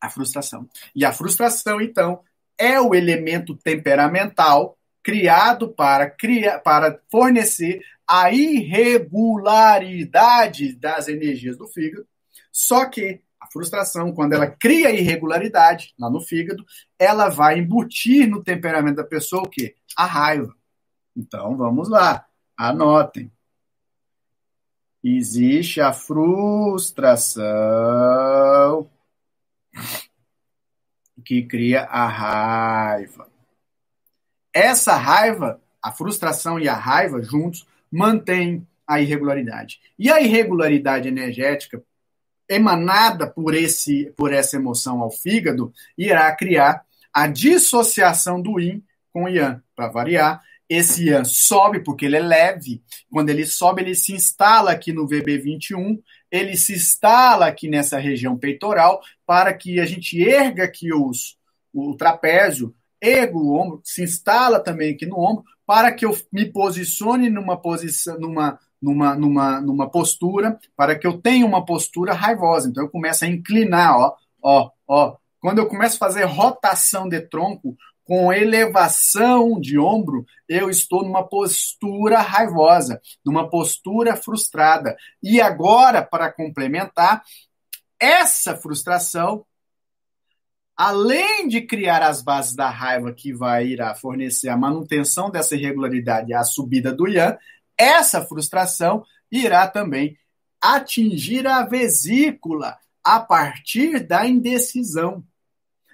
a 0.00 0.10
frustração. 0.10 0.68
E 0.96 1.04
a 1.04 1.12
frustração, 1.12 1.80
então, 1.80 2.24
é 2.58 2.80
o 2.80 2.94
elemento 2.94 3.56
temperamental 3.56 4.78
criado 5.02 5.68
para, 5.68 6.08
criar, 6.10 6.58
para 6.58 7.00
fornecer 7.10 7.82
a 8.06 8.30
irregularidade 8.32 10.74
das 10.74 11.08
energias 11.08 11.56
do 11.56 11.66
fígado. 11.66 12.06
Só 12.52 12.84
que 12.86 13.22
a 13.40 13.46
frustração, 13.46 14.12
quando 14.12 14.34
ela 14.34 14.46
cria 14.46 14.90
irregularidade 14.90 15.94
lá 15.98 16.10
no 16.10 16.20
fígado, 16.20 16.62
ela 16.98 17.28
vai 17.28 17.58
embutir 17.58 18.28
no 18.28 18.42
temperamento 18.42 18.96
da 18.96 19.04
pessoa 19.04 19.44
o 19.44 19.48
quê? 19.48 19.76
A 19.96 20.04
raiva. 20.04 20.52
Então, 21.16 21.56
vamos 21.56 21.88
lá, 21.88 22.26
anotem. 22.56 23.32
Existe 25.02 25.80
a 25.80 25.92
frustração 25.92 27.40
que 31.28 31.42
cria 31.42 31.82
a 31.82 32.06
raiva. 32.06 33.28
Essa 34.50 34.96
raiva, 34.96 35.60
a 35.82 35.92
frustração 35.92 36.58
e 36.58 36.66
a 36.66 36.74
raiva 36.74 37.22
juntos, 37.22 37.66
mantêm 37.92 38.66
a 38.86 38.98
irregularidade. 38.98 39.78
E 39.98 40.10
a 40.10 40.22
irregularidade 40.22 41.06
energética 41.06 41.82
emanada 42.48 43.26
por, 43.26 43.54
esse, 43.54 44.10
por 44.16 44.32
essa 44.32 44.56
emoção 44.56 45.02
ao 45.02 45.10
fígado 45.10 45.70
irá 45.98 46.34
criar 46.34 46.82
a 47.12 47.26
dissociação 47.26 48.40
do 48.40 48.58
yin 48.58 48.82
com 49.12 49.24
o 49.24 49.28
yang. 49.28 49.60
Para 49.76 49.88
variar, 49.88 50.42
esse 50.66 51.10
yang 51.10 51.28
sobe 51.28 51.80
porque 51.80 52.06
ele 52.06 52.16
é 52.16 52.20
leve. 52.20 52.82
Quando 53.12 53.28
ele 53.28 53.44
sobe, 53.44 53.82
ele 53.82 53.94
se 53.94 54.14
instala 54.14 54.70
aqui 54.70 54.94
no 54.94 55.06
VB21, 55.06 56.00
ele 56.30 56.56
se 56.56 56.74
instala 56.74 57.46
aqui 57.46 57.68
nessa 57.68 57.98
região 57.98 58.36
peitoral 58.36 59.00
para 59.26 59.52
que 59.52 59.80
a 59.80 59.86
gente 59.86 60.22
erga 60.22 60.64
aqui 60.64 60.92
os, 60.92 61.36
o 61.72 61.94
trapézio, 61.94 62.74
erga 63.00 63.36
o 63.36 63.54
ombro, 63.54 63.80
se 63.84 64.02
instala 64.02 64.60
também 64.60 64.94
aqui 64.94 65.06
no 65.06 65.18
ombro, 65.18 65.44
para 65.66 65.92
que 65.92 66.04
eu 66.04 66.16
me 66.32 66.46
posicione 66.46 67.28
numa 67.28 67.56
posição, 67.56 68.18
numa, 68.18 68.58
numa, 68.80 69.14
numa, 69.14 69.60
numa 69.60 69.90
postura, 69.90 70.58
para 70.76 70.98
que 70.98 71.06
eu 71.06 71.20
tenha 71.20 71.46
uma 71.46 71.64
postura 71.64 72.12
raivosa. 72.12 72.68
Então 72.68 72.84
eu 72.84 72.90
começo 72.90 73.24
a 73.24 73.28
inclinar, 73.28 73.96
ó, 73.96 74.16
ó, 74.42 74.70
ó. 74.86 75.16
Quando 75.40 75.58
eu 75.58 75.66
começo 75.66 75.96
a 75.96 75.98
fazer 75.98 76.24
rotação 76.24 77.08
de 77.08 77.20
tronco 77.20 77.76
com 78.08 78.32
elevação 78.32 79.60
de 79.60 79.78
ombro, 79.78 80.24
eu 80.48 80.70
estou 80.70 81.02
numa 81.02 81.28
postura 81.28 82.22
raivosa, 82.22 83.02
numa 83.22 83.50
postura 83.50 84.16
frustrada. 84.16 84.96
E 85.22 85.42
agora, 85.42 86.02
para 86.02 86.32
complementar, 86.32 87.22
essa 88.00 88.56
frustração, 88.56 89.44
além 90.74 91.48
de 91.48 91.60
criar 91.60 92.02
as 92.02 92.22
bases 92.22 92.56
da 92.56 92.70
raiva 92.70 93.12
que 93.12 93.30
vai 93.30 93.66
irá 93.66 93.94
fornecer 93.94 94.48
a 94.48 94.56
manutenção 94.56 95.30
dessa 95.30 95.54
irregularidade 95.54 96.32
a 96.32 96.42
subida 96.44 96.90
do 96.90 97.06
Yan, 97.06 97.36
essa 97.76 98.24
frustração 98.24 99.04
irá 99.30 99.68
também 99.68 100.16
atingir 100.62 101.46
a 101.46 101.62
vesícula 101.62 102.78
a 103.04 103.20
partir 103.20 104.00
da 104.00 104.26
indecisão. 104.26 105.22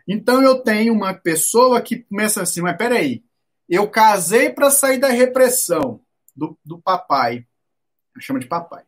Então 0.06 0.42
eu 0.42 0.60
tenho 0.60 0.92
uma 0.92 1.14
pessoa 1.14 1.80
que 1.80 1.98
começa 1.98 2.42
assim, 2.42 2.60
mas 2.60 2.76
peraí, 2.76 3.24
eu 3.68 3.88
casei 3.88 4.50
para 4.50 4.70
sair 4.70 4.98
da 4.98 5.08
repressão 5.08 6.00
do, 6.36 6.58
do 6.64 6.78
papai, 6.78 7.46
chama 8.20 8.38
de 8.38 8.46
papai, 8.46 8.84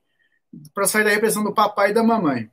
para 0.75 0.87
sair 0.87 1.05
da 1.05 1.11
repressão 1.11 1.43
do 1.43 1.55
papai 1.55 1.91
e 1.91 1.95
da 1.95 2.03
mamãe. 2.03 2.51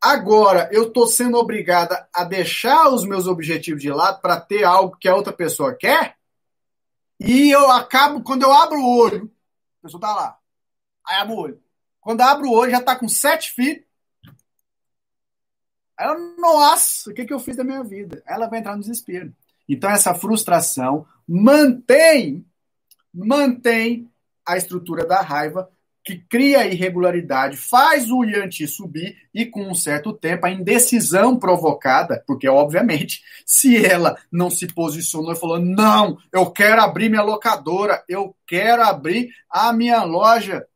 Agora 0.00 0.68
eu 0.70 0.88
estou 0.88 1.06
sendo 1.06 1.38
obrigada 1.38 2.06
a 2.12 2.24
deixar 2.24 2.90
os 2.90 3.06
meus 3.06 3.26
objetivos 3.26 3.80
de 3.80 3.90
lado 3.90 4.20
para 4.20 4.38
ter 4.38 4.62
algo 4.64 4.96
que 4.98 5.08
a 5.08 5.14
outra 5.14 5.32
pessoa 5.32 5.74
quer? 5.74 6.16
E 7.18 7.50
eu 7.50 7.70
acabo, 7.70 8.22
quando 8.22 8.42
eu 8.42 8.52
abro 8.52 8.78
o 8.78 8.98
olho, 8.98 9.32
a 9.80 9.86
pessoa 9.86 10.00
tá 10.00 10.14
lá. 10.14 10.38
Aí 11.06 11.16
abre 11.16 11.32
o 11.32 11.38
olho. 11.38 11.62
Quando 12.00 12.20
abre 12.20 12.46
o 12.46 12.52
olho, 12.52 12.70
já 12.70 12.82
tá 12.82 12.96
com 12.96 13.08
sete 13.08 13.52
filhos. 13.52 13.82
Ela, 15.98 16.16
nossa, 16.38 17.10
o 17.10 17.14
que, 17.14 17.24
que 17.24 17.32
eu 17.32 17.38
fiz 17.38 17.56
da 17.56 17.64
minha 17.64 17.82
vida? 17.82 18.22
Ela 18.26 18.48
vai 18.48 18.58
entrar 18.58 18.74
no 18.74 18.80
desespero. 18.80 19.32
Então, 19.68 19.90
essa 19.90 20.14
frustração 20.14 21.06
mantém, 21.26 22.44
mantém 23.12 24.10
a 24.46 24.56
estrutura 24.56 25.06
da 25.06 25.20
raiva 25.20 25.70
que 26.04 26.18
cria 26.18 26.60
a 26.60 26.66
irregularidade, 26.66 27.56
faz 27.56 28.10
o 28.10 28.22
Yanti 28.24 28.68
subir 28.68 29.16
e, 29.32 29.46
com 29.46 29.62
um 29.62 29.74
certo 29.74 30.12
tempo, 30.12 30.44
a 30.44 30.50
indecisão 30.50 31.38
provocada, 31.38 32.22
porque, 32.26 32.46
obviamente, 32.46 33.22
se 33.46 33.84
ela 33.84 34.18
não 34.30 34.50
se 34.50 34.66
posicionou 34.66 35.32
e 35.32 35.36
falou: 35.36 35.58
não, 35.58 36.18
eu 36.30 36.50
quero 36.50 36.82
abrir 36.82 37.08
minha 37.08 37.22
locadora, 37.22 38.04
eu 38.06 38.36
quero 38.46 38.82
abrir 38.82 39.30
a 39.48 39.72
minha 39.72 40.02
loja 40.02 40.66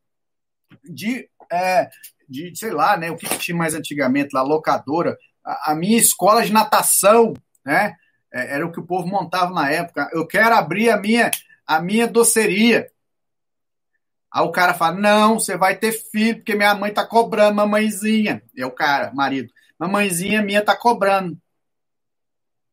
de, 0.83 1.29
é, 1.51 1.91
de 2.29 2.55
sei 2.55 2.71
lá, 2.71 2.95
né, 2.95 3.09
o 3.09 3.17
que 3.17 3.25
tinha 3.37 3.57
mais 3.57 3.73
antigamente 3.73 4.29
lá, 4.33 4.41
locadora, 4.41 5.17
a, 5.43 5.71
a 5.71 5.75
minha 5.75 5.97
escola 5.97 6.43
de 6.43 6.53
natação, 6.53 7.33
né, 7.65 7.95
é, 8.31 8.55
era 8.55 8.65
o 8.65 8.71
que 8.71 8.79
o 8.79 8.85
povo 8.85 9.07
montava 9.07 9.51
na 9.53 9.69
época, 9.69 10.09
eu 10.13 10.27
quero 10.27 10.53
abrir 10.55 10.89
a 10.89 10.97
minha, 10.97 11.31
a 11.65 11.81
minha 11.81 12.07
doceria 12.07 12.87
Aí 14.31 14.43
o 14.43 14.51
cara 14.51 14.73
fala: 14.73 14.95
Não, 14.95 15.39
você 15.39 15.57
vai 15.57 15.75
ter 15.75 15.91
filho, 15.91 16.37
porque 16.37 16.55
minha 16.55 16.73
mãe 16.75 16.93
tá 16.93 17.05
cobrando, 17.05 17.55
mamãezinha. 17.55 18.43
É 18.55 18.65
o 18.65 18.71
cara, 18.71 19.11
marido. 19.13 19.51
Mamãezinha 19.77 20.41
minha 20.41 20.63
tá 20.63 20.75
cobrando. 20.75 21.37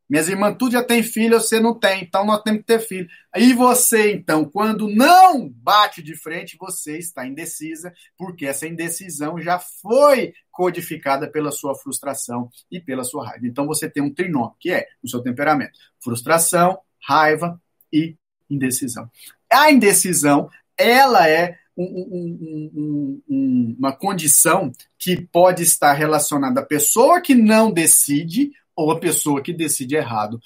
Minhas 0.08 0.28
irmãs 0.28 0.56
tudo 0.56 0.72
já 0.72 0.84
tem 0.84 1.02
filho, 1.02 1.40
você 1.40 1.58
não 1.58 1.74
tem, 1.74 2.02
então 2.02 2.24
nós 2.24 2.42
temos 2.42 2.60
que 2.60 2.66
ter 2.66 2.78
filho. 2.78 3.08
Aí 3.32 3.52
você, 3.52 4.12
então, 4.12 4.44
quando 4.44 4.88
não 4.88 5.48
bate 5.48 6.02
de 6.02 6.16
frente, 6.16 6.56
você 6.58 6.96
está 6.96 7.26
indecisa, 7.26 7.92
porque 8.16 8.46
essa 8.46 8.68
indecisão 8.68 9.40
já 9.40 9.58
foi 9.58 10.32
codificada 10.50 11.28
pela 11.28 11.50
sua 11.50 11.74
frustração 11.74 12.48
e 12.70 12.80
pela 12.80 13.02
sua 13.02 13.26
raiva. 13.26 13.46
Então 13.46 13.66
você 13.66 13.90
tem 13.90 14.02
um 14.02 14.14
trinômio, 14.14 14.54
que 14.60 14.70
é 14.70 14.86
o 15.02 15.08
seu 15.08 15.20
temperamento: 15.20 15.78
frustração, 16.02 16.78
raiva 17.02 17.60
e 17.92 18.16
indecisão. 18.48 19.10
A 19.50 19.72
indecisão 19.72 20.48
ela 20.76 21.28
é 21.28 21.58
um, 21.76 21.84
um, 21.84 23.22
um, 23.28 23.76
uma 23.78 23.92
condição 23.92 24.72
que 24.98 25.20
pode 25.20 25.62
estar 25.62 25.92
relacionada 25.92 26.60
à 26.60 26.64
pessoa 26.64 27.20
que 27.20 27.34
não 27.34 27.70
decide 27.70 28.50
ou 28.76 28.92
a 28.92 29.00
pessoa 29.00 29.42
que 29.42 29.52
decide 29.52 29.96
errado, 29.96 30.40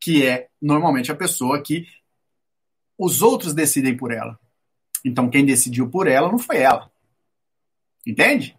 que 0.00 0.26
é 0.26 0.48
normalmente 0.60 1.12
a 1.12 1.16
pessoa 1.16 1.62
que 1.62 1.86
os 2.98 3.22
outros 3.22 3.54
decidem 3.54 3.96
por 3.96 4.12
ela. 4.12 4.38
Então 5.04 5.30
quem 5.30 5.46
decidiu 5.46 5.88
por 5.88 6.08
ela 6.08 6.30
não 6.30 6.38
foi 6.38 6.58
ela. 6.58 6.90
Entende? 8.04 8.58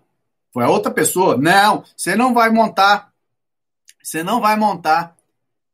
Foi 0.53 0.63
a 0.63 0.69
outra 0.69 0.91
pessoa. 0.91 1.37
Não, 1.37 1.83
você 1.95 2.15
não 2.15 2.33
vai 2.33 2.49
montar. 2.49 3.13
Você 4.01 4.23
não 4.23 4.39
vai 4.39 4.55
montar. 4.55 5.17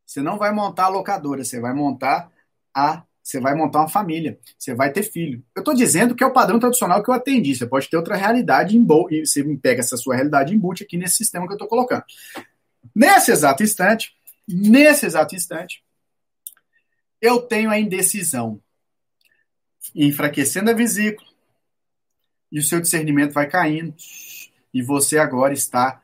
Você 0.06 0.22
não 0.22 0.38
vai 0.38 0.52
montar 0.52 0.86
a 0.86 0.90
locadora, 0.90 1.44
você 1.44 1.60
vai 1.60 1.74
montar 1.74 2.32
a 2.74 3.04
você 3.26 3.40
vai 3.40 3.56
montar 3.56 3.80
uma 3.80 3.88
família, 3.88 4.38
você 4.56 4.76
vai 4.76 4.92
ter 4.92 5.02
filho. 5.02 5.44
Eu 5.56 5.62
estou 5.62 5.74
dizendo 5.74 6.14
que 6.14 6.24
é 6.24 6.28
o 6.28 6.32
padrão 6.32 6.60
tradicional 6.60 7.02
que 7.02 7.10
eu 7.10 7.14
atendi. 7.14 7.56
Você 7.56 7.66
pode 7.66 7.90
ter 7.90 7.98
outra 7.98 8.16
realidade 8.16 8.78
em 8.78 8.86
e 9.10 9.26
você 9.26 9.44
pega 9.58 9.80
essa 9.80 9.98
sua 9.98 10.14
realidade 10.14 10.54
em 10.54 10.58
embute 10.58 10.84
aqui 10.84 10.96
nesse 10.96 11.16
sistema 11.16 11.48
que 11.48 11.54
eu 11.54 11.56
estou 11.56 11.68
colocando. 11.68 12.04
Nesse 12.94 13.32
exato 13.32 13.64
instante, 13.64 14.16
nesse 14.48 15.06
exato 15.06 15.36
instante, 15.36 15.84
eu 17.22 17.42
tenho 17.42 17.70
a 17.70 17.80
indecisão 17.80 18.62
enfraquecendo 19.94 20.70
a 20.70 20.74
vesícula 20.74 21.28
e 22.52 22.60
o 22.60 22.64
seu 22.64 22.80
discernimento 22.82 23.34
vai 23.34 23.48
caindo 23.48 23.96
e 24.74 24.82
você 24.82 25.18
agora 25.18 25.54
está 25.54 26.02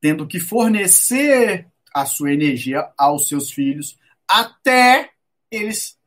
tendo 0.00 0.26
que 0.26 0.40
fornecer 0.40 1.66
a 1.94 2.06
sua 2.06 2.32
energia 2.32 2.90
aos 2.96 3.28
seus 3.28 3.50
filhos 3.50 3.98
até 4.28 5.10
eles 5.50 5.98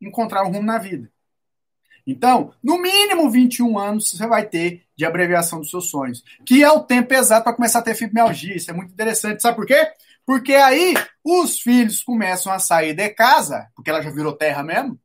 encontrar 0.00 0.44
um 0.44 0.52
rumo 0.52 0.62
na 0.62 0.78
vida. 0.78 1.12
Então, 2.06 2.52
no 2.62 2.80
mínimo 2.80 3.28
21 3.28 3.78
anos 3.78 4.10
você 4.10 4.26
vai 4.26 4.46
ter 4.46 4.84
de 4.96 5.04
abreviação 5.04 5.58
dos 5.58 5.70
seus 5.70 5.90
sonhos, 5.90 6.22
que 6.46 6.62
é 6.62 6.70
o 6.70 6.80
tempo 6.80 7.12
exato 7.12 7.44
para 7.44 7.52
começar 7.52 7.80
a 7.80 7.82
ter 7.82 7.94
fibromialgia. 7.94 8.56
Isso 8.56 8.70
é 8.70 8.74
muito 8.74 8.92
interessante. 8.92 9.42
Sabe 9.42 9.56
por 9.56 9.66
quê? 9.66 9.92
Porque 10.24 10.54
aí 10.54 10.94
os 11.24 11.60
filhos 11.60 12.02
começam 12.02 12.52
a 12.52 12.58
sair 12.58 12.94
de 12.94 13.08
casa, 13.10 13.68
porque 13.74 13.90
ela 13.90 14.02
já 14.02 14.10
virou 14.10 14.32
terra 14.32 14.62
mesmo. 14.62 14.98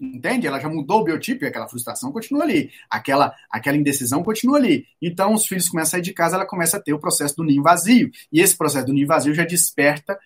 Entende? 0.00 0.46
Ela 0.46 0.58
já 0.58 0.68
mudou 0.68 1.02
o 1.02 1.04
biotipo 1.04 1.44
e 1.44 1.48
aquela 1.48 1.68
frustração 1.68 2.10
continua 2.10 2.42
ali. 2.42 2.72
Aquela, 2.90 3.34
aquela 3.50 3.76
indecisão 3.76 4.24
continua 4.24 4.56
ali. 4.58 4.86
Então, 5.00 5.34
os 5.34 5.46
filhos 5.46 5.68
começam 5.68 5.88
a 5.88 5.90
sair 5.92 6.02
de 6.02 6.12
casa, 6.12 6.36
ela 6.36 6.46
começa 6.46 6.78
a 6.78 6.80
ter 6.80 6.92
o 6.94 6.98
processo 6.98 7.36
do 7.36 7.44
ninho 7.44 7.62
vazio. 7.62 8.10
E 8.32 8.40
esse 8.40 8.56
processo 8.56 8.86
do 8.86 8.92
ninho 8.92 9.06
vazio 9.06 9.34
já 9.34 9.44
desperta 9.44 10.18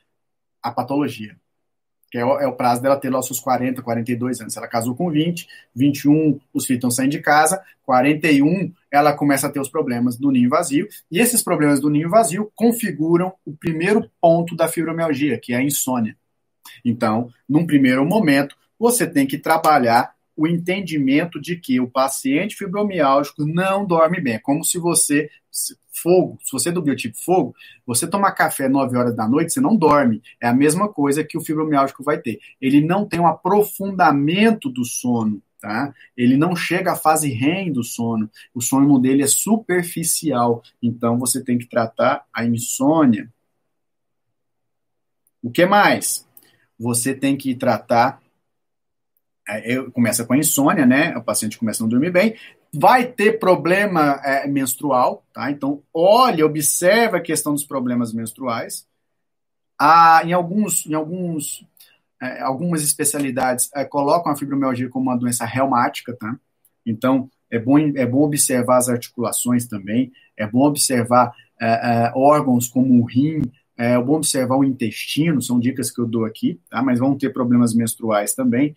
a 0.63 0.71
patologia 0.71 1.37
que 2.11 2.19
é 2.19 2.25
o, 2.25 2.41
é 2.41 2.47
o, 2.47 2.53
prazo 2.53 2.81
dela 2.81 2.97
ter 2.97 3.11
lá 3.11 3.19
os 3.19 3.27
seus 3.27 3.41
40, 3.41 3.83
42 3.83 4.41
anos. 4.41 4.57
Ela 4.57 4.69
casou 4.69 4.95
com 4.95 5.11
20, 5.11 5.47
21, 5.75 6.41
os 6.53 6.65
filhos 6.65 6.79
estão 6.79 6.91
saindo 6.91 7.13
de 7.13 7.21
casa, 7.21 7.63
41, 7.85 8.73
ela 8.91 9.13
começa 9.13 9.47
a 9.47 9.51
ter 9.51 9.61
os 9.61 9.69
problemas 9.69 10.17
do 10.17 10.31
ninho 10.31 10.49
vazio, 10.49 10.89
e 11.11 11.19
esses 11.19 11.43
problemas 11.43 11.81
do 11.81 11.91
ninho 11.91 12.09
vazio 12.09 12.51
configuram 12.55 13.33
o 13.45 13.57
primeiro 13.57 14.11
ponto 14.21 14.57
da 14.57 14.69
fibromialgia, 14.69 15.39
que 15.39 15.53
é 15.53 15.57
a 15.57 15.63
insônia. 15.63 16.17
Então, 16.85 17.31
num 17.49 17.67
primeiro 17.67 18.05
momento, 18.05 18.57
você 18.79 19.07
tem 19.07 19.27
que 19.27 19.39
trabalhar 19.39 20.15
o 20.37 20.47
entendimento 20.47 21.41
de 21.41 21.57
que 21.57 21.81
o 21.81 21.91
paciente 21.91 22.55
fibromialgico 22.55 23.45
não 23.45 23.85
dorme 23.85 24.21
bem. 24.21 24.35
É 24.35 24.39
como 24.39 24.65
se 24.65 24.79
você 24.79 25.29
fogo, 26.03 26.39
se 26.43 26.53
você 26.53 26.69
é 26.69 26.73
do 26.73 26.83
biotipo 26.83 27.17
fogo, 27.17 27.55
você 27.87 28.07
tomar 28.07 28.33
café 28.33 28.69
9 28.69 28.97
horas 28.97 29.15
da 29.15 29.29
noite, 29.29 29.53
você 29.53 29.61
não 29.61 29.77
dorme. 29.77 30.23
É 30.41 30.49
a 30.49 30.55
mesma 30.55 30.89
coisa 30.89 31.25
que 31.25 31.37
o 31.37 31.41
fibromialgico 31.41 32.03
vai 32.03 32.19
ter. 32.19 32.39
Ele 32.61 32.81
não 32.81 33.07
tem 33.07 33.21
um 33.21 33.27
aprofundamento 33.27 34.69
do 34.71 34.85
sono, 34.85 35.43
tá? 35.61 35.93
Ele 36.17 36.37
não 36.37 36.55
chega 36.55 36.93
à 36.93 36.97
fase 36.97 37.31
REM 37.31 37.73
do 37.73 37.83
sono. 37.83 38.31
O 38.55 38.61
sono 38.61 38.99
dele 38.99 39.23
é 39.23 39.27
superficial. 39.27 40.63
Então 40.83 41.19
você 41.19 41.43
tem 41.43 41.59
que 41.59 41.67
tratar 41.67 42.25
a 42.33 42.45
insônia. 42.45 43.33
O 45.43 45.51
que 45.51 45.67
mais? 45.67 46.27
Você 46.79 47.15
tem 47.15 47.37
que 47.37 47.55
tratar 47.55 48.21
é, 49.49 49.83
começa 49.93 50.27
com 50.27 50.35
a 50.35 50.39
insônia, 50.39 50.85
né? 50.85 51.17
O 51.17 51.23
paciente 51.23 51.59
começa 51.59 51.83
a 51.83 51.85
não 51.85 51.89
dormir 51.89 52.11
bem 52.11 52.37
vai 52.73 53.07
ter 53.07 53.39
problema 53.39 54.21
é, 54.25 54.47
menstrual, 54.47 55.25
tá? 55.33 55.51
Então, 55.51 55.83
olha, 55.93 56.45
observa 56.45 57.17
a 57.17 57.23
questão 57.23 57.53
dos 57.53 57.65
problemas 57.65 58.13
menstruais. 58.13 58.87
Ah, 59.79 60.21
em 60.25 60.33
alguns, 60.33 60.87
em 60.87 60.95
alguns, 60.95 61.65
é, 62.21 62.41
algumas 62.41 62.83
especialidades 62.83 63.71
é, 63.75 63.85
colocam 63.85 64.33
a 64.33 64.37
fibromialgia 64.37 64.89
como 64.89 65.09
uma 65.09 65.17
doença 65.17 65.45
reumática, 65.45 66.15
tá? 66.15 66.37
Então, 66.85 67.31
é 67.51 67.59
bom, 67.59 67.79
é 67.79 68.05
bom 68.05 68.23
observar 68.23 68.77
as 68.79 68.89
articulações 68.89 69.67
também, 69.67 70.13
é 70.37 70.47
bom 70.47 70.67
observar 70.67 71.33
é, 71.61 71.67
é, 71.67 72.13
órgãos 72.15 72.69
como 72.69 73.01
o 73.01 73.05
rim, 73.05 73.41
é, 73.77 73.93
é 73.93 74.03
bom 74.03 74.17
observar 74.17 74.57
o 74.57 74.65
intestino, 74.65 75.41
são 75.41 75.59
dicas 75.59 75.91
que 75.91 76.01
eu 76.01 76.07
dou 76.07 76.25
aqui, 76.25 76.61
tá? 76.69 76.83
Mas 76.83 76.99
vão 76.99 77.17
ter 77.17 77.33
problemas 77.33 77.75
menstruais 77.75 78.35
também. 78.35 78.77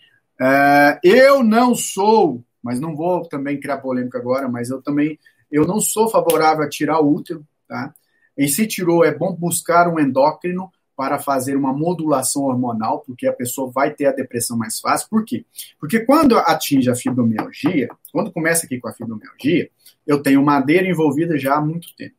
Eu 1.03 1.43
não 1.43 1.75
sou 1.75 2.43
mas 2.63 2.79
não 2.79 2.95
vou 2.95 3.27
também 3.27 3.59
criar 3.59 3.77
polêmica 3.77 4.17
agora, 4.17 4.47
mas 4.47 4.69
eu 4.69 4.81
também 4.81 5.19
eu 5.51 5.65
não 5.65 5.79
sou 5.79 6.09
favorável 6.09 6.63
a 6.63 6.69
tirar 6.69 7.01
o 7.01 7.13
útero, 7.13 7.45
tá? 7.67 7.93
E 8.37 8.47
se 8.47 8.65
tirou, 8.65 9.03
é 9.03 9.13
bom 9.13 9.35
buscar 9.35 9.87
um 9.87 9.99
endócrino 9.99 10.71
para 10.95 11.19
fazer 11.19 11.55
uma 11.57 11.73
modulação 11.73 12.43
hormonal, 12.43 12.99
porque 12.99 13.27
a 13.27 13.33
pessoa 13.33 13.71
vai 13.71 13.91
ter 13.91 14.05
a 14.05 14.11
depressão 14.11 14.57
mais 14.57 14.79
fácil. 14.79 15.09
Por 15.09 15.25
quê? 15.25 15.45
Porque 15.79 16.01
quando 16.01 16.37
atinge 16.37 16.89
a 16.89 16.95
fibromialgia, 16.95 17.89
quando 18.11 18.31
começa 18.31 18.65
aqui 18.65 18.79
com 18.79 18.87
a 18.87 18.93
fibromialgia, 18.93 19.69
eu 20.05 20.21
tenho 20.21 20.43
madeira 20.43 20.87
envolvida 20.87 21.37
já 21.37 21.55
há 21.55 21.61
muito 21.61 21.87
tempo. 21.95 22.15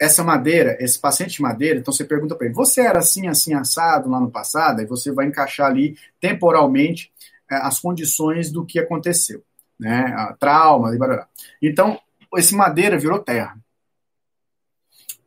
Essa 0.00 0.22
madeira, 0.22 0.76
esse 0.80 0.98
paciente 0.98 1.36
de 1.36 1.42
madeira, 1.42 1.78
então 1.78 1.92
você 1.92 2.04
pergunta 2.04 2.34
para 2.36 2.46
ele: 2.46 2.54
você 2.54 2.80
era 2.80 3.00
assim, 3.00 3.26
assim, 3.26 3.52
assado 3.52 4.08
lá 4.08 4.20
no 4.20 4.30
passado? 4.30 4.80
E 4.80 4.86
você 4.86 5.12
vai 5.12 5.26
encaixar 5.26 5.66
ali 5.66 5.96
temporalmente 6.20 7.12
as 7.50 7.80
condições 7.80 8.50
do 8.50 8.64
que 8.64 8.78
aconteceu, 8.78 9.42
né? 9.78 10.14
A 10.16 10.34
trauma 10.34 10.94
e 10.94 10.98
barará. 10.98 11.28
Então, 11.62 11.98
esse 12.36 12.54
madeira 12.54 12.98
virou 12.98 13.18
terra. 13.18 13.58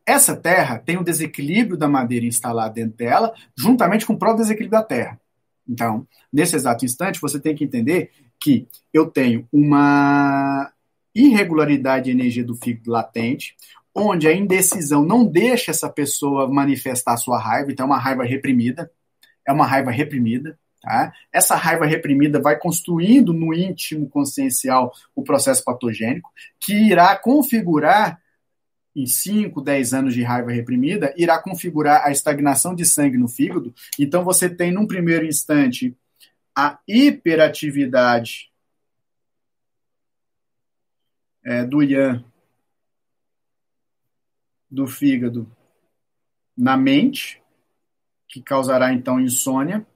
Essa 0.04 0.36
terra 0.36 0.78
tem 0.78 0.96
o 0.96 1.04
desequilíbrio 1.04 1.76
da 1.76 1.88
madeira 1.88 2.26
instalada 2.26 2.74
dentro 2.74 2.96
dela, 2.96 3.32
juntamente 3.56 4.04
com 4.04 4.14
o 4.14 4.18
próprio 4.18 4.42
desequilíbrio 4.42 4.80
da 4.80 4.84
terra. 4.84 5.20
Então, 5.68 6.06
nesse 6.32 6.56
exato 6.56 6.84
instante, 6.84 7.20
você 7.20 7.38
tem 7.38 7.54
que 7.54 7.64
entender 7.64 8.10
que 8.40 8.66
eu 8.92 9.06
tenho 9.06 9.46
uma 9.52 10.72
irregularidade 11.14 12.06
de 12.06 12.10
energia 12.10 12.44
do 12.44 12.56
fígado 12.56 12.90
latente, 12.90 13.54
onde 13.94 14.26
a 14.26 14.34
indecisão 14.34 15.04
não 15.04 15.24
deixa 15.24 15.70
essa 15.70 15.88
pessoa 15.88 16.48
manifestar 16.48 17.16
sua 17.16 17.38
raiva, 17.38 17.70
então 17.70 17.84
é 17.84 17.86
uma 17.86 17.98
raiva 17.98 18.24
reprimida, 18.24 18.90
é 19.46 19.52
uma 19.52 19.66
raiva 19.66 19.90
reprimida. 19.90 20.58
Tá? 20.82 21.12
Essa 21.32 21.54
raiva 21.54 21.86
reprimida 21.86 22.40
vai 22.40 22.58
construindo 22.58 23.32
no 23.32 23.54
íntimo 23.54 24.08
consciencial 24.08 24.92
o 25.14 25.22
processo 25.22 25.62
patogênico, 25.62 26.28
que 26.58 26.74
irá 26.74 27.16
configurar, 27.16 28.20
em 28.94 29.06
5, 29.06 29.62
10 29.62 29.94
anos 29.94 30.12
de 30.12 30.22
raiva 30.22 30.50
reprimida, 30.50 31.14
irá 31.16 31.40
configurar 31.40 32.04
a 32.04 32.10
estagnação 32.10 32.74
de 32.74 32.84
sangue 32.84 33.16
no 33.16 33.28
fígado. 33.28 33.72
Então, 33.98 34.22
você 34.22 34.50
tem, 34.50 34.70
num 34.70 34.86
primeiro 34.86 35.24
instante, 35.24 35.96
a 36.54 36.78
hiperatividade 36.86 38.50
é, 41.42 41.64
do 41.64 41.80
Yan, 41.82 42.22
do 44.70 44.86
fígado, 44.86 45.50
na 46.54 46.76
mente, 46.76 47.40
que 48.28 48.42
causará, 48.42 48.92
então, 48.92 49.18
insônia 49.18 49.86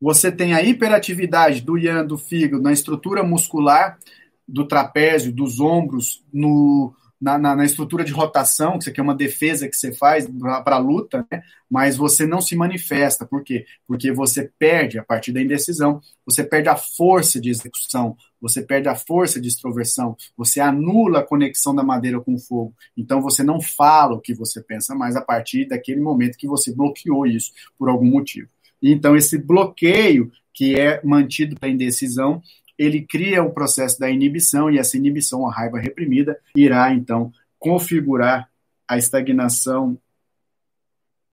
você 0.00 0.30
tem 0.30 0.54
a 0.54 0.62
hiperatividade 0.62 1.60
do 1.60 1.76
yang, 1.76 2.06
do 2.06 2.18
fígado, 2.18 2.62
na 2.62 2.72
estrutura 2.72 3.22
muscular 3.22 3.98
do 4.46 4.66
trapézio, 4.66 5.32
dos 5.32 5.58
ombros, 5.58 6.24
no, 6.32 6.94
na, 7.20 7.38
na, 7.38 7.56
na, 7.56 7.64
estrutura 7.64 8.04
de 8.04 8.12
rotação, 8.12 8.72
que 8.72 8.78
isso 8.78 8.90
aqui 8.90 9.00
é 9.00 9.02
uma 9.02 9.14
defesa 9.14 9.68
que 9.68 9.76
você 9.76 9.92
faz 9.92 10.28
para 10.64 10.76
a 10.76 10.78
luta, 10.78 11.26
né? 11.30 11.42
mas 11.68 11.96
você 11.96 12.26
não 12.26 12.40
se 12.40 12.54
manifesta. 12.54 13.26
Por 13.26 13.42
quê? 13.42 13.64
Porque 13.86 14.12
você 14.12 14.50
perde, 14.58 14.98
a 14.98 15.04
partir 15.04 15.32
da 15.32 15.40
indecisão, 15.40 16.00
você 16.24 16.44
perde 16.44 16.68
a 16.68 16.76
força 16.76 17.40
de 17.40 17.50
execução, 17.50 18.16
você 18.40 18.62
perde 18.62 18.88
a 18.88 18.94
força 18.94 19.40
de 19.40 19.48
extroversão, 19.48 20.16
você 20.36 20.60
anula 20.60 21.20
a 21.20 21.26
conexão 21.26 21.74
da 21.74 21.82
madeira 21.82 22.20
com 22.20 22.34
o 22.34 22.38
fogo. 22.38 22.74
Então 22.96 23.20
você 23.20 23.42
não 23.42 23.60
fala 23.60 24.14
o 24.14 24.20
que 24.20 24.34
você 24.34 24.62
pensa 24.62 24.94
mais 24.94 25.16
a 25.16 25.22
partir 25.22 25.66
daquele 25.66 26.00
momento 26.00 26.38
que 26.38 26.46
você 26.46 26.72
bloqueou 26.72 27.26
isso 27.26 27.50
por 27.78 27.88
algum 27.88 28.06
motivo. 28.10 28.48
Então, 28.82 29.16
esse 29.16 29.38
bloqueio 29.38 30.30
que 30.52 30.78
é 30.78 31.00
mantido 31.04 31.56
para 31.56 31.68
indecisão, 31.68 32.42
ele 32.78 33.02
cria 33.02 33.42
o 33.42 33.52
processo 33.52 33.98
da 33.98 34.10
inibição, 34.10 34.70
e 34.70 34.78
essa 34.78 34.96
inibição, 34.96 35.46
a 35.46 35.52
raiva 35.52 35.78
reprimida, 35.78 36.38
irá, 36.54 36.92
então, 36.92 37.32
configurar 37.58 38.50
a 38.88 38.96
estagnação 38.96 39.98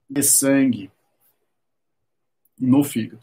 de 0.08 0.22
sangue 0.22 0.90
no 2.58 2.82
fígado. 2.82 3.22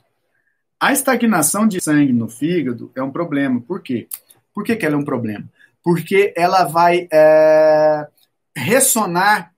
A 0.80 0.92
estagnação 0.92 1.68
de 1.68 1.80
sangue 1.80 2.12
no 2.12 2.28
fígado 2.28 2.92
é 2.96 3.04
um 3.04 3.12
problema. 3.12 3.62
Por 3.62 3.82
quê? 3.82 4.08
Por 4.54 4.64
que, 4.64 4.76
que 4.76 4.86
ela 4.86 4.96
é 4.96 4.98
um 4.98 5.06
problema? 5.06 5.48
Porque 5.84 6.34
ela 6.36 6.64
vai 6.64 7.08
é, 7.12 8.08
ressonar 8.56 9.54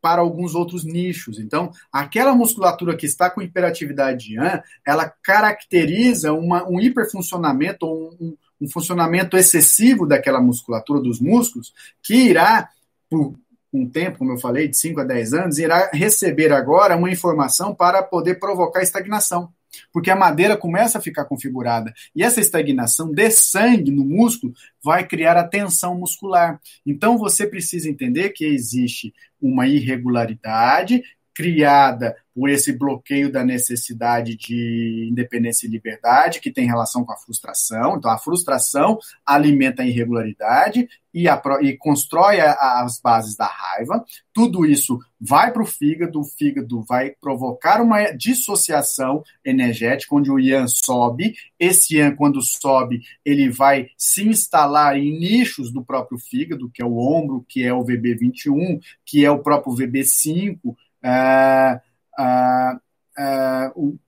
para 0.00 0.20
alguns 0.20 0.54
outros 0.54 0.84
nichos. 0.84 1.38
Então, 1.38 1.70
aquela 1.92 2.34
musculatura 2.34 2.96
que 2.96 3.06
está 3.06 3.30
com 3.30 3.42
hiperatividade 3.42 4.34
Yan, 4.34 4.62
ela 4.86 5.12
caracteriza 5.22 6.32
uma, 6.32 6.68
um 6.68 6.80
hiperfuncionamento, 6.80 7.86
um, 7.86 8.36
um 8.60 8.68
funcionamento 8.68 9.36
excessivo 9.36 10.06
daquela 10.06 10.40
musculatura 10.40 11.00
dos 11.00 11.20
músculos, 11.20 11.72
que 12.02 12.14
irá, 12.14 12.68
por 13.08 13.34
um 13.72 13.88
tempo, 13.88 14.18
como 14.18 14.32
eu 14.32 14.38
falei, 14.38 14.68
de 14.68 14.76
5 14.76 15.00
a 15.00 15.04
10 15.04 15.34
anos, 15.34 15.58
irá 15.58 15.90
receber 15.92 16.52
agora 16.52 16.96
uma 16.96 17.10
informação 17.10 17.74
para 17.74 18.02
poder 18.02 18.40
provocar 18.40 18.82
estagnação 18.82 19.52
porque 19.92 20.10
a 20.10 20.16
madeira 20.16 20.56
começa 20.56 20.98
a 20.98 21.00
ficar 21.00 21.24
configurada. 21.24 21.92
E 22.14 22.22
essa 22.22 22.40
estagnação 22.40 23.12
de 23.12 23.30
sangue 23.30 23.90
no 23.90 24.04
músculo 24.04 24.52
vai 24.82 25.06
criar 25.06 25.36
a 25.36 25.46
tensão 25.46 25.98
muscular. 25.98 26.60
Então 26.84 27.18
você 27.18 27.46
precisa 27.46 27.88
entender 27.88 28.30
que 28.30 28.44
existe 28.44 29.14
uma 29.40 29.66
irregularidade 29.66 31.02
criada 31.34 32.16
por 32.34 32.48
esse 32.48 32.72
bloqueio 32.72 33.30
da 33.30 33.44
necessidade 33.44 34.36
de 34.36 35.08
independência 35.10 35.66
e 35.66 35.70
liberdade, 35.70 36.40
que 36.40 36.50
tem 36.50 36.66
relação 36.66 37.04
com 37.04 37.12
a 37.12 37.16
frustração. 37.16 37.96
Então, 37.96 38.10
a 38.10 38.18
frustração 38.18 38.98
alimenta 39.26 39.82
a 39.82 39.86
irregularidade 39.86 40.88
e, 41.12 41.28
a, 41.28 41.40
e 41.60 41.76
constrói 41.76 42.40
a, 42.40 42.82
as 42.82 43.00
bases 43.00 43.36
da 43.36 43.46
raiva. 43.46 44.04
Tudo 44.32 44.64
isso 44.64 44.98
vai 45.20 45.52
para 45.52 45.62
o 45.62 45.66
fígado, 45.66 46.20
o 46.20 46.24
fígado 46.24 46.82
vai 46.82 47.10
provocar 47.20 47.82
uma 47.82 48.10
dissociação 48.12 49.22
energética, 49.44 50.14
onde 50.14 50.30
o 50.30 50.38
Ian 50.38 50.66
sobe. 50.66 51.34
Esse 51.58 51.96
Ian, 51.96 52.14
quando 52.14 52.40
sobe, 52.40 53.02
ele 53.24 53.50
vai 53.50 53.88
se 53.98 54.26
instalar 54.26 54.96
em 54.96 55.18
nichos 55.18 55.70
do 55.72 55.84
próprio 55.84 56.18
fígado, 56.18 56.70
que 56.72 56.80
é 56.80 56.86
o 56.86 56.96
ombro, 56.96 57.44
que 57.48 57.64
é 57.64 57.74
o 57.74 57.84
VB21, 57.84 58.80
que 59.04 59.24
é 59.24 59.30
o 59.30 59.42
próprio 59.42 59.74
VB5. 59.74 60.58
Uh, 61.04 61.80
uh, 62.18 62.76
uh, 63.18 63.72
o, 63.76 63.98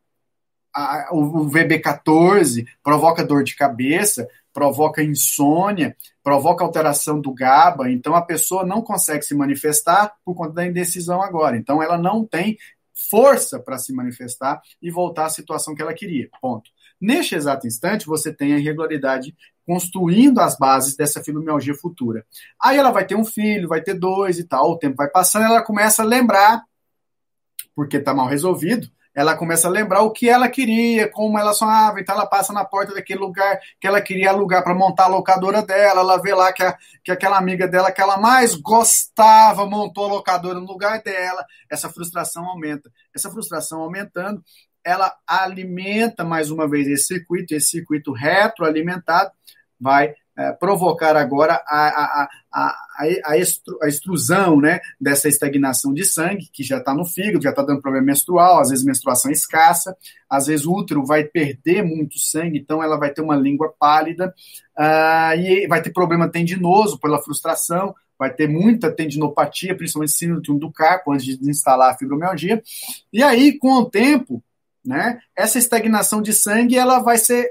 o 1.13 1.51
VB14 1.51 2.67
provoca 2.83 3.25
dor 3.25 3.45
de 3.45 3.55
cabeça, 3.55 4.29
provoca 4.53 5.03
insônia, 5.03 5.97
provoca 6.23 6.65
alteração 6.65 7.21
do 7.21 7.33
GABA, 7.33 7.91
então 7.91 8.15
a 8.15 8.23
pessoa 8.23 8.65
não 8.65 8.83
consegue 8.83 9.25
se 9.25 9.35
manifestar 9.35 10.15
por 10.25 10.35
conta 10.35 10.53
da 10.53 10.67
indecisão 10.67 11.23
agora. 11.23 11.57
Então 11.57 11.83
ela 11.83 11.99
não 11.99 12.25
tem 12.25 12.57
força 13.11 13.59
para 13.59 13.79
se 13.79 13.93
manifestar 13.93 14.61
e 14.81 14.91
voltar 14.91 15.27
à 15.27 15.31
situação 15.31 15.75
que 15.75 15.83
ela 15.83 15.95
queria. 15.95 16.29
Ponto. 16.41 16.71
Neste 17.01 17.35
exato 17.35 17.67
instante, 17.67 18.07
você 18.07 18.33
tem 18.33 18.55
a 18.55 18.59
irregularidade 18.59 19.35
construindo 19.67 20.41
as 20.41 20.57
bases 20.57 20.97
dessa 20.97 21.23
fibromialgia 21.23 21.75
futura. 21.75 22.25
Aí 22.61 22.77
ela 22.77 22.91
vai 22.91 23.05
ter 23.05 23.15
um 23.15 23.25
filho, 23.25 23.69
vai 23.69 23.81
ter 23.81 23.95
dois 23.95 24.39
e 24.39 24.45
tal, 24.45 24.73
o 24.73 24.79
tempo 24.79 24.97
vai 24.97 25.09
passando, 25.09 25.47
ela 25.47 25.63
começa 25.63 26.03
a 26.03 26.07
lembrar, 26.07 26.63
porque 27.75 27.97
está 27.97 28.15
mal 28.15 28.27
resolvido, 28.27 28.89
ela 29.15 29.37
começa 29.37 29.69
a 29.69 29.71
lembrar 29.71 30.03
o 30.03 30.11
que 30.11 30.29
ela 30.29 30.49
queria, 30.49 31.09
como 31.09 31.39
ela 31.39 31.53
sonhava, 31.53 32.01
então 32.01 32.15
ela 32.15 32.27
passa 32.27 32.53
na 32.53 32.65
porta 32.65 32.95
daquele 32.95 33.21
lugar 33.21 33.59
que 33.79 33.87
ela 33.87 34.01
queria 34.01 34.31
alugar 34.31 34.65
para 34.65 34.75
montar 34.75 35.05
a 35.05 35.09
locadora 35.09 35.63
dela, 35.63 36.01
ela 36.01 36.17
vê 36.17 36.35
lá 36.35 36.53
que, 36.53 36.63
a, 36.63 36.77
que 37.05 37.13
aquela 37.13 37.37
amiga 37.37 37.69
dela 37.69 37.93
que 37.93 38.01
ela 38.01 38.17
mais 38.17 38.55
gostava 38.55 39.67
montou 39.67 40.07
a 40.07 40.15
locadora 40.15 40.59
no 40.59 40.67
lugar 40.67 41.03
dela, 41.03 41.45
essa 41.71 41.91
frustração 41.91 42.47
aumenta. 42.47 42.91
Essa 43.15 43.31
frustração 43.31 43.83
aumentando, 43.83 44.43
ela 44.83 45.15
alimenta 45.27 46.25
mais 46.25 46.51
uma 46.51 46.69
vez 46.69 46.89
esse 46.89 47.05
circuito, 47.05 47.55
esse 47.55 47.69
circuito 47.69 48.13
retroalimentado 48.13 49.31
vai 49.79 50.15
é, 50.37 50.53
provocar 50.53 51.17
agora 51.17 51.63
a, 51.67 51.89
a, 51.89 52.29
a, 52.53 52.69
a, 52.99 53.33
a 53.83 53.89
extrusão 53.89 54.61
né, 54.61 54.81
dessa 55.01 55.29
estagnação 55.29 55.93
de 55.93 56.05
sangue, 56.05 56.49
que 56.51 56.63
já 56.63 56.79
está 56.79 56.95
no 56.95 57.05
fígado, 57.05 57.43
já 57.43 57.51
está 57.51 57.63
dando 57.63 57.83
problema 57.83 58.07
menstrual, 58.07 58.61
às 58.61 58.71
vezes 58.71 58.85
menstruação 58.85 59.31
escassa, 59.31 59.97
às 60.29 60.47
vezes 60.47 60.65
o 60.65 60.73
útero 60.73 61.05
vai 61.05 61.25
perder 61.25 61.83
muito 61.83 62.19
sangue, 62.19 62.59
então 62.59 62.83
ela 62.83 62.97
vai 62.97 63.11
ter 63.11 63.21
uma 63.21 63.37
língua 63.37 63.75
pálida, 63.79 64.35
uh, 64.79 65.39
e 65.39 65.67
vai 65.67 65.83
ter 65.83 65.93
problema 65.93 66.29
tendinoso 66.29 66.99
pela 66.99 67.23
frustração, 67.23 67.95
vai 68.19 68.33
ter 68.33 68.49
muita 68.49 68.91
tendinopatia, 68.91 69.77
principalmente 69.77 70.13
síndrome 70.13 70.61
do 70.61 70.73
carpo, 70.73 71.13
antes 71.13 71.39
de 71.39 71.51
instalar 71.51 71.93
a 71.93 71.99
fibromialgia, 71.99 72.63
e 73.13 73.23
aí, 73.23 73.59
com 73.59 73.75
o 73.75 73.91
tempo, 73.91 74.43
né, 74.85 75.21
essa 75.37 75.59
estagnação 75.59 76.23
de 76.23 76.33
sangue 76.33 76.79
ela 76.79 77.01
vai 77.01 77.19
ser... 77.19 77.51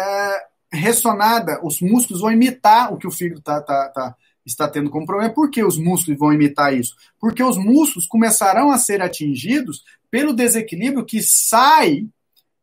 Uh, 0.00 0.49
ressonada, 0.72 1.60
os 1.64 1.80
músculos 1.80 2.20
vão 2.20 2.32
imitar 2.32 2.92
o 2.92 2.96
que 2.96 3.06
o 3.06 3.10
fígado 3.10 3.40
tá, 3.40 3.60
tá, 3.60 3.88
tá, 3.88 4.16
está 4.44 4.68
tendo 4.68 4.90
como 4.90 5.06
problema. 5.06 5.32
Por 5.32 5.50
que 5.50 5.62
os 5.64 5.76
músculos 5.76 6.18
vão 6.18 6.32
imitar 6.32 6.74
isso? 6.74 6.94
Porque 7.18 7.42
os 7.42 7.56
músculos 7.56 8.06
começarão 8.06 8.70
a 8.70 8.78
ser 8.78 9.02
atingidos 9.02 9.82
pelo 10.10 10.32
desequilíbrio 10.32 11.04
que 11.04 11.22
sai 11.22 12.08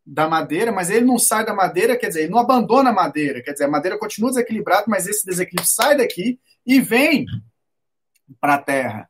da 0.05 0.27
madeira, 0.27 0.71
mas 0.71 0.89
ele 0.89 1.05
não 1.05 1.19
sai 1.19 1.45
da 1.45 1.53
madeira, 1.53 1.97
quer 1.97 2.07
dizer, 2.07 2.21
ele 2.23 2.31
não 2.31 2.39
abandona 2.39 2.91
a 2.91 2.93
madeira, 2.93 3.41
quer 3.41 3.51
dizer, 3.51 3.65
a 3.65 3.69
madeira 3.69 3.99
continua 3.99 4.29
desequilibrada, 4.29 4.85
mas 4.87 5.05
esse 5.05 5.25
desequilíbrio 5.25 5.67
sai 5.67 5.97
daqui 5.97 6.39
e 6.65 6.79
vem 6.79 7.25
para 8.39 8.53
a 8.53 8.61
terra. 8.61 9.09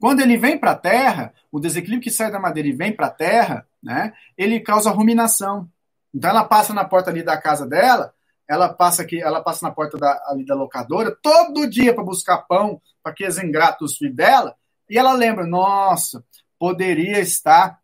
Quando 0.00 0.20
ele 0.20 0.36
vem 0.36 0.58
para 0.58 0.72
a 0.72 0.76
terra, 0.76 1.32
o 1.52 1.60
desequilíbrio 1.60 2.02
que 2.02 2.10
sai 2.10 2.32
da 2.32 2.40
madeira 2.40 2.68
e 2.68 2.72
vem 2.72 2.92
para 2.92 3.06
a 3.06 3.10
terra, 3.10 3.66
né, 3.82 4.12
ele 4.36 4.58
causa 4.58 4.90
ruminação. 4.90 5.68
Então 6.14 6.30
ela 6.30 6.44
passa 6.44 6.72
na 6.72 6.84
porta 6.84 7.10
ali 7.10 7.22
da 7.22 7.36
casa 7.36 7.66
dela, 7.66 8.12
ela 8.48 8.68
passa 8.68 9.02
aqui, 9.02 9.20
ela 9.20 9.42
passa 9.42 9.66
na 9.66 9.72
porta 9.72 9.98
da, 9.98 10.10
ali 10.28 10.44
da 10.44 10.54
locadora 10.54 11.16
todo 11.22 11.68
dia 11.68 11.94
para 11.94 12.04
buscar 12.04 12.38
pão 12.38 12.80
para 13.02 13.12
aqueles 13.12 13.38
ingratos 13.38 13.96
filhos 13.96 14.16
dela, 14.16 14.54
e 14.88 14.98
ela 14.98 15.12
lembra, 15.12 15.46
nossa, 15.46 16.24
poderia 16.58 17.20
estar 17.20 17.78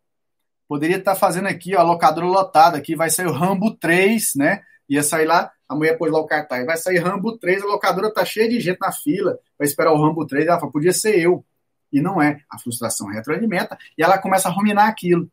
poderia 0.66 0.96
estar 0.96 1.14
fazendo 1.14 1.46
aqui, 1.46 1.76
ó, 1.76 1.80
a 1.80 1.82
locadora 1.82 2.26
lotada 2.26 2.78
aqui, 2.78 2.96
vai 2.96 3.10
sair 3.10 3.26
o 3.26 3.32
Rambo 3.32 3.76
3, 3.76 4.32
né? 4.36 4.62
Ia 4.88 5.02
sair 5.02 5.26
lá, 5.26 5.52
a 5.68 5.74
mulher 5.74 5.96
pôs 5.96 6.10
lá 6.10 6.18
o 6.18 6.26
cartaz, 6.26 6.64
vai 6.64 6.76
sair 6.76 6.98
Rambo 6.98 7.38
3, 7.38 7.62
a 7.62 7.66
locadora 7.66 8.12
tá 8.12 8.24
cheia 8.24 8.48
de 8.48 8.58
gente 8.60 8.80
na 8.80 8.90
fila, 8.90 9.38
vai 9.58 9.66
esperar 9.66 9.92
o 9.92 10.02
Rambo 10.02 10.26
3, 10.26 10.46
ela 10.46 10.58
fala, 10.58 10.72
podia 10.72 10.92
ser 10.92 11.18
eu. 11.18 11.44
E 11.92 12.00
não 12.00 12.20
é. 12.20 12.40
A 12.50 12.58
frustração 12.58 13.06
retroalimenta 13.06 13.78
e 13.96 14.02
ela 14.02 14.18
começa 14.18 14.48
a 14.48 14.50
ruminar 14.50 14.88
aquilo. 14.88 15.30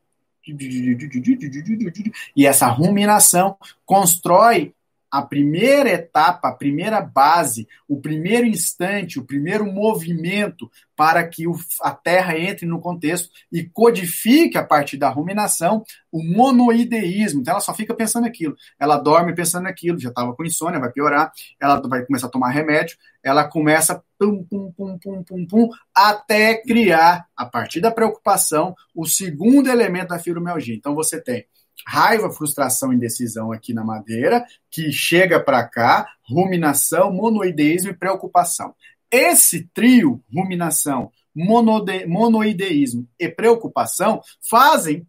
E 2.35 2.45
essa 2.45 2.67
ruminação 2.67 3.57
constrói 3.85 4.73
a 5.11 5.21
primeira 5.21 5.89
etapa, 5.89 6.47
a 6.47 6.53
primeira 6.53 7.01
base, 7.01 7.67
o 7.87 7.99
primeiro 7.99 8.47
instante, 8.47 9.19
o 9.19 9.25
primeiro 9.25 9.65
movimento 9.65 10.71
para 10.95 11.27
que 11.27 11.43
a 11.81 11.91
Terra 11.91 12.37
entre 12.37 12.65
no 12.65 12.79
contexto 12.79 13.29
e 13.51 13.63
codifique 13.63 14.57
a 14.57 14.63
partir 14.63 14.95
da 14.97 15.09
ruminação 15.09 15.83
o 16.11 16.23
monoideísmo. 16.23 17.41
Então 17.41 17.53
ela 17.53 17.61
só 17.61 17.73
fica 17.73 17.93
pensando 17.93 18.25
aquilo. 18.25 18.55
Ela 18.79 18.97
dorme 18.97 19.35
pensando 19.35 19.67
aquilo, 19.67 19.99
já 19.99 20.09
estava 20.09 20.33
com 20.33 20.45
insônia, 20.45 20.79
vai 20.79 20.91
piorar, 20.91 21.31
ela 21.59 21.81
vai 21.81 22.05
começar 22.05 22.27
a 22.27 22.29
tomar 22.31 22.51
remédio, 22.51 22.97
ela 23.23 23.43
começa 23.47 24.01
pum, 24.17 24.43
pum, 24.43 24.71
pum, 24.71 24.97
pum, 24.97 25.23
pum, 25.23 25.45
pum, 25.45 25.69
até 25.93 26.61
criar, 26.61 27.25
a 27.35 27.45
partir 27.45 27.81
da 27.81 27.91
preocupação, 27.91 28.75
o 28.95 29.05
segundo 29.05 29.69
elemento 29.69 30.09
da 30.09 30.19
fibromialgia. 30.19 30.75
Então 30.75 30.95
você 30.95 31.19
tem 31.19 31.45
raiva, 31.85 32.31
frustração 32.31 32.91
e 32.91 32.95
indecisão 32.95 33.51
aqui 33.51 33.73
na 33.73 33.83
madeira, 33.83 34.45
que 34.69 34.91
chega 34.91 35.39
para 35.39 35.67
cá, 35.67 36.07
ruminação, 36.23 37.11
monoideísmo 37.11 37.91
e 37.91 37.97
preocupação. 37.97 38.75
Esse 39.09 39.67
trio, 39.73 40.23
ruminação, 40.33 41.11
monode, 41.35 42.05
monoideísmo 42.05 43.07
e 43.19 43.27
preocupação, 43.27 44.21
fazem 44.49 45.07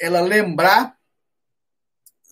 ela 0.00 0.20
lembrar 0.20 0.96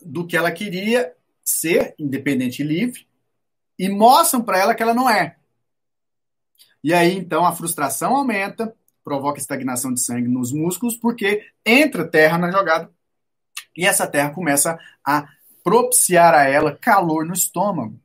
do 0.05 0.27
que 0.27 0.37
ela 0.37 0.51
queria 0.51 1.15
ser, 1.45 1.95
independente 1.99 2.63
e 2.63 2.67
livre, 2.67 3.07
e 3.79 3.89
mostram 3.89 4.43
para 4.43 4.59
ela 4.59 4.75
que 4.75 4.83
ela 4.83 4.95
não 4.95 5.09
é. 5.09 5.37
E 6.83 6.93
aí, 6.95 7.17
então, 7.17 7.45
a 7.45 7.53
frustração 7.53 8.17
aumenta, 8.17 8.75
provoca 9.05 9.39
estagnação 9.39 9.93
de 9.93 10.01
sangue 10.01 10.29
nos 10.29 10.53
músculos, 10.53 10.97
porque 10.97 11.47
entra 11.65 12.09
terra 12.09 12.39
na 12.39 12.51
jogada 12.51 12.91
e 13.77 13.87
essa 13.87 14.07
terra 14.07 14.31
começa 14.31 14.79
a 15.05 15.27
propiciar 15.63 16.35
a 16.35 16.49
ela 16.49 16.77
calor 16.77 17.25
no 17.25 17.33
estômago. 17.33 17.99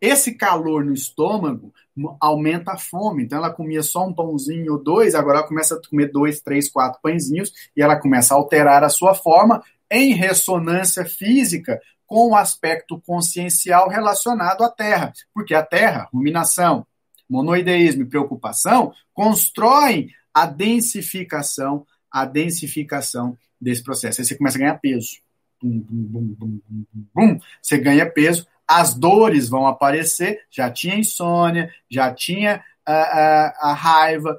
Esse 0.00 0.34
calor 0.34 0.84
no 0.84 0.92
estômago 0.92 1.72
aumenta 2.20 2.72
a 2.72 2.78
fome. 2.78 3.24
Então 3.24 3.38
ela 3.38 3.52
comia 3.52 3.82
só 3.82 4.06
um 4.06 4.12
pãozinho 4.12 4.72
ou 4.72 4.82
dois, 4.82 5.14
agora 5.14 5.38
ela 5.38 5.48
começa 5.48 5.74
a 5.74 5.88
comer 5.88 6.10
dois, 6.10 6.40
três, 6.40 6.70
quatro 6.70 7.00
pãezinhos 7.02 7.52
e 7.76 7.82
ela 7.82 7.96
começa 7.96 8.34
a 8.34 8.36
alterar 8.36 8.84
a 8.84 8.88
sua 8.88 9.14
forma 9.14 9.62
em 9.90 10.12
ressonância 10.12 11.04
física 11.04 11.80
com 12.06 12.30
o 12.30 12.36
aspecto 12.36 13.00
consciencial 13.06 13.88
relacionado 13.88 14.62
à 14.62 14.70
Terra. 14.70 15.12
Porque 15.34 15.54
a 15.54 15.64
Terra, 15.64 16.08
ruminação, 16.12 16.86
monoideísmo 17.28 18.02
e 18.02 18.08
preocupação, 18.08 18.92
constroem 19.12 20.10
a 20.32 20.46
densificação, 20.46 21.86
a 22.10 22.24
densificação 22.24 23.36
desse 23.60 23.82
processo. 23.82 24.20
Aí 24.20 24.26
você 24.26 24.36
começa 24.36 24.56
a 24.56 24.60
ganhar 24.60 24.78
peso. 24.78 25.18
Bum, 25.62 25.84
bum, 25.88 26.60
bum, 27.14 27.40
você 27.60 27.78
ganha 27.78 28.08
peso, 28.08 28.46
as 28.66 28.94
dores 28.94 29.48
vão 29.48 29.66
aparecer. 29.66 30.42
Já 30.50 30.70
tinha 30.70 30.96
insônia, 30.96 31.72
já 31.90 32.12
tinha 32.14 32.62
a, 32.86 32.92
a, 32.92 33.70
a 33.70 33.72
raiva 33.72 34.38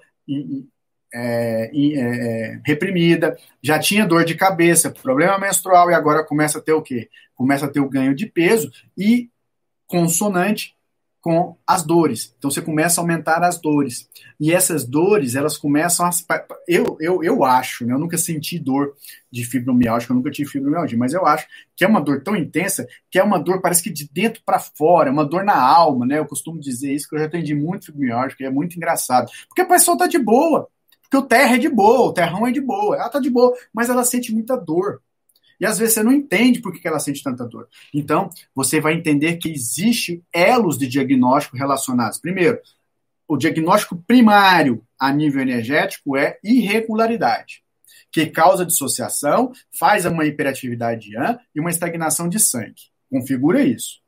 é, 1.13 1.71
é, 1.73 2.61
reprimida, 2.65 3.37
já 3.61 3.79
tinha 3.79 4.05
dor 4.05 4.23
de 4.23 4.35
cabeça, 4.35 4.91
problema 4.91 5.37
menstrual, 5.37 5.89
e 5.89 5.93
agora 5.93 6.23
começa 6.23 6.59
a 6.59 6.61
ter 6.61 6.73
o 6.73 6.81
quê? 6.81 7.09
Começa 7.35 7.65
a 7.65 7.69
ter 7.69 7.79
o 7.79 7.89
ganho 7.89 8.15
de 8.15 8.25
peso 8.25 8.71
e 8.97 9.29
consonante 9.87 10.75
com 11.21 11.57
as 11.67 11.83
dores. 11.83 12.33
Então 12.37 12.49
você 12.49 12.61
começa 12.61 12.99
a 12.99 13.03
aumentar 13.03 13.43
as 13.43 13.59
dores. 13.59 14.07
E 14.39 14.53
essas 14.53 14.85
dores, 14.85 15.35
elas 15.35 15.57
começam 15.57 16.05
a. 16.05 16.09
Eu, 16.67 16.97
eu, 16.99 17.23
eu 17.23 17.43
acho, 17.43 17.85
né? 17.85 17.93
eu 17.93 17.99
nunca 17.99 18.17
senti 18.17 18.57
dor 18.57 18.93
de 19.31 19.43
fibromialgia, 19.43 20.07
eu 20.09 20.15
nunca 20.15 20.31
tive 20.31 20.49
fibromialgia, 20.49 20.97
mas 20.97 21.13
eu 21.13 21.25
acho 21.25 21.45
que 21.75 21.83
é 21.83 21.87
uma 21.87 22.01
dor 22.01 22.23
tão 22.23 22.35
intensa 22.35 22.87
que 23.11 23.19
é 23.19 23.23
uma 23.23 23.37
dor, 23.37 23.61
parece 23.61 23.83
que 23.83 23.89
de 23.89 24.09
dentro 24.11 24.41
para 24.45 24.59
fora, 24.59 25.09
é 25.09 25.11
uma 25.11 25.25
dor 25.25 25.43
na 25.43 25.59
alma, 25.59 26.05
né? 26.05 26.19
Eu 26.19 26.25
costumo 26.25 26.59
dizer 26.59 26.93
isso, 26.93 27.07
que 27.07 27.15
eu 27.15 27.19
já 27.19 27.25
atendi 27.25 27.53
muito 27.53 27.87
fibromialgia, 27.87 28.37
que 28.37 28.45
é 28.45 28.49
muito 28.49 28.75
engraçado. 28.75 29.29
Porque 29.47 29.61
a 29.61 29.67
pessoa 29.67 29.97
tá 29.97 30.07
de 30.07 30.17
boa. 30.17 30.67
Porque 31.01 31.17
o 31.17 31.27
terra 31.27 31.55
é 31.55 31.57
de 31.57 31.69
boa, 31.69 32.09
o 32.09 32.13
terrão 32.13 32.45
é 32.45 32.51
de 32.51 32.61
boa, 32.61 32.95
ela 32.95 33.09
tá 33.09 33.19
de 33.19 33.31
boa, 33.31 33.51
mas 33.73 33.89
ela 33.89 34.03
sente 34.03 34.31
muita 34.31 34.55
dor. 34.55 35.01
E 35.59 35.65
às 35.65 35.77
vezes 35.77 35.95
você 35.95 36.03
não 36.03 36.11
entende 36.11 36.61
por 36.61 36.71
que 36.71 36.87
ela 36.87 36.99
sente 36.99 37.21
tanta 37.21 37.45
dor. 37.45 37.67
Então, 37.93 38.29
você 38.55 38.79
vai 38.79 38.93
entender 38.93 39.37
que 39.37 39.51
existe 39.51 40.23
elos 40.31 40.77
de 40.77 40.87
diagnóstico 40.87 41.57
relacionados. 41.57 42.17
Primeiro, 42.17 42.59
o 43.27 43.37
diagnóstico 43.37 43.95
primário 44.07 44.83
a 44.97 45.11
nível 45.11 45.41
energético 45.41 46.17
é 46.17 46.39
irregularidade, 46.43 47.61
que 48.11 48.25
causa 48.25 48.65
dissociação, 48.65 49.51
faz 49.77 50.05
uma 50.05 50.25
hiperatividade 50.25 51.09
de 51.09 51.15
e 51.53 51.59
uma 51.59 51.69
estagnação 51.69 52.27
de 52.27 52.39
sangue. 52.39 52.89
Configura 53.09 53.61
isso. 53.61 53.99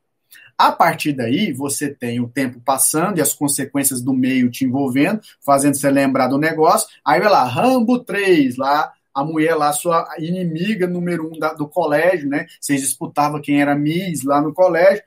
A 0.58 0.72
partir 0.72 1.14
daí, 1.14 1.52
você 1.52 1.90
tem 1.90 2.20
o 2.20 2.28
tempo 2.28 2.60
passando 2.60 3.18
e 3.18 3.22
as 3.22 3.34
consequências 3.34 4.02
do 4.02 4.14
meio 4.14 4.50
te 4.50 4.64
envolvendo, 4.64 5.20
fazendo 5.44 5.76
você 5.76 5.90
lembrar 5.90 6.28
do 6.28 6.38
negócio. 6.38 6.88
Aí 7.04 7.20
vai 7.20 7.30
lá, 7.32 7.44
Rambo 7.44 8.00
3, 8.00 8.58
lá 8.58 8.92
a 9.14 9.24
mulher 9.24 9.56
lá, 9.56 9.74
sua 9.74 10.08
inimiga 10.20 10.88
número 10.88 11.28
um 11.28 11.38
da, 11.38 11.54
do 11.54 11.68
colégio, 11.68 12.30
né? 12.30 12.46
Vocês 12.60 12.82
disputavam 12.82 13.42
quem 13.42 13.62
era 13.62 13.76
Miss 13.76 14.24
lá 14.24 14.42
no 14.42 14.54
colégio. 14.54 15.04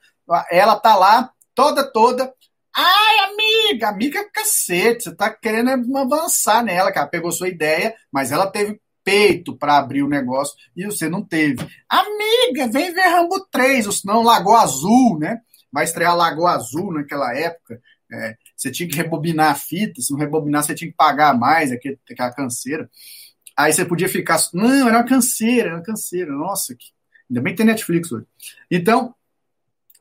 Ela 0.50 0.76
tá 0.76 0.94
lá, 0.96 1.30
toda, 1.54 1.84
toda. 1.90 2.32
Ai, 2.76 3.18
amiga, 3.30 3.88
amiga 3.88 4.28
cacete, 4.32 5.04
você 5.04 5.14
tá 5.14 5.30
querendo 5.30 5.96
avançar 5.96 6.62
nela, 6.64 6.92
cara. 6.92 7.06
Pegou 7.06 7.30
sua 7.30 7.48
ideia, 7.48 7.94
mas 8.10 8.32
ela 8.32 8.46
teve 8.46 8.80
peito 9.04 9.56
para 9.56 9.76
abrir 9.76 10.02
o 10.02 10.08
negócio 10.08 10.56
e 10.74 10.84
você 10.84 11.08
não 11.08 11.22
teve. 11.22 11.66
Amiga, 11.88 12.66
vem 12.68 12.92
ver 12.92 13.08
Rambo 13.08 13.46
3, 13.50 13.86
ou 13.86 13.92
senão 13.92 14.22
Lagoa 14.22 14.62
Azul, 14.62 15.18
né? 15.18 15.40
Vai 15.70 15.84
estrear 15.84 16.16
Lagoa 16.16 16.52
Azul 16.52 16.92
naquela 16.92 17.36
época. 17.36 17.80
É, 18.12 18.36
você 18.56 18.70
tinha 18.70 18.88
que 18.88 18.96
rebobinar 18.96 19.52
a 19.52 19.54
fita, 19.54 20.00
se 20.00 20.12
não 20.12 20.18
rebobinar, 20.18 20.62
você 20.62 20.74
tinha 20.74 20.90
que 20.90 20.96
pagar 20.96 21.36
mais, 21.36 21.70
aquela 21.70 22.32
canseira. 22.32 22.88
Aí 23.56 23.72
você 23.72 23.84
podia 23.84 24.08
ficar. 24.08 24.38
Não, 24.52 24.88
era 24.88 24.98
uma 24.98 25.04
canseira, 25.04 25.68
era 25.68 25.76
uma 25.76 25.84
canseira. 25.84 26.32
Nossa, 26.32 26.74
que... 26.74 26.86
ainda 27.30 27.40
bem 27.40 27.52
que 27.52 27.58
tem 27.58 27.66
Netflix 27.66 28.10
hoje. 28.10 28.26
Então, 28.70 29.14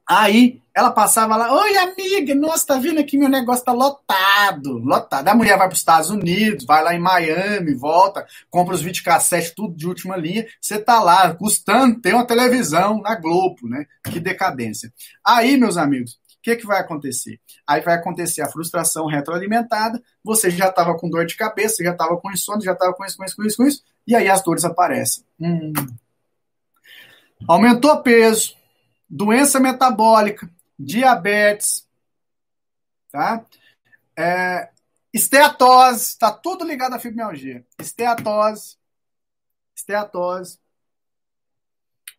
aí 0.08 0.62
ela 0.76 0.92
passava 0.92 1.36
lá, 1.36 1.54
oi 1.54 1.78
amiga, 1.78 2.34
nossa, 2.34 2.66
tá 2.66 2.80
vendo 2.80 3.00
aqui 3.00 3.16
meu 3.16 3.30
negócio 3.30 3.64
tá 3.64 3.72
lotado, 3.72 4.80
lotado. 4.80 5.28
A 5.28 5.36
mulher 5.36 5.56
vai 5.56 5.68
para 5.68 5.74
os 5.74 5.80
Estados 5.80 6.10
Unidos, 6.10 6.66
vai 6.66 6.84
lá 6.84 6.96
em 6.96 7.00
Miami, 7.00 7.76
volta, 7.76 8.26
compra 8.50 8.74
os 8.74 8.82
videocassete, 8.82 9.54
tudo 9.56 9.76
de 9.76 9.88
última 9.88 10.18
linha. 10.18 10.48
Você 10.60 10.80
tá 10.80 11.00
lá, 11.00 11.34
custando 11.36 12.02
ter 12.02 12.16
uma 12.16 12.26
televisão 12.26 13.00
na 13.02 13.16
Globo, 13.16 13.68
né? 13.68 13.86
Que 14.10 14.20
decadência. 14.20 14.92
Aí, 15.24 15.58
meus 15.58 15.78
amigos, 15.78 16.20
que, 16.44 16.58
que 16.58 16.66
vai 16.66 16.82
acontecer? 16.82 17.40
Aí 17.66 17.82
vai 17.82 17.96
acontecer 17.96 18.42
a 18.42 18.52
frustração 18.52 19.08
retroalimentada, 19.08 20.04
você 20.22 20.52
já 20.52 20.68
estava 20.68 20.96
com 20.98 21.10
dor 21.10 21.26
de 21.26 21.38
cabeça, 21.38 21.84
já 21.84 21.94
estava 21.94 22.18
com 22.18 22.32
insônia, 22.32 22.66
já 22.66 22.74
estava 22.74 22.94
com 22.94 23.06
isso, 23.06 23.18
com 23.18 23.24
isso, 23.24 23.36
com 23.36 23.44
isso, 23.44 23.58
com 23.58 23.64
isso, 23.64 23.84
e 24.06 24.14
aí 24.14 24.28
as 24.28 24.44
dores 24.44 24.66
aparecem. 24.66 25.24
Hum. 25.40 25.72
Aumentou 27.48 28.02
peso, 28.04 28.56
doença 29.10 29.58
metabólica, 29.60 30.50
diabetes, 30.78 31.88
tá? 33.10 33.46
É, 34.18 34.70
esteatose, 35.14 36.04
está 36.04 36.30
tudo 36.30 36.66
ligado 36.66 36.94
à 36.94 37.00
fibromialgia. 37.00 37.66
Esteatose, 37.80 38.76
esteatose. 39.74 40.60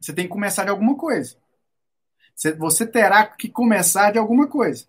Você 0.01 0.15
tem 0.15 0.25
que 0.25 0.33
começar 0.33 0.65
de 0.65 0.71
alguma 0.71 0.97
coisa. 0.97 1.37
Você 2.59 2.87
terá 2.87 3.27
que 3.27 3.49
começar 3.49 4.13
de 4.13 4.19
alguma 4.19 4.47
coisa. 4.47 4.87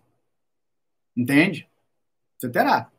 Entende? 1.16 1.68
Você 2.38 2.50
terá. 2.50 2.90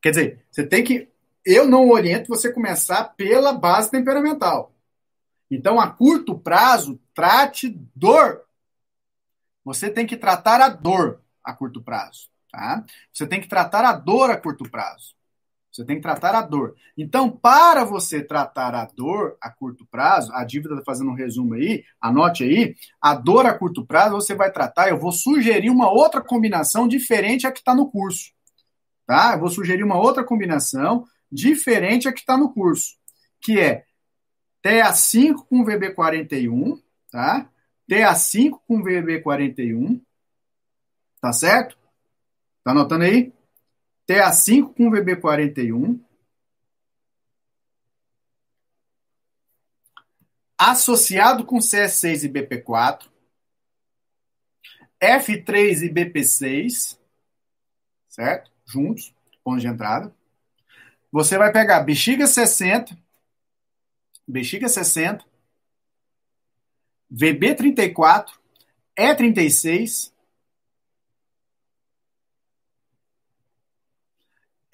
Quer 0.00 0.10
dizer, 0.10 0.46
você 0.50 0.66
tem 0.66 0.82
que. 0.82 1.08
Eu 1.44 1.66
não 1.66 1.90
oriento 1.90 2.28
você 2.28 2.52
começar 2.52 3.04
pela 3.16 3.52
base 3.52 3.90
temperamental. 3.90 4.72
Então, 5.50 5.80
a 5.80 5.90
curto 5.90 6.38
prazo, 6.38 7.00
trate 7.14 7.68
dor. 7.94 8.44
Você 9.64 9.90
tem 9.90 10.06
que 10.06 10.16
tratar 10.16 10.60
a 10.60 10.68
dor 10.68 11.20
a 11.42 11.52
curto 11.52 11.82
prazo. 11.82 12.28
Tá? 12.50 12.84
Você 13.12 13.26
tem 13.26 13.40
que 13.40 13.48
tratar 13.48 13.84
a 13.84 13.92
dor 13.92 14.30
a 14.30 14.36
curto 14.36 14.68
prazo. 14.68 15.15
Você 15.76 15.84
tem 15.84 15.96
que 15.96 16.02
tratar 16.02 16.34
a 16.34 16.40
dor. 16.40 16.74
Então, 16.96 17.30
para 17.30 17.84
você 17.84 18.22
tratar 18.22 18.74
a 18.74 18.86
dor 18.86 19.36
a 19.38 19.50
curto 19.50 19.86
prazo, 19.90 20.32
a 20.32 20.42
dívida 20.42 20.72
está 20.72 20.84
fazendo 20.86 21.10
um 21.10 21.14
resumo 21.14 21.52
aí, 21.52 21.84
anote 22.00 22.44
aí, 22.44 22.74
a 22.98 23.14
dor 23.14 23.44
a 23.44 23.52
curto 23.52 23.84
prazo 23.84 24.14
você 24.14 24.34
vai 24.34 24.50
tratar, 24.50 24.88
eu 24.88 24.98
vou 24.98 25.12
sugerir 25.12 25.68
uma 25.68 25.90
outra 25.90 26.22
combinação 26.22 26.88
diferente 26.88 27.46
a 27.46 27.52
que 27.52 27.58
está 27.58 27.74
no 27.74 27.90
curso. 27.90 28.32
Tá? 29.06 29.34
Eu 29.34 29.40
vou 29.40 29.50
sugerir 29.50 29.84
uma 29.84 29.98
outra 29.98 30.24
combinação 30.24 31.04
diferente 31.30 32.08
a 32.08 32.12
que 32.12 32.20
está 32.20 32.38
no 32.38 32.50
curso, 32.54 32.96
que 33.38 33.60
é 33.60 33.84
TA5 34.64 35.44
com 35.46 35.62
VB41, 35.62 36.80
tá? 37.12 37.50
TA5 37.88 38.60
com 38.66 38.82
VB41, 38.82 40.00
tá 41.20 41.34
certo? 41.34 41.76
Tá 42.64 42.70
anotando 42.70 43.04
aí? 43.04 43.35
TA5 44.08 44.74
com 44.74 44.90
VB41, 44.90 46.00
associado 50.56 51.44
com 51.44 51.58
CS6 51.58 52.24
e 52.24 52.28
BP4, 52.28 53.08
F3 55.00 55.82
e 55.82 55.92
BP6, 55.92 56.98
certo? 58.08 58.50
Juntos, 58.64 59.14
ponto 59.44 59.60
de 59.60 59.66
entrada. 59.66 60.14
Você 61.12 61.36
vai 61.36 61.52
pegar 61.52 61.80
bexiga 61.80 62.26
60, 62.26 62.96
bexiga 64.26 64.68
60, 64.68 65.24
VB34, 67.12 68.30
E36, 68.98 70.12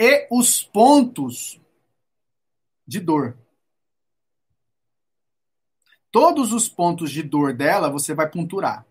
e 0.02 0.26
os 0.28 0.60
pontos 0.60 1.60
de 2.84 2.98
dor. 2.98 3.38
Todos 6.10 6.52
os 6.52 6.68
pontos 6.68 7.12
de 7.12 7.22
dor 7.22 7.54
dela 7.54 7.88
você 7.88 8.12
vai 8.12 8.28
ponturar. 8.28 8.84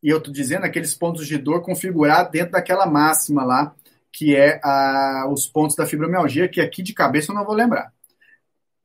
E 0.00 0.08
eu 0.08 0.18
estou 0.18 0.32
dizendo 0.32 0.64
aqueles 0.64 0.94
pontos 0.94 1.26
de 1.26 1.36
dor 1.38 1.60
configurar 1.60 2.30
dentro 2.30 2.52
daquela 2.52 2.86
máxima 2.86 3.42
lá, 3.42 3.74
que 4.12 4.36
é 4.36 4.60
a, 4.62 5.26
os 5.28 5.48
pontos 5.48 5.74
da 5.74 5.86
fibromialgia, 5.86 6.48
que 6.48 6.60
aqui 6.60 6.80
de 6.80 6.94
cabeça 6.94 7.32
eu 7.32 7.34
não 7.34 7.44
vou 7.44 7.54
lembrar. 7.54 7.92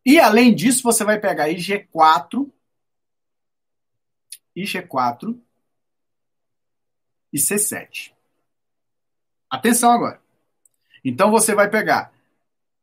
E 0.04 0.20
além 0.20 0.56
disso, 0.56 0.82
você 0.82 1.04
vai 1.04 1.20
pegar 1.20 1.50
IG4, 1.50 2.52
IG4 4.58 5.40
e 7.32 7.38
C7. 7.38 8.12
Atenção 9.52 9.92
agora. 9.92 10.29
Então 11.04 11.32
você 11.32 11.54
vai 11.56 11.70
pegar 11.70 12.12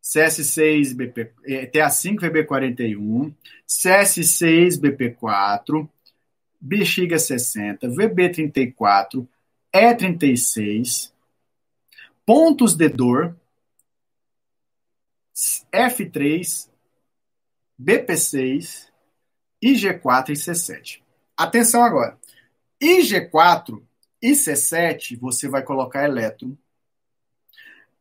CS6 0.03 0.95
BP, 0.95 1.33
TA5 1.73 2.21
VB41, 2.21 3.35
CS6 3.69 4.81
BP4, 4.81 5.89
bexiga 6.61 7.19
60, 7.19 7.89
VB34, 7.89 9.27
E36, 9.75 11.13
pontos 12.25 12.75
de 12.75 12.89
dor, 12.89 13.37
F3, 15.73 16.69
BP6, 17.81 18.89
IG4 19.63 20.31
e 20.31 20.33
C7. 20.33 21.03
Atenção 21.37 21.83
agora. 21.83 22.17
IG4 22.81 23.83
e 24.23 24.33
C7 24.33 25.19
você 25.19 25.49
vai 25.49 25.63
colocar 25.63 26.05
elétron 26.05 26.57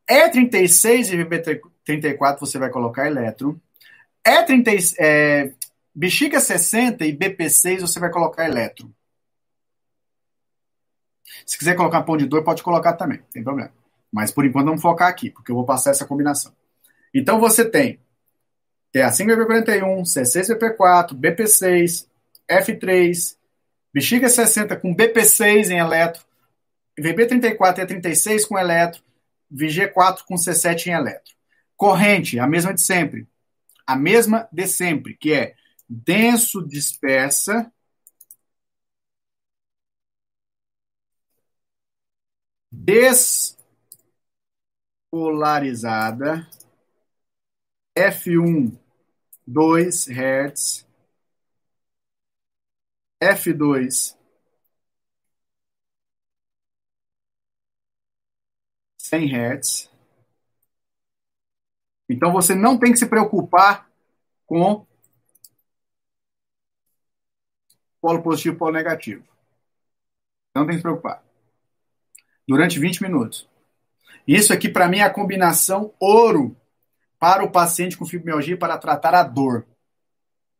e36 0.08 1.12
e 1.12 1.24
VB34 1.24 2.40
você 2.40 2.58
vai 2.58 2.70
colocar 2.70 3.06
elétron. 3.06 3.56
E30, 4.26 4.94
é, 4.98 5.52
bexiga 5.94 6.40
60 6.40 7.04
e 7.04 7.16
BP6 7.16 7.80
você 7.80 7.98
vai 7.98 8.10
colocar 8.10 8.44
elétron. 8.44 8.90
Se 11.44 11.58
quiser 11.58 11.76
colocar 11.76 12.02
pão 12.02 12.16
de 12.16 12.26
dor, 12.26 12.42
pode 12.42 12.62
colocar 12.62 12.94
também, 12.94 13.18
não 13.18 13.26
tem 13.26 13.42
problema. 13.42 13.72
Mas 14.12 14.30
por 14.30 14.44
enquanto 14.44 14.66
vamos 14.66 14.82
focar 14.82 15.08
aqui, 15.08 15.30
porque 15.30 15.50
eu 15.50 15.56
vou 15.56 15.64
passar 15.64 15.90
essa 15.90 16.06
combinação. 16.06 16.52
Então 17.12 17.38
você 17.40 17.64
tem 17.64 18.00
TA5BP41, 18.94 20.02
C6BP4, 20.02 21.14
BP6, 21.14 22.06
F3, 22.50 23.36
bexiga 23.92 24.28
60 24.28 24.76
com 24.76 24.94
BP6 24.94 25.70
em 25.70 25.78
eletro, 25.78 26.24
VB34 26.98 27.78
e 27.78 27.86
36 27.86 28.46
com 28.46 28.58
eletro, 28.58 29.02
VG4 29.50 30.24
com 30.26 30.36
C7 30.36 30.88
em 30.88 30.92
eletro. 30.92 31.34
Corrente, 31.76 32.38
a 32.38 32.46
mesma 32.46 32.74
de 32.74 32.82
sempre. 32.82 33.28
A 33.86 33.96
mesma 33.96 34.48
de 34.52 34.66
sempre, 34.66 35.16
que 35.16 35.32
é 35.32 35.54
denso 35.88 36.66
dispersa 36.66 37.70
polarizada, 45.10 46.46
F1, 47.96 48.78
2 49.46 50.08
Hz, 50.08 50.86
F2, 53.20 54.15
100 59.08 59.32
Hz. 59.32 59.90
Então 62.08 62.32
você 62.32 62.54
não 62.54 62.78
tem 62.78 62.92
que 62.92 62.98
se 62.98 63.06
preocupar 63.06 63.88
com 64.46 64.86
polo 68.00 68.22
positivo 68.22 68.56
polo 68.56 68.72
negativo. 68.72 69.24
Não 70.54 70.64
tem 70.64 70.72
que 70.72 70.76
se 70.76 70.82
preocupar. 70.82 71.22
Durante 72.46 72.78
20 72.78 73.02
minutos. 73.02 73.48
Isso 74.26 74.52
aqui, 74.52 74.68
para 74.68 74.88
mim, 74.88 74.98
é 74.98 75.02
a 75.02 75.12
combinação 75.12 75.92
ouro 76.00 76.56
para 77.18 77.44
o 77.44 77.50
paciente 77.50 77.96
com 77.96 78.06
fibromialgia 78.06 78.56
para 78.56 78.78
tratar 78.78 79.14
a 79.14 79.22
dor. 79.22 79.66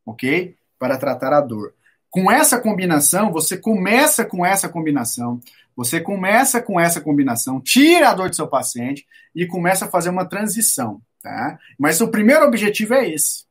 Ok? 0.04 0.56
Para 0.78 0.98
tratar 0.98 1.32
a 1.32 1.40
dor. 1.40 1.74
Com 2.10 2.30
essa 2.30 2.60
combinação, 2.60 3.32
você 3.32 3.56
começa 3.56 4.24
com 4.24 4.44
essa 4.44 4.68
combinação, 4.68 5.40
você 5.76 6.00
começa 6.00 6.62
com 6.62 6.80
essa 6.80 7.00
combinação, 7.00 7.60
tira 7.60 8.10
a 8.10 8.14
dor 8.14 8.30
do 8.30 8.36
seu 8.36 8.48
paciente 8.48 9.06
e 9.34 9.46
começa 9.46 9.84
a 9.84 9.90
fazer 9.90 10.08
uma 10.08 10.26
transição. 10.26 11.02
Tá? 11.22 11.58
Mas 11.78 12.00
o 12.00 12.08
primeiro 12.08 12.46
objetivo 12.46 12.94
é 12.94 13.10
esse. 13.10 13.44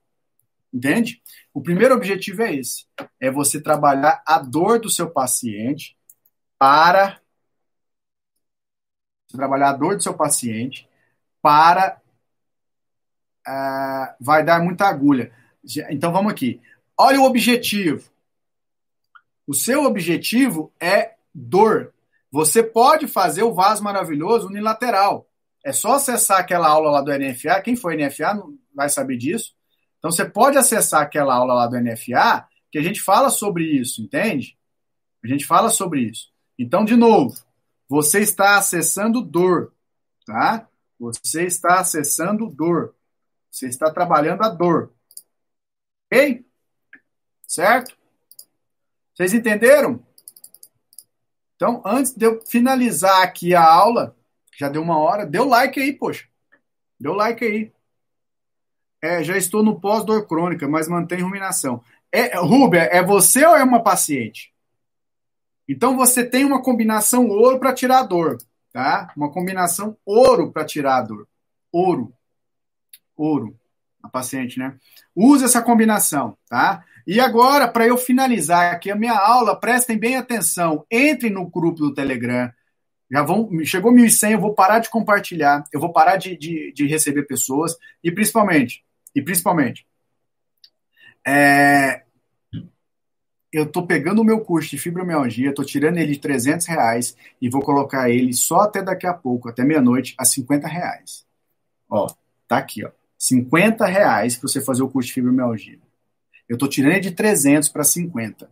Entende? 0.73 1.21
O 1.53 1.61
primeiro 1.61 1.95
objetivo 1.95 2.41
é 2.41 2.55
esse: 2.55 2.86
é 3.19 3.32
você 3.32 3.61
trabalhar 3.61 4.21
a 4.26 4.39
dor 4.39 4.80
do 4.80 4.89
seu 4.89 5.09
paciente 5.09 5.95
para 6.57 7.19
trabalhar 9.32 9.69
a 9.69 9.73
dor 9.73 9.95
do 9.95 10.03
seu 10.03 10.13
paciente 10.13 10.89
para 11.41 12.01
uh, 13.47 14.15
vai 14.19 14.43
dar 14.43 14.61
muita 14.61 14.88
agulha. 14.88 15.32
Então 15.89 16.11
vamos 16.11 16.32
aqui. 16.32 16.61
Olha 16.97 17.21
o 17.21 17.26
objetivo. 17.26 18.09
O 19.47 19.53
seu 19.53 19.84
objetivo 19.84 20.73
é 20.80 21.15
dor. 21.34 21.93
Você 22.36 22.61
pode 22.61 23.07
fazer 23.07 23.43
o 23.43 23.53
vaso 23.53 23.81
maravilhoso 23.81 24.47
unilateral. 24.47 25.25
É 25.63 25.71
só 25.71 25.93
acessar 25.93 26.38
aquela 26.38 26.67
aula 26.67 26.91
lá 26.91 27.01
do 27.01 27.17
NFA. 27.17 27.61
Quem 27.61 27.77
foi 27.77 27.95
NFA 27.95 28.33
não 28.33 28.59
vai 28.75 28.89
saber 28.89 29.15
disso. 29.15 29.53
Então 29.97 30.11
você 30.11 30.25
pode 30.25 30.57
acessar 30.57 31.01
aquela 31.01 31.33
aula 31.33 31.53
lá 31.53 31.65
do 31.65 31.79
NFA, 31.79 32.45
que 32.69 32.77
a 32.77 32.81
gente 32.81 33.01
fala 33.01 33.29
sobre 33.29 33.63
isso, 33.63 34.01
entende? 34.01 34.57
A 35.23 35.27
gente 35.29 35.45
fala 35.45 35.69
sobre 35.69 36.01
isso. 36.01 36.27
Então, 36.59 36.83
de 36.83 36.97
novo, 36.97 37.33
você 37.88 38.19
está 38.19 38.57
acessando 38.57 39.21
dor, 39.21 39.73
tá? 40.25 40.67
Você 40.99 41.45
está 41.45 41.79
acessando 41.79 42.49
dor. 42.49 42.93
Você 43.49 43.69
está 43.69 43.89
trabalhando 43.89 44.43
a 44.43 44.49
dor. 44.49 44.91
Ok? 46.11 46.45
Certo? 47.47 47.95
Vocês 49.13 49.33
entenderam? 49.33 50.04
Então, 51.55 51.81
antes 51.85 52.13
de 52.13 52.25
eu 52.25 52.41
finalizar 52.45 53.23
aqui 53.23 53.55
a 53.55 53.63
aula, 53.63 54.15
já 54.57 54.69
deu 54.69 54.81
uma 54.81 54.97
hora, 54.97 55.25
deu 55.25 55.45
like 55.45 55.79
aí, 55.79 55.93
poxa. 55.93 56.25
Deu 56.99 57.13
like 57.13 57.43
aí. 57.43 57.71
É, 59.01 59.23
já 59.23 59.37
estou 59.37 59.63
no 59.63 59.79
pós-dor 59.79 60.27
crônica, 60.27 60.67
mas 60.67 60.87
mantém 60.87 61.21
ruminação. 61.21 61.83
É, 62.11 62.37
Rubia, 62.37 62.83
é 62.83 63.03
você 63.03 63.45
ou 63.45 63.55
é 63.55 63.63
uma 63.63 63.83
paciente? 63.83 64.53
Então 65.67 65.95
você 65.97 66.23
tem 66.23 66.45
uma 66.45 66.61
combinação 66.61 67.27
ouro 67.27 67.59
para 67.59 67.73
tirar 67.73 67.99
a 67.99 68.03
dor, 68.03 68.37
tá? 68.71 69.11
Uma 69.15 69.31
combinação 69.31 69.97
ouro 70.05 70.51
para 70.51 70.65
tirar 70.65 70.97
a 70.97 71.01
dor. 71.01 71.27
Ouro. 71.71 72.13
Ouro. 73.15 73.59
A 74.01 74.09
paciente, 74.09 74.59
né? 74.59 74.77
Use 75.15 75.43
essa 75.43 75.61
combinação, 75.61 76.37
tá? 76.47 76.85
E 77.07 77.19
agora, 77.19 77.67
para 77.67 77.85
eu 77.85 77.97
finalizar 77.97 78.73
aqui 78.73 78.89
a 78.89 78.95
minha 78.95 79.17
aula, 79.17 79.59
prestem 79.59 79.97
bem 79.97 80.15
atenção. 80.15 80.85
Entrem 80.91 81.31
no 81.31 81.47
grupo 81.47 81.79
do 81.79 81.93
Telegram. 81.93 82.51
Já 83.09 83.21
vão, 83.21 83.49
chegou 83.63 83.93
1.100, 83.93 84.31
eu 84.31 84.39
vou 84.39 84.55
parar 84.55 84.79
de 84.79 84.89
compartilhar, 84.89 85.63
eu 85.71 85.79
vou 85.79 85.93
parar 85.93 86.17
de, 86.17 86.35
de, 86.35 86.73
de 86.73 86.87
receber 86.87 87.23
pessoas 87.23 87.77
e 88.03 88.11
principalmente, 88.11 88.83
e 89.13 89.21
principalmente, 89.21 89.85
é, 91.25 92.01
eu 93.53 93.63
estou 93.63 93.85
pegando 93.85 94.21
o 94.21 94.25
meu 94.25 94.41
curso 94.41 94.71
de 94.71 94.77
fibromialgia, 94.77 95.51
estou 95.51 95.63
tirando 95.63 95.97
ele 95.97 96.13
de 96.13 96.19
300 96.19 96.65
reais 96.65 97.15
e 97.41 97.47
vou 97.47 97.61
colocar 97.61 98.09
ele 98.09 98.33
só 98.33 98.61
até 98.61 98.81
daqui 98.81 99.05
a 99.05 99.13
pouco, 99.13 99.47
até 99.47 99.63
meia-noite, 99.63 100.15
a 100.17 100.25
50 100.25 100.67
reais. 100.67 101.25
Ó, 101.89 102.07
tá 102.47 102.57
aqui, 102.57 102.83
ó. 102.83 102.91
50 103.17 103.85
reais 103.85 104.35
para 104.35 104.49
você 104.49 104.61
fazer 104.61 104.83
o 104.83 104.89
curso 104.89 105.07
de 105.07 105.13
fibromialgia. 105.13 105.79
Eu 106.47 106.55
estou 106.55 106.69
tirando 106.69 107.01
de 107.01 107.11
300 107.11 107.69
para 107.69 107.83
50. 107.83 108.49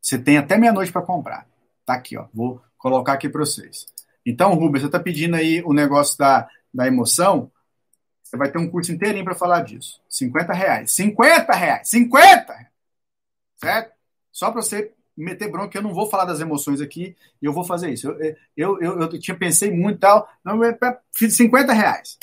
Você 0.00 0.18
tem 0.18 0.38
até 0.38 0.56
meia-noite 0.56 0.92
para 0.92 1.02
comprar. 1.02 1.46
Tá 1.84 1.94
aqui, 1.94 2.16
ó. 2.16 2.26
Vou 2.32 2.62
colocar 2.78 3.14
aqui 3.14 3.28
para 3.28 3.40
vocês. 3.40 3.86
Então, 4.24 4.54
Rubens, 4.54 4.82
você 4.82 4.86
está 4.86 5.00
pedindo 5.00 5.36
aí 5.36 5.62
o 5.62 5.72
negócio 5.72 6.16
da, 6.18 6.48
da 6.72 6.86
emoção. 6.86 7.50
Você 8.22 8.36
vai 8.36 8.50
ter 8.50 8.58
um 8.58 8.70
curso 8.70 8.92
inteirinho 8.92 9.24
para 9.24 9.34
falar 9.34 9.62
disso. 9.62 10.00
50 10.08 10.52
reais. 10.52 10.92
50 10.92 11.52
reais! 11.52 11.88
50! 11.88 12.70
Certo? 13.56 13.92
Só 14.30 14.50
para 14.50 14.62
você 14.62 14.92
meter 15.16 15.50
bronca, 15.50 15.76
eu 15.76 15.82
não 15.82 15.92
vou 15.92 16.08
falar 16.08 16.24
das 16.24 16.40
emoções 16.40 16.80
aqui 16.80 17.16
e 17.42 17.46
eu 17.46 17.52
vou 17.52 17.64
fazer 17.64 17.90
isso. 17.90 18.08
Eu, 18.08 18.36
eu, 18.56 18.80
eu, 18.80 19.00
eu 19.00 19.18
tinha 19.18 19.36
pensei 19.36 19.70
muito 19.70 19.96
e 19.96 20.00
tal, 20.00 20.30
não, 20.44 20.60
fiz 21.12 21.36
50 21.36 21.72
reais. 21.72 22.16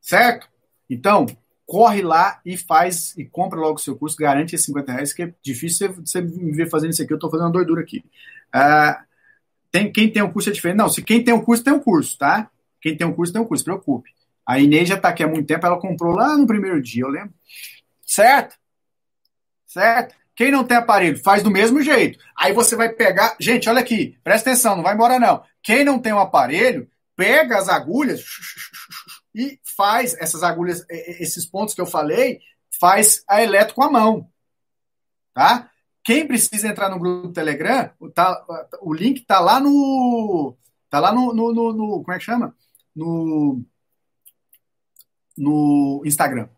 Certo? 0.00 0.48
Então, 0.88 1.26
corre 1.68 2.00
lá 2.00 2.40
e 2.46 2.56
faz 2.56 3.14
e 3.18 3.26
compra 3.26 3.60
logo 3.60 3.74
o 3.74 3.78
seu 3.78 3.94
curso, 3.94 4.16
garante 4.16 4.54
esses 4.54 4.64
50 4.64 4.90
reais, 4.90 5.12
que 5.12 5.22
é 5.22 5.34
difícil 5.42 5.92
você, 5.92 6.22
me 6.22 6.50
ver 6.50 6.70
fazendo 6.70 6.92
isso 6.92 7.02
aqui, 7.02 7.12
eu 7.12 7.16
estou 7.16 7.30
fazendo 7.30 7.44
uma 7.44 7.52
doidura 7.52 7.82
aqui. 7.82 8.02
Uh, 8.54 9.04
tem, 9.70 9.92
quem 9.92 10.10
tem 10.10 10.22
um 10.22 10.32
curso 10.32 10.48
é 10.48 10.52
diferente. 10.52 10.78
Não, 10.78 10.88
se 10.88 11.02
quem 11.02 11.22
tem 11.22 11.34
um 11.34 11.44
curso, 11.44 11.62
tem 11.62 11.74
um 11.74 11.78
curso, 11.78 12.16
tá? 12.16 12.50
Quem 12.80 12.96
tem 12.96 13.06
o 13.06 13.14
curso, 13.14 13.34
tem 13.34 13.42
o 13.42 13.44
curso, 13.44 13.62
preocupe. 13.62 14.08
A 14.46 14.58
Inês 14.58 14.88
já 14.88 14.94
está 14.94 15.10
aqui 15.10 15.22
há 15.22 15.28
muito 15.28 15.46
tempo, 15.46 15.66
ela 15.66 15.78
comprou 15.78 16.14
lá 16.14 16.38
no 16.38 16.46
primeiro 16.46 16.80
dia, 16.80 17.02
eu 17.02 17.10
lembro. 17.10 17.34
Certo? 18.06 18.56
certo? 19.66 20.14
Quem 20.34 20.50
não 20.50 20.64
tem 20.64 20.78
aparelho, 20.78 21.22
faz 21.22 21.42
do 21.42 21.50
mesmo 21.50 21.82
jeito. 21.82 22.18
Aí 22.34 22.54
você 22.54 22.74
vai 22.74 22.88
pegar. 22.88 23.36
Gente, 23.38 23.68
olha 23.68 23.80
aqui, 23.80 24.16
presta 24.24 24.48
atenção, 24.48 24.74
não 24.74 24.82
vai 24.82 24.94
embora 24.94 25.20
não. 25.20 25.42
Quem 25.62 25.84
não 25.84 25.98
tem 25.98 26.14
um 26.14 26.18
aparelho, 26.18 26.88
pega 27.14 27.58
as 27.58 27.68
agulhas 27.68 28.24
e 29.38 29.60
faz 29.76 30.14
essas 30.14 30.42
agulhas, 30.42 30.84
esses 30.90 31.46
pontos 31.46 31.74
que 31.74 31.80
eu 31.80 31.86
falei, 31.86 32.40
faz 32.80 33.22
a 33.28 33.42
eletro 33.42 33.74
com 33.74 33.84
a 33.84 33.90
mão. 33.90 34.28
Tá? 35.32 35.70
Quem 36.02 36.26
precisa 36.26 36.66
entrar 36.66 36.90
no 36.90 36.98
grupo 36.98 37.28
do 37.28 37.32
Telegram, 37.32 37.90
tá, 38.14 38.44
o 38.80 38.92
link 38.92 39.24
tá 39.24 39.38
lá 39.40 39.60
no. 39.60 40.56
Tá 40.90 40.98
lá 41.00 41.12
no, 41.12 41.32
no, 41.32 41.52
no, 41.52 41.72
no 41.72 42.02
Como 42.02 42.12
é 42.12 42.18
que 42.18 42.24
chama? 42.24 42.54
No. 42.94 43.62
No 45.36 46.02
Instagram 46.04 46.48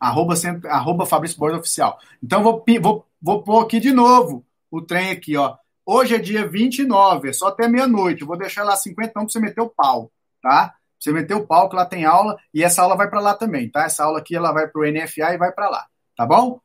arroba, 0.00 0.34
arroba 0.68 1.04
Fabrício 1.04 1.38
Borges 1.38 1.60
Oficial. 1.60 1.98
Então, 2.22 2.42
vou, 2.42 2.64
vou, 2.80 3.06
vou 3.20 3.42
pôr 3.42 3.62
aqui 3.62 3.78
de 3.78 3.92
novo 3.92 4.44
o 4.70 4.80
trem 4.80 5.10
aqui, 5.10 5.36
ó. 5.36 5.56
Hoje 5.84 6.14
é 6.14 6.18
dia 6.18 6.48
29, 6.48 7.28
é 7.28 7.32
só 7.32 7.48
até 7.48 7.68
meia-noite. 7.68 8.24
Vou 8.24 8.38
deixar 8.38 8.64
lá 8.64 8.76
50 8.76 9.12
para 9.12 9.22
você 9.22 9.38
meter 9.38 9.60
o 9.60 9.68
pau, 9.68 10.10
tá? 10.40 10.74
Você 11.00 11.12
meter 11.12 11.34
o 11.34 11.46
pau, 11.46 11.68
que 11.68 11.76
lá 11.76 11.86
tem 11.86 12.04
aula, 12.04 12.36
e 12.52 12.62
essa 12.62 12.82
aula 12.82 12.96
vai 12.96 13.08
para 13.08 13.20
lá 13.20 13.34
também, 13.34 13.70
tá? 13.70 13.84
Essa 13.84 14.04
aula 14.04 14.18
aqui, 14.18 14.36
ela 14.36 14.52
vai 14.52 14.68
para 14.68 14.80
o 14.80 14.84
NFA 14.84 15.34
e 15.34 15.38
vai 15.38 15.50
para 15.50 15.70
lá, 15.70 15.86
tá 16.16 16.26
bom? 16.26 16.60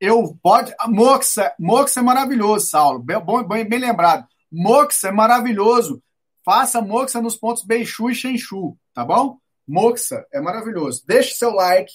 Eu, 0.00 0.38
pode... 0.42 0.72
Moxa, 0.88 1.52
Moxa 1.58 2.00
é 2.00 2.02
maravilhoso, 2.02 2.66
Saulo, 2.66 3.00
bem, 3.00 3.16
bem, 3.48 3.68
bem 3.68 3.78
lembrado. 3.80 4.26
Moxa 4.50 5.08
é 5.08 5.10
maravilhoso. 5.10 6.02
Faça 6.44 6.80
Moxa 6.80 7.20
nos 7.20 7.36
pontos 7.36 7.64
Beixu 7.64 8.08
e 8.10 8.14
Xenchu, 8.14 8.76
tá 8.92 9.04
bom? 9.04 9.38
Moxa 9.66 10.24
é 10.32 10.40
maravilhoso. 10.40 11.02
Deixe 11.06 11.34
seu 11.34 11.50
like, 11.50 11.92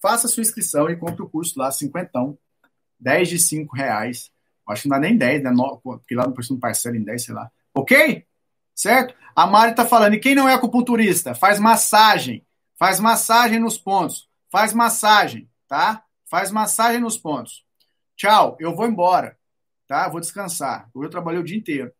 faça 0.00 0.26
sua 0.26 0.40
inscrição 0.40 0.90
e 0.90 0.96
compre 0.96 1.22
o 1.22 1.28
curso 1.28 1.58
lá, 1.58 1.70
cinquentão, 1.70 2.36
10 2.98 3.28
de 3.28 3.38
5 3.38 3.76
reais. 3.76 4.30
Acho 4.68 4.82
que 4.82 4.88
não 4.88 4.96
dá 4.96 5.00
nem 5.00 5.16
10, 5.16 5.42
né? 5.42 5.50
Porque 5.82 6.14
lá 6.14 6.26
no 6.26 6.32
preço 6.32 6.52
não 6.52 6.60
parcela 6.60 6.96
em 6.96 7.02
10, 7.02 7.24
sei 7.24 7.34
lá. 7.34 7.50
Ok? 7.74 8.24
Certo? 8.74 9.14
A 9.34 9.46
Mari 9.46 9.74
tá 9.74 9.84
falando, 9.84 10.14
e 10.14 10.20
quem 10.20 10.34
não 10.34 10.48
é 10.48 10.54
acupunturista? 10.54 11.34
Faz 11.34 11.58
massagem. 11.58 12.44
Faz 12.78 13.00
massagem 13.00 13.58
nos 13.58 13.78
pontos. 13.78 14.28
Faz 14.50 14.72
massagem, 14.72 15.48
tá? 15.68 16.04
Faz 16.28 16.50
massagem 16.50 17.00
nos 17.00 17.16
pontos. 17.16 17.64
Tchau, 18.16 18.56
eu 18.60 18.74
vou 18.74 18.86
embora, 18.86 19.36
tá? 19.86 20.08
Vou 20.08 20.20
descansar. 20.20 20.88
Eu 20.94 21.08
trabalhei 21.08 21.40
o 21.40 21.44
dia 21.44 21.56
inteiro, 21.56 21.92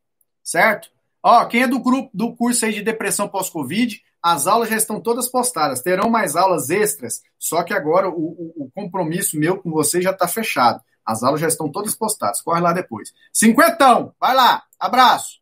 certo? 0.43 0.91
Ó, 1.23 1.45
quem 1.47 1.63
é 1.63 1.69
do 1.69 1.81
grupo 1.81 2.11
do 2.13 2.35
curso 2.35 2.65
aí 2.65 2.73
de 2.73 2.83
depressão 2.83 3.29
pós-Covid, 3.29 4.03
as 4.23 4.47
aulas 4.47 4.69
já 4.69 4.77
estão 4.77 5.01
todas 5.01 5.29
postadas. 5.29 5.83
Terão 5.83 6.11
mais 6.11 6.37
aulas 6.37 6.71
extras, 6.71 7.23
só 7.39 7.63
que 7.63 7.73
agora 7.73 8.09
o, 8.09 8.15
o, 8.15 8.65
o 8.65 8.71
compromisso 8.71 9.39
meu 9.39 9.59
com 9.59 9.71
você 9.71 10.01
já 10.01 10.11
está 10.11 10.29
fechado. 10.29 10.81
As 11.05 11.23
aulas 11.23 11.41
já 11.41 11.49
estão 11.49 11.71
todas 11.71 11.97
postadas. 11.97 12.41
Corre 12.41 12.61
lá 12.61 12.73
depois. 12.73 13.13
Cinquentão, 13.33 14.15
vai 14.21 14.35
lá. 14.35 14.63
Abraço. 14.79 15.42